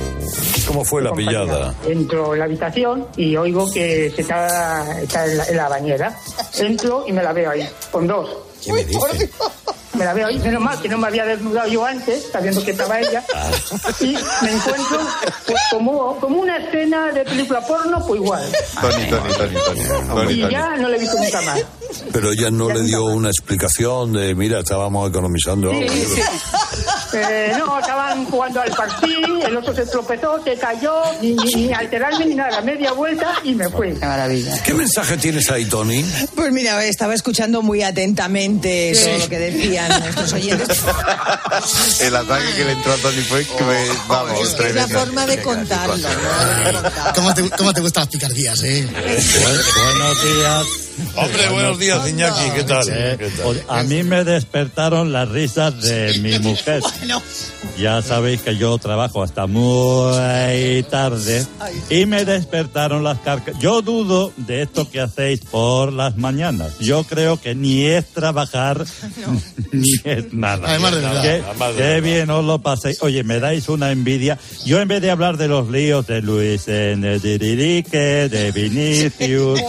¿Cómo 0.67 0.85
fue 0.85 1.03
la 1.03 1.13
pillada? 1.13 1.75
Entro 1.87 2.35
en 2.35 2.41
la 2.41 2.45
habitación 2.45 3.07
y 3.17 3.37
oigo 3.37 3.71
que 3.73 4.11
se 4.15 4.23
está, 4.23 5.01
está 5.01 5.27
en, 5.27 5.39
la, 5.39 5.45
en 5.47 5.57
la 5.57 5.69
bañera. 5.69 6.19
Entro 6.59 7.05
y 7.07 7.13
me 7.13 7.23
la 7.23 7.33
veo 7.33 7.51
ahí, 7.51 7.67
con 7.91 8.07
dos. 8.07 8.29
¿Qué 8.63 8.73
me 8.73 8.85
dice? 8.85 9.31
Me 9.93 10.05
la 10.05 10.13
veo 10.15 10.29
ahí, 10.29 10.39
menos 10.39 10.63
mal 10.63 10.81
que 10.81 10.89
no 10.89 10.99
me 10.99 11.09
había 11.09 11.25
desnudado 11.25 11.69
yo 11.69 11.85
antes, 11.85 12.29
sabiendo 12.33 12.65
que 12.65 12.71
estaba 12.71 13.01
ella. 13.01 13.25
Y 14.01 14.15
me 14.43 14.53
encuentro 14.53 15.01
pues, 15.47 15.59
como, 15.71 16.17
como 16.21 16.41
una 16.41 16.59
escena 16.59 17.11
de 17.13 17.25
película 17.25 17.61
porno, 17.67 18.05
pues 18.07 18.21
igual. 18.21 18.43
Tony, 18.81 19.07
Tony, 19.11 19.33
Tony, 19.35 19.55
Tony. 19.55 19.81
Tony, 20.09 20.33
Y 20.35 20.41
Tony. 20.43 20.53
ya 20.53 20.77
no 20.77 20.89
la 20.89 20.97
he 20.97 21.01
visto 21.01 21.17
nunca 21.19 21.41
más. 21.43 21.61
Pero 22.13 22.31
ella 22.33 22.51
no 22.53 22.71
le 22.71 22.83
dio 22.83 23.05
una 23.07 23.31
explicación 23.31 24.13
de, 24.13 24.33
mira, 24.37 24.61
estábamos 24.61 25.11
economizando. 25.11 25.73
Sí, 25.73 25.89
sí. 25.89 26.23
Eh, 27.13 27.53
no, 27.59 27.81
estaban 27.81 28.25
jugando 28.27 28.61
al 28.61 28.71
parchís, 28.71 29.45
el 29.45 29.57
otro 29.57 29.75
se 29.75 29.85
tropezó, 29.87 30.41
se 30.45 30.55
cayó, 30.57 31.03
ni, 31.21 31.35
ni, 31.35 31.55
ni 31.67 31.73
alterarme 31.73 32.27
ni 32.27 32.37
nada, 32.37 32.61
media 32.61 32.93
vuelta 32.93 33.35
y 33.43 33.55
me 33.57 33.69
fui. 33.69 33.93
Qué 33.95 34.07
maravilla. 34.07 34.63
¿Qué 34.63 34.73
mensaje 34.75 35.17
tienes 35.17 35.51
ahí, 35.51 35.65
Tony? 35.65 36.05
Pues 36.37 36.53
mira, 36.53 36.85
estaba 36.85 37.15
escuchando 37.15 37.63
muy 37.63 37.83
atentamente 37.83 38.95
Sí. 38.95 39.05
todo 39.07 39.19
lo 39.19 39.29
que 39.29 39.39
decían 39.83 40.03
nuestros 40.03 40.33
oyentes. 40.33 40.79
El 42.01 42.17
ataque 42.17 42.53
que 42.55 42.65
le 42.65 42.73
entró 42.73 42.93
a 42.93 42.97
Tony 42.97 43.23
fue 43.23 43.45
que 43.47 43.65
me, 43.65 43.87
vamos, 44.09 44.41
Es 44.41 44.55
que 44.55 44.69
es 44.69 44.75
la 44.75 44.89
forma 44.89 45.27
de 45.27 45.43
contarlo. 45.43 46.09
¿Cómo 47.15 47.35
te, 47.35 47.51
cómo 47.51 47.73
te 47.73 47.81
gustan 47.81 48.03
las 48.03 48.09
picardías, 48.09 48.63
eh? 48.63 48.87
Buenos 48.93 50.23
días. 50.23 50.90
Hombre, 51.17 51.49
buenos 51.51 51.79
días, 51.79 52.09
Iñaki, 52.09 52.51
¿qué 52.55 52.65
tal? 52.65 52.87
Eh, 52.91 53.17
¿Qué 53.19 53.29
tal? 53.31 53.45
pues, 53.45 53.63
a 53.69 53.83
mí 53.85 54.03
me 54.03 54.25
despertaron 54.25 55.13
las 55.13 55.29
risas 55.29 55.81
de 55.83 56.19
mi 56.21 56.39
mujer. 56.41 56.83
Ya 57.79 58.03
sabéis 58.03 58.43
que 58.43 58.57
yo 58.57 58.77
trabajo 58.79 59.23
hasta 59.23 59.47
muy 59.47 60.83
tarde 60.91 61.47
y 61.89 62.07
me 62.07 62.25
despertaron 62.25 63.03
las 63.05 63.19
carcas. 63.21 63.55
Yo 63.61 63.83
dudo 63.83 64.33
de 64.37 64.63
esto 64.63 64.91
que 64.91 65.01
hacéis 65.01 65.41
por 65.41 65.93
las 65.93 66.17
mañanas. 66.17 66.79
Yo 66.81 67.05
creo 67.05 67.41
que 67.41 67.55
ni 67.55 67.85
es 67.87 68.07
trabajar 68.13 68.85
ni 69.73 69.93
es 70.05 70.33
nada. 70.33 70.69
Además 70.69 70.95
de 70.95 71.01
verdad. 71.01 71.23
Qué, 71.23 71.43
Además 71.49 71.69
de 71.71 71.77
qué 71.77 71.83
verdad. 71.83 72.03
bien 72.03 72.31
os 72.31 72.45
lo 72.45 72.59
paséis. 72.61 73.03
Oye, 73.03 73.25
me 73.25 73.41
dais 73.41 73.69
una 73.69 73.91
envidia. 73.93 74.39
Yo 74.67 74.81
en 74.81 74.89
vez 74.89 75.01
de 75.01 75.11
hablar 75.11 75.37
de 75.37 75.49
los 75.49 75.71
líos 75.71 76.07
de 76.07 76.21
Luis 76.23 76.69
Enrique, 76.69 78.29
de 78.29 78.53
Vinicius, 78.53 79.61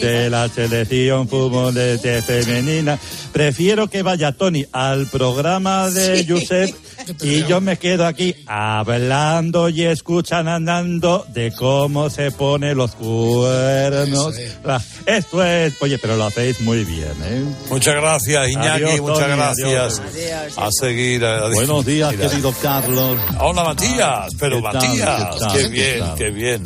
de 0.00 0.30
la 0.30 0.48
selección 0.68 1.28
fútbol 1.28 1.72
de, 1.74 1.98
de 1.98 2.22
femenina. 2.22 2.98
Prefiero 3.32 3.88
que 3.88 4.02
vaya 4.02 4.32
Tony 4.32 4.64
al 4.72 5.06
programa 5.06 5.88
de 5.90 6.26
Josep 6.28 6.74
y 7.22 7.44
yo 7.44 7.60
me 7.60 7.76
quedo 7.78 8.06
aquí 8.06 8.34
hablando 8.46 9.68
y 9.68 9.84
escuchando 9.84 11.24
de 11.32 11.52
cómo 11.52 12.10
se 12.10 12.30
pone 12.32 12.74
los 12.74 12.92
cuernos. 12.96 14.34
Ah, 14.64 14.80
Esto 15.06 15.44
es, 15.44 15.74
oye, 15.80 15.98
pero 15.98 16.16
lo 16.16 16.24
hacéis 16.26 16.60
muy 16.60 16.84
bien, 16.84 17.12
¿eh? 17.24 17.44
Muchas 17.70 17.94
gracias, 17.94 18.48
Iñaki, 18.48 18.84
Adiós, 18.84 19.00
muchas 19.00 19.18
Tony, 19.18 19.36
gracias. 19.36 20.00
adiós. 20.00 20.58
A 20.58 20.68
seguir. 20.72 21.24
a- 21.24 21.46
a- 21.46 21.50
Buenos 21.50 21.84
días, 21.86 22.14
querido 22.14 22.52
Carlos. 22.60 23.18
Hola, 23.38 23.64
Matías. 23.64 24.32
Pero 24.38 24.56
¿Qué 24.56 24.62
tal? 24.62 24.74
Matías, 24.74 25.34
¿Qué 25.34 25.38
tal? 25.40 25.52
qué 25.52 25.62
¿Qué 25.62 25.68
bien, 25.68 25.98
tal? 26.00 26.14
qué 26.16 26.30
bien. 26.30 26.62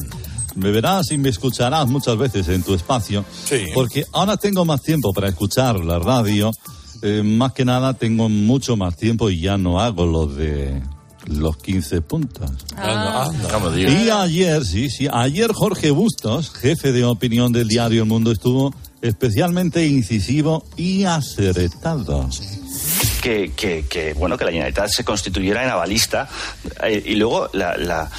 Me 0.57 0.71
verás 0.71 1.11
y 1.11 1.19
me 1.19 1.29
escucharás 1.31 1.89
muchas 1.89 2.17
veces 2.17 2.49
en 2.49 2.63
tu 2.63 2.75
espacio, 2.75 3.25
Sí. 3.49 3.67
porque 3.75 4.05
ahora 4.13 4.37
tengo 4.37 4.65
más 4.65 4.83
tiempo 4.83 5.13
para 5.13 5.29
escuchar 5.29 5.81
la 5.85 5.99
radio. 5.99 6.51
eh, 7.03 7.23
más 7.23 7.53
que 7.53 7.65
nada 7.67 7.93
tengo 7.95 8.29
mucho 8.31 8.77
más 8.77 8.97
tiempo 8.97 9.29
y 9.29 9.39
ya 9.41 9.59
no 9.59 9.79
hago 9.81 10.07
lo 10.07 10.27
de 10.27 10.81
los 11.27 11.57
15 11.59 12.01
puntos. 12.01 12.51
Anda, 12.77 13.25
anda. 13.27 13.79
Y 13.79 14.09
ayer, 14.09 14.65
sí, 14.65 14.89
sí, 14.89 15.07
ayer 15.13 15.53
Jorge 15.53 15.91
Bustos, 15.91 16.51
jefe 16.51 16.93
de 16.93 17.05
opinión 17.05 17.53
del 17.53 17.69
diario 17.69 18.03
El 18.05 18.09
Mundo, 18.09 18.31
estuvo 18.33 18.75
especialmente 19.03 19.85
incisivo 19.87 20.65
y 20.79 21.05
acertado. 21.05 22.27
que, 23.23 23.53
que, 23.55 23.85
que, 23.89 24.15
bueno 24.15 24.39
que 24.39 24.45
la 24.45 24.51
Generalitat 24.51 24.89
se 24.89 25.05
constituyera 25.05 25.63
en 25.65 25.71
avalista 25.71 26.29
eh, 26.85 27.03
y 27.05 27.17
luego 27.17 27.51
la 27.53 27.77
la 27.77 28.11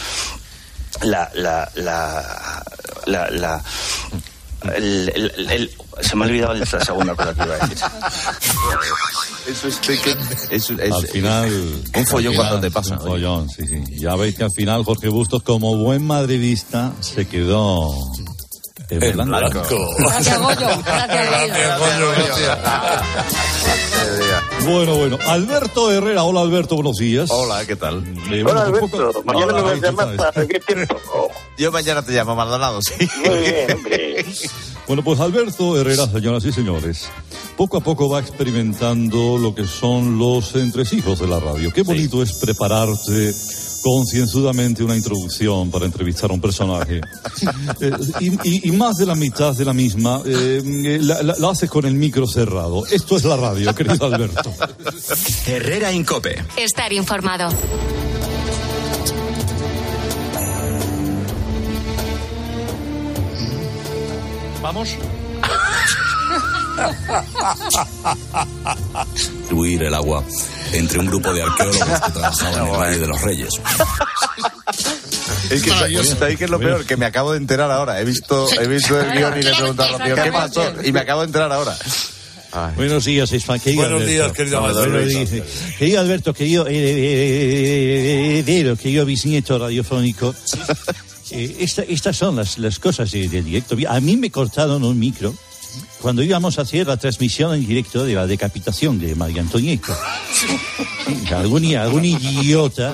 la 1.04 1.30
la 1.36 1.70
la, 1.76 2.64
la, 3.06 3.30
la- 3.32 3.64
el- 4.76 5.12
el- 5.16 5.52
el- 5.52 5.72
se 6.02 6.16
me 6.16 6.26
ha 6.26 6.28
olvidado 6.28 6.54
la 6.56 6.66
segunda 6.66 7.16
cosa 7.16 7.34
que 7.34 7.44
iba 7.44 7.56
a 7.56 7.68
decir. 7.68 7.78
Eso 9.48 9.68
es, 9.68 9.78
que- 9.78 10.16
es, 10.56 10.70
es- 10.72 10.92
al 10.92 11.08
final. 11.08 11.82
un 11.96 12.06
follón 12.08 12.34
cuando 12.36 12.60
te 12.60 12.72
pasa, 12.72 12.96
Un 12.96 13.02
follón, 13.02 13.50
sí, 13.50 13.64
sí. 13.68 13.84
Ya 14.00 14.16
veis 14.16 14.36
que 14.36 14.44
al 14.44 14.52
final 14.52 14.84
Jorge 14.84 15.08
Bustos, 15.10 15.44
como 15.44 15.78
buen 15.78 16.04
madridista, 16.06 16.94
se 17.00 17.28
quedó 17.28 17.94
blanco. 18.90 19.26
blanco. 19.26 19.96
Gracias, 20.00 20.40
Goyo. 20.40 20.68
Gracias, 20.86 21.80
Goyo. 21.80 22.14
Bueno, 24.66 24.96
bueno. 24.98 25.18
Alberto 25.28 25.92
Herrera. 25.92 26.24
Hola, 26.24 26.42
Alberto. 26.42 26.76
Buenos 26.76 26.98
días. 26.98 27.30
Hola, 27.32 27.66
¿qué 27.66 27.76
tal? 27.76 28.04
Eh, 28.32 28.44
Hola, 28.44 28.64
bueno, 28.70 28.72
un 28.74 28.80
poco- 28.90 28.98
Alberto. 28.98 29.24
Mañana 29.24 29.54
me 29.54 29.60
Ahora, 29.60 29.74
vas 29.74 29.84
a 29.84 29.86
llamar 29.86 30.06
sabes. 30.06 30.18
para 30.34 30.48
qué 30.48 30.60
tiempo. 30.60 30.98
Yo 31.58 31.72
mañana 31.72 32.02
te 32.04 32.12
llamo, 32.12 32.36
Maldonado, 32.36 32.80
sí. 32.82 33.08
Muy 33.26 33.40
bien, 33.40 33.72
hombre. 33.74 34.26
Bueno, 34.88 35.04
pues 35.04 35.20
Alberto 35.20 35.82
Herrera, 35.82 36.06
señoras 36.06 36.46
y 36.46 36.52
señores, 36.52 37.08
poco 37.58 37.78
a 37.78 37.82
poco 37.82 38.08
va 38.08 38.20
experimentando 38.20 39.36
lo 39.40 39.56
que 39.56 39.66
son 39.66 40.20
los 40.20 40.54
entresijos 40.54 41.18
de 41.18 41.26
la 41.26 41.40
radio. 41.40 41.74
Qué 41.74 41.82
bonito 41.82 42.22
es 42.22 42.34
prepararte 42.34 43.34
concienzudamente 43.96 44.84
una 44.84 44.96
introducción 44.96 45.70
para 45.70 45.86
entrevistar 45.86 46.32
a 46.32 46.34
un 46.34 46.42
personaje. 46.42 47.02
Eh, 47.80 47.92
y, 48.20 48.30
y- 48.50 48.70
y 48.70 48.72
más 48.72 48.98
de 48.98 49.06
la 49.06 49.14
mitad 49.14 49.54
de 49.56 49.64
la 49.64 49.74
misma 49.74 50.24
eh, 50.26 50.60
eh, 50.66 50.98
la, 51.00 51.22
la- 51.22 51.36
la 51.38 51.50
haces 51.52 51.70
con 51.70 51.86
el 51.86 51.94
micro 51.94 52.26
cerrado. 52.26 52.84
Esto 52.88 53.16
es 53.16 53.24
la 53.26 53.38
radio, 53.38 53.76
querido 53.76 54.04
Alberto. 54.08 54.52
Herrera 55.46 55.92
Incope. 55.94 56.44
Estar 56.58 56.92
informado. 56.94 57.50
Vamos. 64.62 64.98
Distribuir 69.14 69.84
el 69.84 69.94
agua 69.94 70.24
entre 70.74 71.00
un 71.00 71.06
grupo 71.08 71.34
de 71.34 71.42
arqueólogos 71.44 72.00
que 72.02 72.12
trabajaban 72.12 72.54
en 72.54 72.74
el 72.74 72.80
Valle 72.80 72.98
de 73.00 73.08
los 73.08 73.22
Reyes. 73.22 73.50
Es 75.50 75.64
que 75.64 75.70
Maravilloso. 75.70 76.16
¿sabéis 76.18 76.38
qué 76.38 76.46
es 76.46 76.50
lo 76.50 76.60
peor? 76.60 76.86
Que 76.86 76.98
me 76.98 77.06
acabo 77.06 77.32
de 77.32 77.38
enterar 77.38 77.72
ahora. 77.72 78.00
He 78.02 78.06
visto, 78.06 78.48
he 78.60 78.68
visto 78.68 79.00
el 79.00 79.12
guion 79.18 79.38
y 79.40 79.44
le 79.44 79.52
he 79.52 79.56
preguntado 79.56 79.96
a 79.96 80.00
Rocío, 80.00 80.16
¿qué 80.24 80.32
pasó? 80.32 80.74
Y 80.84 80.92
me 80.92 81.00
acabo 81.02 81.22
de 81.22 81.28
enterar 81.28 81.52
ahora. 81.52 81.78
Buenos 82.78 83.04
días, 83.06 83.32
Isma. 83.34 83.60
Querido 83.60 83.82
Buenos 83.84 84.02
Alberto. 84.02 84.24
días, 84.24 84.32
querido 84.32 84.64
Alberto. 84.66 85.46
Querido 85.78 86.00
Alberto, 86.00 86.34
querido, 86.34 86.68
eh, 86.68 86.72
eh, 86.74 88.44
eh, 88.48 88.70
eh, 88.72 88.76
querido 88.82 89.06
bisnieto 89.06 89.58
radiofónico. 89.60 90.34
Eh, 91.32 91.56
esta- 91.62 91.82
estas 91.82 92.16
son 92.16 92.36
las, 92.36 92.60
las 92.60 92.78
cosas 92.78 93.12
de- 93.12 93.28
del 93.28 93.44
directo. 93.46 93.76
A 93.90 94.00
mí 94.00 94.16
me 94.16 94.30
cortaron 94.30 94.84
un 94.84 94.98
micro 95.00 95.34
cuando 96.02 96.22
íbamos 96.22 96.60
a 96.60 96.62
hacer 96.64 96.86
la 96.88 96.98
transmisión 96.98 97.56
en 97.56 97.66
directo 97.66 98.04
de 98.06 98.14
la 98.14 98.28
decapitación 98.28 99.00
de 99.00 99.16
María 99.16 99.42
Antonieta. 99.42 99.98
Algún, 101.36 101.76
algún 101.76 102.06
idiota, 102.06 102.94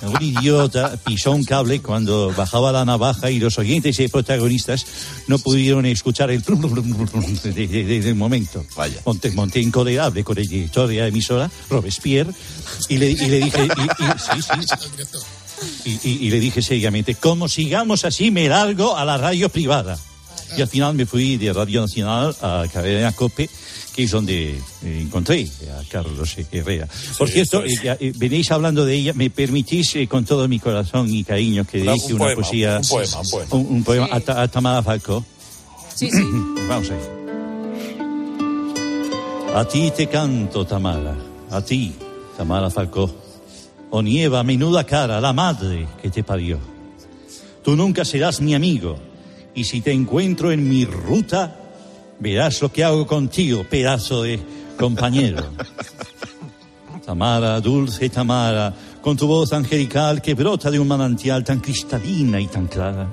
algún 0.00 0.22
idiota 0.22 0.96
pisó 1.04 1.32
un 1.32 1.44
cable 1.44 1.80
cuando 1.80 2.32
bajaba 2.36 2.70
la 2.72 2.84
navaja 2.84 3.30
y 3.30 3.38
los 3.40 3.58
oyentes 3.58 3.98
y 3.98 4.08
protagonistas 4.08 4.86
no 5.26 5.38
pudieron 5.38 5.86
escuchar 5.86 6.30
el 6.30 6.42
de- 6.42 7.66
de- 7.66 7.84
de- 7.84 8.00
del 8.00 8.14
momento. 8.14 8.64
Vaya. 8.76 9.00
Monté, 9.04 9.30
monté 9.32 9.60
con 10.24 10.38
el 10.38 10.46
director 10.48 10.86
de 10.88 10.96
la 10.98 11.08
emisora, 11.08 11.50
Robespierre, 11.68 12.32
y 12.88 12.98
le, 12.98 13.10
y 13.10 13.16
le 13.26 13.38
dije, 13.40 13.64
y- 13.64 14.02
y- 14.04 14.18
sí, 14.18 14.42
sí. 14.42 14.78
Y, 15.84 16.08
y- 16.08 16.26
y 16.26 16.30
le 16.30 16.40
dije 16.40 16.62
seriamente, 16.62 17.14
como 17.16 17.48
sigamos 17.48 18.04
así, 18.04 18.30
me 18.30 18.48
largo 18.48 18.96
a 18.96 19.04
la 19.04 19.16
radio 19.18 19.48
privada. 19.48 19.98
Y 20.56 20.60
al 20.60 20.68
final 20.68 20.94
me 20.94 21.06
fui 21.06 21.36
de 21.38 21.52
Radio 21.52 21.80
Nacional 21.80 22.34
a 22.42 22.64
Cadena 22.72 23.12
Cope, 23.12 23.48
que 23.94 24.02
es 24.04 24.10
donde 24.10 24.50
eh, 24.84 25.00
encontré 25.00 25.48
a 25.78 25.82
Carlos 25.90 26.36
Herrera. 26.50 26.86
Por 27.18 27.28
cierto, 27.28 27.64
eh, 27.64 27.74
ya, 27.82 27.96
eh, 27.98 28.12
venéis 28.16 28.50
hablando 28.50 28.84
de 28.84 28.94
ella, 28.94 29.12
¿me 29.14 29.30
permitís 29.30 29.96
eh, 29.96 30.06
con 30.06 30.24
todo 30.24 30.46
mi 30.48 30.58
corazón 30.58 31.08
y 31.08 31.24
cariño 31.24 31.64
que 31.64 31.80
Una- 31.82 31.92
dedique 31.92 32.06
un 32.08 32.12
una 32.20 32.24
poema, 32.24 32.34
poesía, 32.42 32.78
un 32.82 32.88
poema, 32.88 33.20
un 33.20 33.30
poema. 33.30 33.54
un- 33.54 33.76
un 33.76 33.84
poema 33.84 34.08
a, 34.12 34.20
Ta- 34.20 34.42
a 34.42 34.48
Tamara 34.48 34.82
Falcó? 34.82 35.24
Sí, 35.94 36.10
sí. 36.10 36.22
Vamos 36.68 36.90
ahí. 36.90 36.98
A 39.54 39.64
ti 39.66 39.90
te 39.94 40.06
canto, 40.08 40.64
Tamara. 40.66 41.14
A 41.50 41.60
ti, 41.62 41.92
Tamara 42.36 42.70
Falcó. 42.70 43.10
O 43.90 44.00
nieva 44.02 44.42
menuda 44.42 44.84
cara, 44.84 45.20
la 45.20 45.32
madre 45.34 45.86
que 46.00 46.08
te 46.10 46.22
parió. 46.24 46.58
Tú 47.62 47.76
nunca 47.76 48.04
serás 48.04 48.40
mi 48.40 48.54
amigo. 48.54 48.98
Y 49.54 49.64
si 49.64 49.80
te 49.80 49.92
encuentro 49.92 50.50
en 50.52 50.68
mi 50.68 50.84
ruta, 50.84 51.56
verás 52.18 52.62
lo 52.62 52.72
que 52.72 52.84
hago 52.84 53.06
contigo, 53.06 53.64
pedazo 53.64 54.22
de 54.22 54.40
compañero. 54.78 55.44
Tamara, 57.06 57.60
dulce 57.60 58.08
Tamara, 58.08 58.74
con 59.02 59.16
tu 59.16 59.26
voz 59.26 59.52
angelical 59.52 60.22
que 60.22 60.34
brota 60.34 60.70
de 60.70 60.78
un 60.78 60.88
manantial 60.88 61.44
tan 61.44 61.60
cristalina 61.60 62.40
y 62.40 62.46
tan 62.46 62.66
clara. 62.66 63.12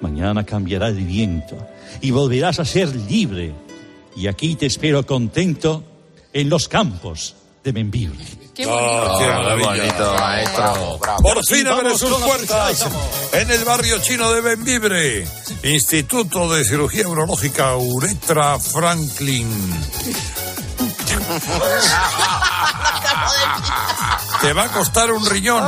Mañana 0.00 0.44
cambiará 0.44 0.88
el 0.88 1.04
viento 1.04 1.56
y 2.00 2.10
volverás 2.10 2.58
a 2.58 2.64
ser 2.64 2.94
libre. 2.94 3.52
Y 4.16 4.26
aquí 4.26 4.56
te 4.56 4.66
espero 4.66 5.06
contento 5.06 5.84
en 6.32 6.48
los 6.48 6.68
campos 6.68 7.36
de 7.64 7.72
Membibre. 7.72 8.24
Qué 8.54 8.64
Ah, 8.68 9.56
bonito, 9.58 10.14
maestro. 10.18 10.98
Por 11.22 11.44
fin 11.46 11.66
abre 11.66 11.84
vamos 11.84 12.00
sus 12.00 12.12
puertas 12.18 12.86
en 13.32 13.50
el 13.50 13.64
barrio 13.64 13.98
chino 14.00 14.30
de 14.32 14.40
Benvibre. 14.42 15.26
Instituto 15.62 16.52
de 16.52 16.64
Cirugía 16.64 17.08
Urológica 17.08 17.74
Uretra 17.76 18.58
Franklin. 18.58 19.48
Te 24.40 24.52
va 24.52 24.64
a 24.64 24.68
costar 24.72 25.12
un 25.12 25.24
riñón, 25.24 25.62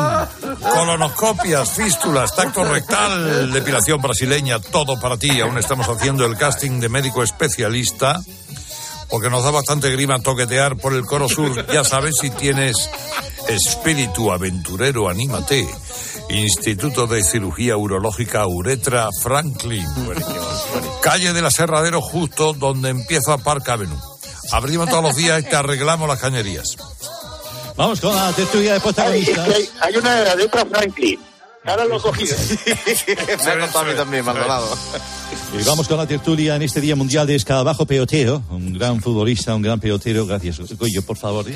colonoscopias, 0.61 1.71
fístulas, 1.71 2.35
tacto 2.35 2.65
rectal, 2.65 3.53
depilación 3.53 4.03
brasileña, 4.03 4.59
todo 4.59 4.99
para 4.99 5.17
ti. 5.17 5.41
Aún 5.41 5.57
estamos 5.59 5.89
haciendo 5.89 6.27
el 6.27 6.37
casting 6.37 6.81
de 6.81 6.89
médico 6.89 7.23
especialista 7.23 8.21
porque 9.09 9.31
nos 9.31 9.45
da 9.45 9.51
bastante 9.51 9.91
grima 9.91 10.21
toquetear 10.21 10.77
por 10.77 10.95
el 10.95 11.05
Coro 11.05 11.29
Sur. 11.29 11.67
Ya 11.73 11.85
sabes, 11.85 12.17
si 12.21 12.31
tienes 12.31 12.91
espíritu 13.49 14.33
aventurero, 14.33 15.09
anímate. 15.09 15.67
Instituto 16.31 17.07
de 17.07 17.23
Cirugía 17.23 17.77
Urológica 17.77 18.47
Uretra 18.47 19.09
Franklin. 19.23 19.87
Calle 21.03 21.33
del 21.33 21.47
Aserradero, 21.47 22.01
justo 22.01 22.55
donde 22.55 22.91
empieza 22.91 23.39
Park 23.39 23.69
Avenue. 23.69 23.99
Abrimos 24.53 24.89
todos 24.89 25.03
los 25.03 25.17
días 25.17 25.41
y 25.41 25.43
te 25.45 25.57
arreglamos 25.57 26.09
las 26.09 26.19
cañerías. 26.19 26.77
Vamos 27.77 28.01
con 28.01 28.15
la 28.15 28.33
tertulia 28.33 28.75
de 28.75 28.81
protagonistas. 28.81 29.49
que 29.49 29.55
hay, 29.55 29.69
hay 29.81 29.97
una 29.97 30.15
de 30.15 30.25
la 30.25 30.35
letra 30.37 30.65
Franklin. 30.65 31.19
Ahora 31.67 31.85
lo 31.87 31.97
he 31.97 32.01
cogido. 32.01 32.37
Me 33.45 33.51
ha 33.51 33.59
contado 33.59 33.79
a 33.81 33.85
mí 33.85 33.95
también, 33.97 34.25
Maldonado. 34.25 34.77
Y 35.59 35.65
vamos 35.65 35.89
con 35.89 35.97
la 35.97 36.07
tertulia 36.07 36.57
en 36.57 36.63
este 36.63 36.81
Día 36.81 36.95
Mundial 36.95 37.27
de 37.27 37.37
Escarabajo 37.37 37.87
Peotero. 37.87 38.43
Un 38.51 38.75
gran 38.75 39.01
futbolista, 39.01 39.55
un 39.55 39.63
gran 39.63 39.81
peotero. 39.81 40.27
Gracias, 40.27 40.59
Goyo, 40.77 41.03
por 41.03 41.17
favor. 41.17 41.45
¿Qué 41.47 41.53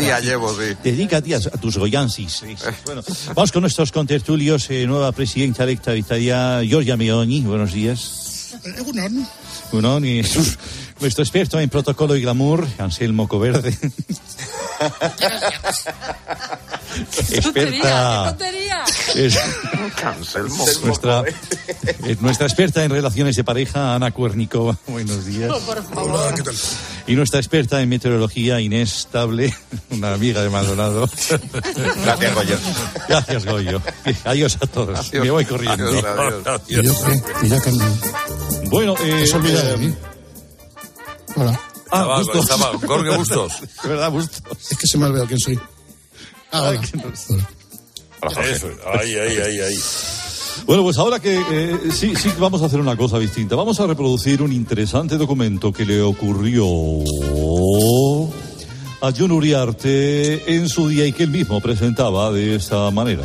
día 0.00 0.18
llevo, 0.20 0.52
sí? 0.54 0.76
Dedícate 0.82 1.34
a, 1.34 1.38
a 1.38 1.60
tus 1.60 1.76
goyansis. 1.76 2.42
Bueno, 2.84 3.02
vamos 3.34 3.52
con 3.52 3.60
nuestros 3.60 3.92
contertulios. 3.92 4.68
eh, 4.70 4.86
nueva 4.86 5.12
presidenta 5.12 5.62
electa 5.64 5.92
de 5.92 5.98
Italia, 5.98 6.60
Giorgia 6.64 6.96
Meoni. 6.96 7.42
Buenos 7.42 7.72
días. 7.72 8.56
Egunon. 8.76 9.26
Uno, 9.72 9.98
y 10.04 10.22
nuestro 11.00 11.22
experto 11.22 11.58
en 11.60 11.68
protocolo 11.68 12.16
y 12.16 12.22
glamour, 12.22 12.66
Anselmo 12.78 13.28
Coverde. 13.28 13.76
experta. 17.30 18.24
tontería! 18.28 18.84
es- 19.14 19.38
nuestra, 20.84 21.22
nuestra 22.20 22.46
experta 22.46 22.84
en 22.84 22.90
relaciones 22.90 23.36
de 23.36 23.44
pareja, 23.44 23.94
Ana 23.94 24.10
Cuernicova. 24.10 24.76
Buenos 24.86 25.24
días. 25.26 25.50
Por 25.64 25.82
favor. 25.84 26.34
Y 27.06 27.14
nuestra 27.14 27.38
experta 27.40 27.80
en 27.82 27.88
meteorología, 27.88 28.60
Inés 28.60 29.08
Table, 29.10 29.54
una 29.90 30.14
amiga 30.14 30.42
de 30.42 30.50
Maldonado. 30.50 31.08
Gracias, 32.04 32.34
Goyo. 32.34 32.58
Gracias, 33.08 33.44
Goyo. 33.46 33.82
Adiós 34.24 34.56
a 34.60 34.66
todos. 34.66 35.12
Me 35.12 35.30
voy 35.30 35.44
corriendo. 35.44 35.86
Adiós, 35.88 36.04
adiós. 36.46 36.62
¿Y 36.68 36.74
yo 36.74 36.82
qué? 36.82 37.22
¿Y 37.46 37.48
yo 37.50 37.62
qué? 37.62 37.70
Bueno, 38.70 38.94
eh, 39.04 39.26
Hola. 41.36 41.60
Ah, 41.90 42.00
Estaba- 42.00 42.18
Bustos. 42.18 42.42
estaba 42.50 42.78
Jorge 42.86 43.16
Bustos. 43.16 43.52
De 43.82 43.88
verdad, 43.88 44.10
Bustos. 44.10 44.42
Es 44.70 44.78
que 44.78 44.86
se 44.86 44.98
me 44.98 45.04
ha 45.04 45.08
olvidado 45.08 45.26
quién 45.28 45.38
soy. 45.40 45.58
Ah, 46.52 46.62
hola. 46.70 46.80
Hola. 47.28 47.48
Eso, 48.50 48.68
ahí, 48.98 49.14
ahí, 49.14 49.36
ahí, 49.38 49.60
ahí. 49.60 49.78
Bueno, 50.66 50.82
pues 50.82 50.96
ahora 50.98 51.18
que 51.20 51.36
eh, 51.50 51.78
sí, 51.92 52.14
sí 52.16 52.30
vamos 52.38 52.62
a 52.62 52.66
hacer 52.66 52.80
una 52.80 52.96
cosa 52.96 53.18
distinta. 53.18 53.54
Vamos 53.54 53.80
a 53.80 53.86
reproducir 53.86 54.40
un 54.40 54.52
interesante 54.52 55.16
documento 55.18 55.72
que 55.72 55.84
le 55.84 56.00
ocurrió 56.00 56.64
a 59.02 59.12
John 59.16 59.32
Uriarte 59.32 60.54
en 60.56 60.68
su 60.68 60.88
día 60.88 61.06
y 61.06 61.12
que 61.12 61.24
él 61.24 61.30
mismo 61.30 61.60
presentaba 61.60 62.32
de 62.32 62.54
esta 62.54 62.90
manera. 62.90 63.24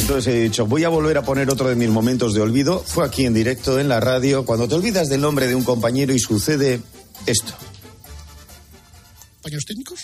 Entonces 0.00 0.34
he 0.34 0.40
dicho, 0.44 0.64
voy 0.66 0.84
a 0.84 0.88
volver 0.88 1.18
a 1.18 1.22
poner 1.22 1.50
otro 1.50 1.68
de 1.68 1.74
mis 1.74 1.90
momentos 1.90 2.32
de 2.32 2.40
olvido. 2.40 2.82
Fue 2.86 3.04
aquí 3.04 3.26
en 3.26 3.34
directo 3.34 3.78
en 3.78 3.88
la 3.88 4.00
radio, 4.00 4.46
cuando 4.46 4.66
te 4.66 4.76
olvidas 4.76 5.08
del 5.10 5.20
nombre 5.20 5.46
de 5.48 5.54
un 5.54 5.64
compañero 5.64 6.14
y 6.14 6.18
sucede 6.18 6.80
esto. 7.26 7.54
¿Compañeros 9.42 9.64
técnicos? 9.66 10.00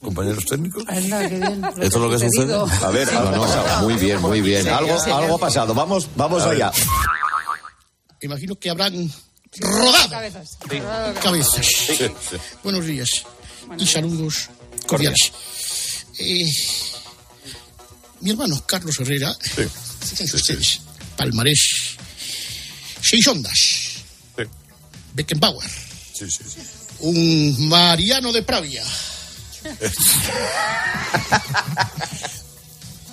Compañeros 0.00 0.44
técnicos. 0.46 0.84
Anda, 0.88 1.28
qué 1.28 1.36
bien. 1.38 1.64
¿Esto 1.64 1.82
es 1.82 1.94
lo 1.94 2.10
que 2.10 2.18
sucede? 2.18 2.54
A 2.54 2.90
ver, 2.90 3.08
Sí. 3.08 3.14
no, 3.14 3.30
no, 3.30 3.80
muy 3.82 3.94
bien, 3.94 4.20
muy 4.20 4.40
bien. 4.40 4.68
Algo, 4.68 4.98
sí, 5.00 5.10
algo 5.10 5.36
ha 5.36 5.38
pasado. 5.38 5.72
Vamos, 5.74 6.08
vamos 6.16 6.42
allá. 6.42 6.72
Imagino 8.20 8.56
que 8.58 8.70
habrán 8.70 9.10
rodado 9.60 10.08
Cabezas. 10.10 10.58
cabezas. 11.22 11.66
Buenos 12.64 12.84
días 12.86 13.10
y 13.78 13.86
saludos 13.86 14.48
cordiales. 14.86 15.32
Eh, 16.18 16.44
mi 18.20 18.30
hermano 18.30 18.62
Carlos 18.66 18.96
Herrera, 19.00 19.34
fíjense 20.00 20.36
ustedes, 20.36 20.80
palmarés, 21.16 21.96
seis 23.02 23.26
ondas, 23.26 24.04
Beckenbauer, 25.14 25.68
Sí, 26.30 26.44
sí, 26.44 26.44
sí. 26.54 26.60
un 27.00 27.68
Mariano 27.68 28.32
de 28.32 28.42
Pravia, 28.42 28.84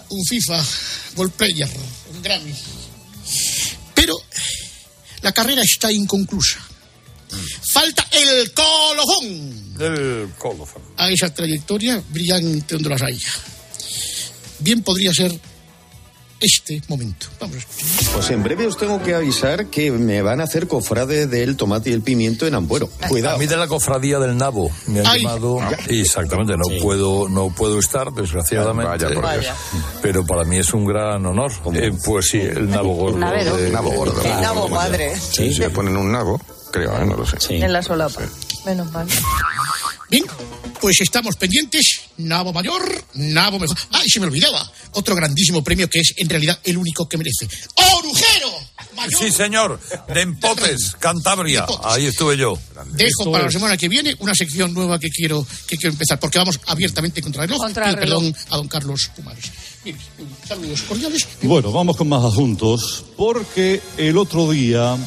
un 0.10 0.26
FIFA 0.26 0.64
Gold 1.16 1.32
Player, 1.34 1.70
un 2.14 2.22
Grammy. 2.22 2.54
Pero 3.94 4.16
la 5.22 5.32
carrera 5.32 5.62
está 5.64 5.92
inconclusa. 5.92 6.60
Falta 7.62 8.08
el 8.12 8.52
colofón 8.54 9.76
El 9.80 10.34
colofón. 10.40 10.82
a 10.98 11.12
esa 11.12 11.32
trayectoria 11.32 12.02
brillante 12.10 12.74
donde 12.76 12.90
las 12.90 13.02
haya. 13.04 13.30
Bien 14.60 14.82
podría 14.82 15.14
ser 15.14 15.40
este 16.42 16.82
momento. 16.88 17.28
Vamos 17.40 17.56
a 17.58 17.60
escuchar. 17.60 18.14
Pues 18.14 18.30
en 18.32 18.44
breve 18.44 18.68
os 18.68 18.78
tengo 18.78 19.02
que 19.04 19.14
avisar 19.16 19.68
que 19.68 19.92
me 19.92 20.22
van 20.22 20.42
a 20.42 20.46
hacer 20.46 20.68
cofrade 20.68 21.28
del 21.28 21.56
tomate 21.58 21.90
y 21.90 21.94
el 21.94 22.02
pimiento 22.02 22.48
en 22.48 22.56
Ambuero. 22.56 22.90
A 23.02 23.08
Cuidado. 23.08 23.38
mí 23.38 23.46
de 23.46 23.58
la 23.58 23.68
cofradía 23.68 24.20
del 24.20 24.38
nabo 24.38 24.72
me 24.88 25.00
han 25.02 25.08
Ay. 25.08 25.22
llamado. 25.24 25.60
Exactamente, 25.88 26.54
no 26.58 26.82
puedo 26.82 27.28
no 27.30 27.50
puedo 27.54 27.80
estar, 27.80 28.12
desgraciadamente. 28.12 28.90
Vaya, 29.06 29.14
por 29.22 29.40
Dios. 29.40 29.54
Pero 30.02 30.26
para 30.26 30.44
mí 30.44 30.58
es 30.58 30.74
un 30.74 30.86
gran 30.86 31.26
honor. 31.26 31.52
Eh, 31.74 31.92
pues 32.06 32.28
sí, 32.30 32.40
el 32.40 32.70
nabo 32.70 32.94
gordo. 32.96 33.18
De- 33.58 33.70
Nabo 33.72 33.92
gordo. 33.92 34.22
El 34.24 34.42
nabo 34.42 34.68
madre. 34.70 35.14
Sí, 35.20 35.50
le 35.56 35.70
ponen 35.70 35.96
un 35.98 36.12
nabo. 36.12 36.40
Creo, 36.72 36.96
¿eh? 37.02 37.06
no 37.06 37.16
lo 37.18 37.26
sé. 37.26 37.38
En 37.56 37.74
la 37.74 37.82
solapa. 37.82 38.22
Menos 38.66 38.92
mal. 38.92 39.08
Bien, 40.10 40.24
pues 40.82 41.02
estamos 41.02 41.36
pendientes. 41.36 41.99
Nabo 42.20 42.52
mayor, 42.52 42.84
nabo 43.14 43.60
mejor. 43.60 43.78
¡Ay, 43.92 44.10
se 44.10 44.20
me 44.20 44.26
olvidaba! 44.26 44.70
Otro 44.92 45.16
grandísimo 45.16 45.64
premio 45.64 45.90
que 45.90 46.00
es 46.00 46.14
en 46.18 46.28
realidad 46.28 46.60
el 46.66 46.78
único 46.78 47.08
que 47.08 47.18
merece. 47.18 47.48
¡Orujero! 47.96 48.50
Sí, 49.18 49.32
señor. 49.32 49.80
De 50.14 50.22
Empotes, 50.22 50.96
Cantabria. 51.00 51.66
Ahí 51.84 52.08
estuve 52.08 52.36
yo. 52.36 52.60
Dejo 52.92 53.32
para 53.32 53.46
la 53.46 53.52
semana 53.52 53.78
que 53.78 53.88
viene 53.88 54.16
una 54.20 54.36
sección 54.36 54.74
nueva 54.74 55.00
que 55.00 55.10
quiero, 55.10 55.48
que 55.66 55.78
quiero 55.78 55.94
empezar, 55.94 56.20
porque 56.20 56.38
vamos 56.40 56.60
abiertamente 56.68 57.22
contra 57.22 57.44
el 57.44 57.50
reloj. 57.50 57.64
Contra 57.64 57.86
Pido 57.86 57.96
el 57.96 58.02
reloj. 58.04 58.22
perdón 58.24 58.36
a 58.50 58.58
don 58.58 58.68
Carlos 58.68 59.12
Pumares. 59.16 59.46
Saludos 60.46 60.82
cordiales. 60.82 61.26
Bueno, 61.42 61.72
vamos 61.72 61.96
con 61.96 62.10
más 62.10 62.26
asuntos, 62.26 63.06
porque 63.16 63.82
el 63.96 64.18
otro 64.18 64.52
día 64.52 64.98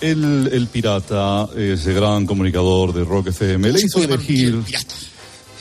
el, 0.00 0.48
el 0.50 0.66
pirata, 0.68 1.46
ese 1.54 1.92
gran 1.92 2.24
comunicador 2.24 2.94
de 2.94 3.04
Rock 3.04 3.28
FM, 3.28 3.70
le 3.70 3.80
hizo 3.80 4.02
elegir... 4.02 4.62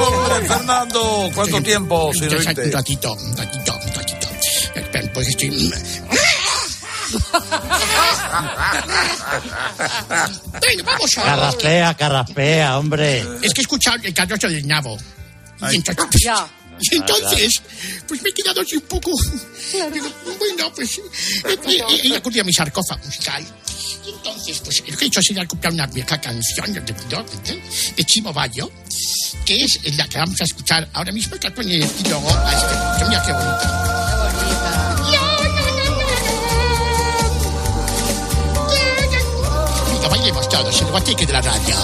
Hombre, 0.00 0.48
Fernando, 0.48 1.30
¿cuánto 1.34 1.62
tiempo 1.62 2.12
sin 2.12 2.24
Un 2.24 2.44
ratito, 2.72 3.14
un 3.14 3.36
ratito, 3.36 3.78
un 3.84 3.94
ratito. 3.94 4.28
Espera, 4.74 5.12
Pues 5.12 5.28
estoy... 5.28 5.50
Venga, 10.60 10.82
vamos 10.84 11.18
a... 11.18 11.22
Carraspea, 11.22 11.94
carraspea, 11.94 12.78
hombre. 12.78 13.20
Es 13.42 13.54
que 13.54 13.60
he 13.60 13.62
escuchado 13.62 13.96
el 14.02 14.14
carrocho 14.14 14.48
del 14.48 14.66
nabo. 14.66 14.98
Y 15.72 15.76
entonces, 15.76 16.30
y 16.80 16.96
entonces, 16.96 17.62
pues 18.06 18.22
me 18.22 18.30
he 18.30 18.32
quedado 18.32 18.60
así 18.60 18.76
un 18.76 18.82
poco. 18.82 19.10
Digo, 19.92 20.08
bueno, 20.38 20.72
pues. 20.74 21.00
He 21.44 22.16
acudido 22.16 22.42
a 22.42 22.44
mi 22.44 22.52
sarcófago 22.52 23.04
musical. 23.04 23.44
Y 24.04 24.10
entonces, 24.10 24.60
pues 24.64 24.82
he 24.86 25.04
hecho 25.04 25.20
ha 25.20 25.22
sido 25.22 25.46
comprar 25.46 25.72
una 25.72 25.86
vieja 25.86 26.20
canción 26.20 26.72
de, 26.72 26.80
de, 26.80 28.04
Chimo 28.04 28.32
Bayo, 28.32 28.70
que 29.44 29.62
es 29.62 29.96
la 29.96 30.08
que 30.08 30.18
vamos 30.18 30.40
a 30.40 30.44
escuchar 30.44 30.88
ahora 30.92 31.12
mismo, 31.12 31.36
que 31.36 31.50
pone 31.50 31.76
el 31.76 31.82
epílogo 31.82 32.28
a 32.28 32.52
este. 32.52 33.08
Mira 33.08 33.22
qué 33.22 33.32
bonita. 33.32 33.88
Venga, 39.92 40.08
bailemos 40.08 40.48
todos, 40.48 40.80
el 40.80 40.86
guateque 40.88 41.26
de 41.26 41.32
la 41.32 41.42
radio. 41.42 41.76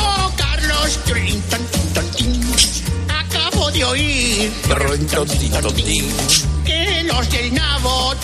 Oh, 0.00 0.32
Carlos, 0.36 0.98
trin, 1.04 1.42
ton, 1.42 1.66
tin, 1.66 1.92
ton, 1.92 2.10
tin. 2.12 2.40
acabo 3.08 3.70
de 3.70 3.84
oír 3.84 4.52
los 7.12 7.30
del 7.30 7.54
nabo 7.54 8.14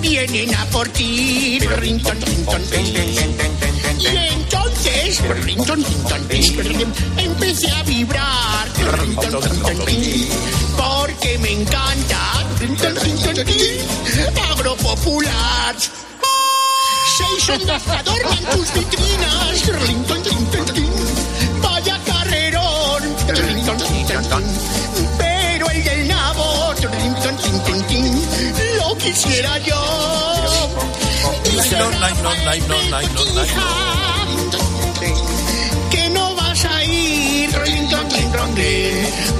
vienen 0.00 0.54
a 0.54 0.64
por 0.66 0.88
ti. 0.88 1.58
Y 3.98 4.06
entonces 4.06 5.20
empecé 7.16 7.70
a 7.70 7.82
vibrar 7.84 8.68
porque 10.76 11.38
me 11.38 11.52
encanta 11.52 12.32
agropopular. 14.50 15.76
Seis 17.16 17.48
ondas 17.50 17.88
adornan 17.88 18.44
tus 18.52 18.72
vitrinas. 18.74 19.62
Vaya 21.60 21.98
carrerón. 22.06 23.02
Pero 25.18 25.70
el 25.70 25.84
del 25.84 26.08
Lo 28.78 28.96
quisiera 28.96 29.58
yo. 29.58 29.80
Que 35.90 36.08
no 36.10 36.34
vas 36.34 36.64
a 36.64 36.84
ir. 36.84 37.50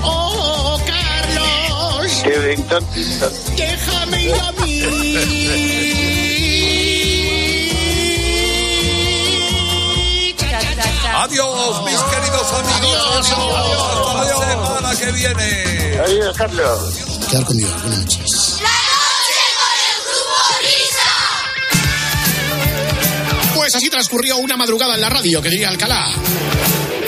Oh, 0.03 0.79
Carlos. 0.87 2.23
Déjame 3.57 4.23
ir 4.23 4.35
a 4.35 4.53
mí. 4.53 4.83
Adiós, 11.23 11.85
mis 11.85 12.01
queridos 12.03 12.53
amigos. 12.53 13.31
Hasta 13.31 14.15
la 14.15 14.27
semana 14.51 14.91
que 14.97 15.13
viene. 15.13 16.01
Adiós, 16.05 16.37
Carlos. 16.37 17.12
Quedar 17.33 17.47
con 17.47 17.57
Dios. 17.57 17.73
Buenas 17.81 18.01
noches. 18.01 18.59
Pues 23.55 23.75
así 23.75 23.89
transcurrió 23.89 24.37
una 24.37 24.59
madrugada 24.59 24.97
en 24.97 25.01
la 25.01 25.09
radio, 25.09 25.41
que 25.41 25.49
diría 25.49 25.71
Alcalá. 25.71 26.11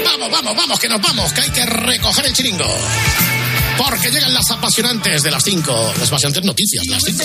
Vamos, 0.07 0.31
vamos, 0.31 0.57
vamos, 0.57 0.81
que 0.81 0.89
nos 0.89 1.03
vamos, 1.03 1.31
que 1.35 1.43
hay 1.43 1.51
que 1.51 1.67
recoger 1.67 2.25
el 2.25 2.33
chiringo. 2.33 2.65
Porque 3.77 4.11
llegan 4.11 4.33
las 4.33 4.51
apasionantes 4.51 5.23
de 5.23 5.31
las 5.31 5.45
5, 5.45 5.93
las 5.99 6.09
apasionantes 6.09 6.43
noticias 6.43 6.85
de 6.85 6.91
las 6.91 7.03
5. 7.05 7.23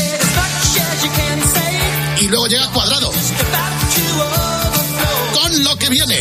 Y 2.20 2.28
luego 2.28 2.47
llega 2.47 2.70
Cuadrado. 2.72 3.14
Con 5.36 5.64
lo 5.64 5.78
que 5.78 5.88
viene. 5.88 6.20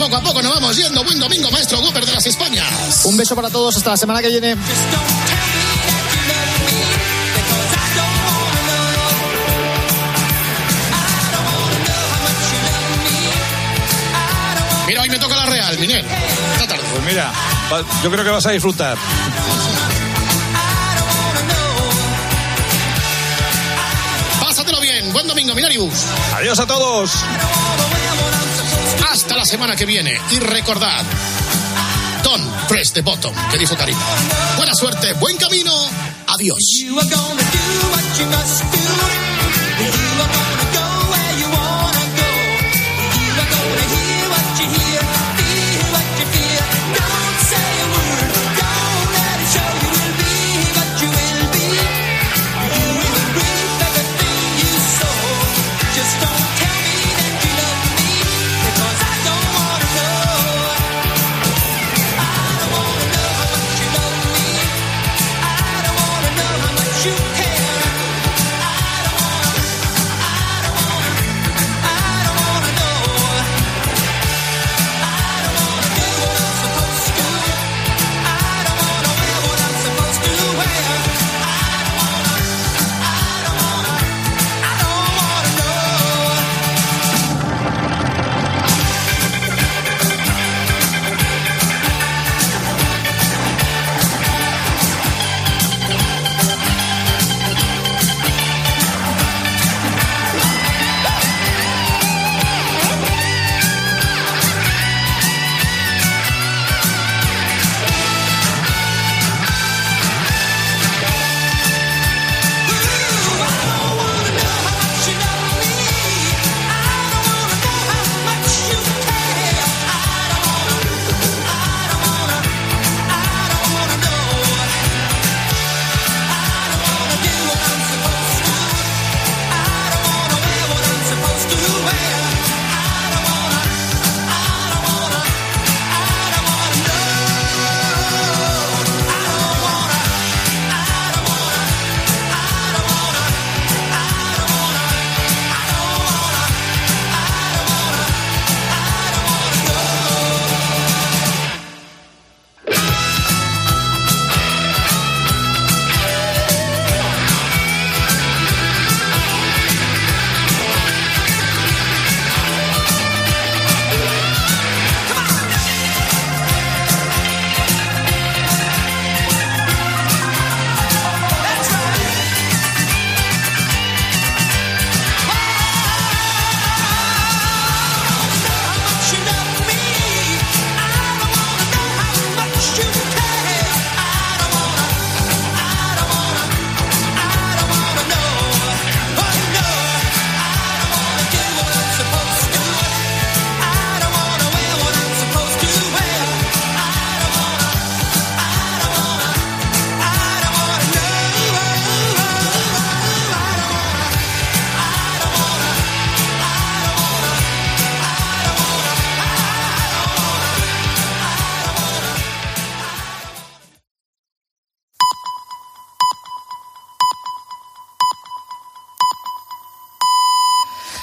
Poco 0.00 0.16
a 0.16 0.22
poco 0.22 0.42
nos 0.42 0.54
vamos 0.54 0.76
yendo. 0.78 1.04
Buen 1.04 1.20
domingo, 1.20 1.50
maestro 1.50 1.78
Cooper 1.82 2.06
de 2.06 2.12
las 2.14 2.24
Españas. 2.24 3.04
Un 3.04 3.18
beso 3.18 3.36
para 3.36 3.50
todos, 3.50 3.76
hasta 3.76 3.90
la 3.90 3.96
semana 3.98 4.22
que 4.22 4.28
viene. 4.28 4.56
Mira, 14.86 15.02
hoy 15.02 15.10
me 15.10 15.18
toca 15.18 15.36
la 15.36 15.44
Real, 15.44 15.78
Miguel. 15.78 16.06
Esta 16.54 16.66
tarde. 16.66 16.82
Pues 16.90 17.04
mira, 17.04 17.30
yo 18.02 18.10
creo 18.10 18.24
que 18.24 18.30
vas 18.30 18.46
a 18.46 18.52
disfrutar. 18.52 18.96
Pásatelo 24.40 24.80
bien. 24.80 25.12
Buen 25.12 25.26
domingo, 25.26 25.54
Minarius. 25.54 26.06
Adiós 26.34 26.58
a 26.58 26.66
todos. 26.66 27.12
Hasta 29.08 29.36
la 29.36 29.44
semana 29.44 29.76
que 29.76 29.86
viene. 29.86 30.18
Y 30.30 30.38
recordad, 30.38 31.04
don't 32.22 32.50
press 32.68 32.92
the 32.92 33.02
bottom, 33.02 33.34
que 33.50 33.58
dijo 33.58 33.76
Karim. 33.76 33.96
Buena 34.56 34.74
suerte, 34.74 35.12
buen 35.14 35.36
camino. 35.36 35.72
Adiós. 36.26 36.58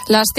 Las 0.07 0.27
cinco 0.27 0.33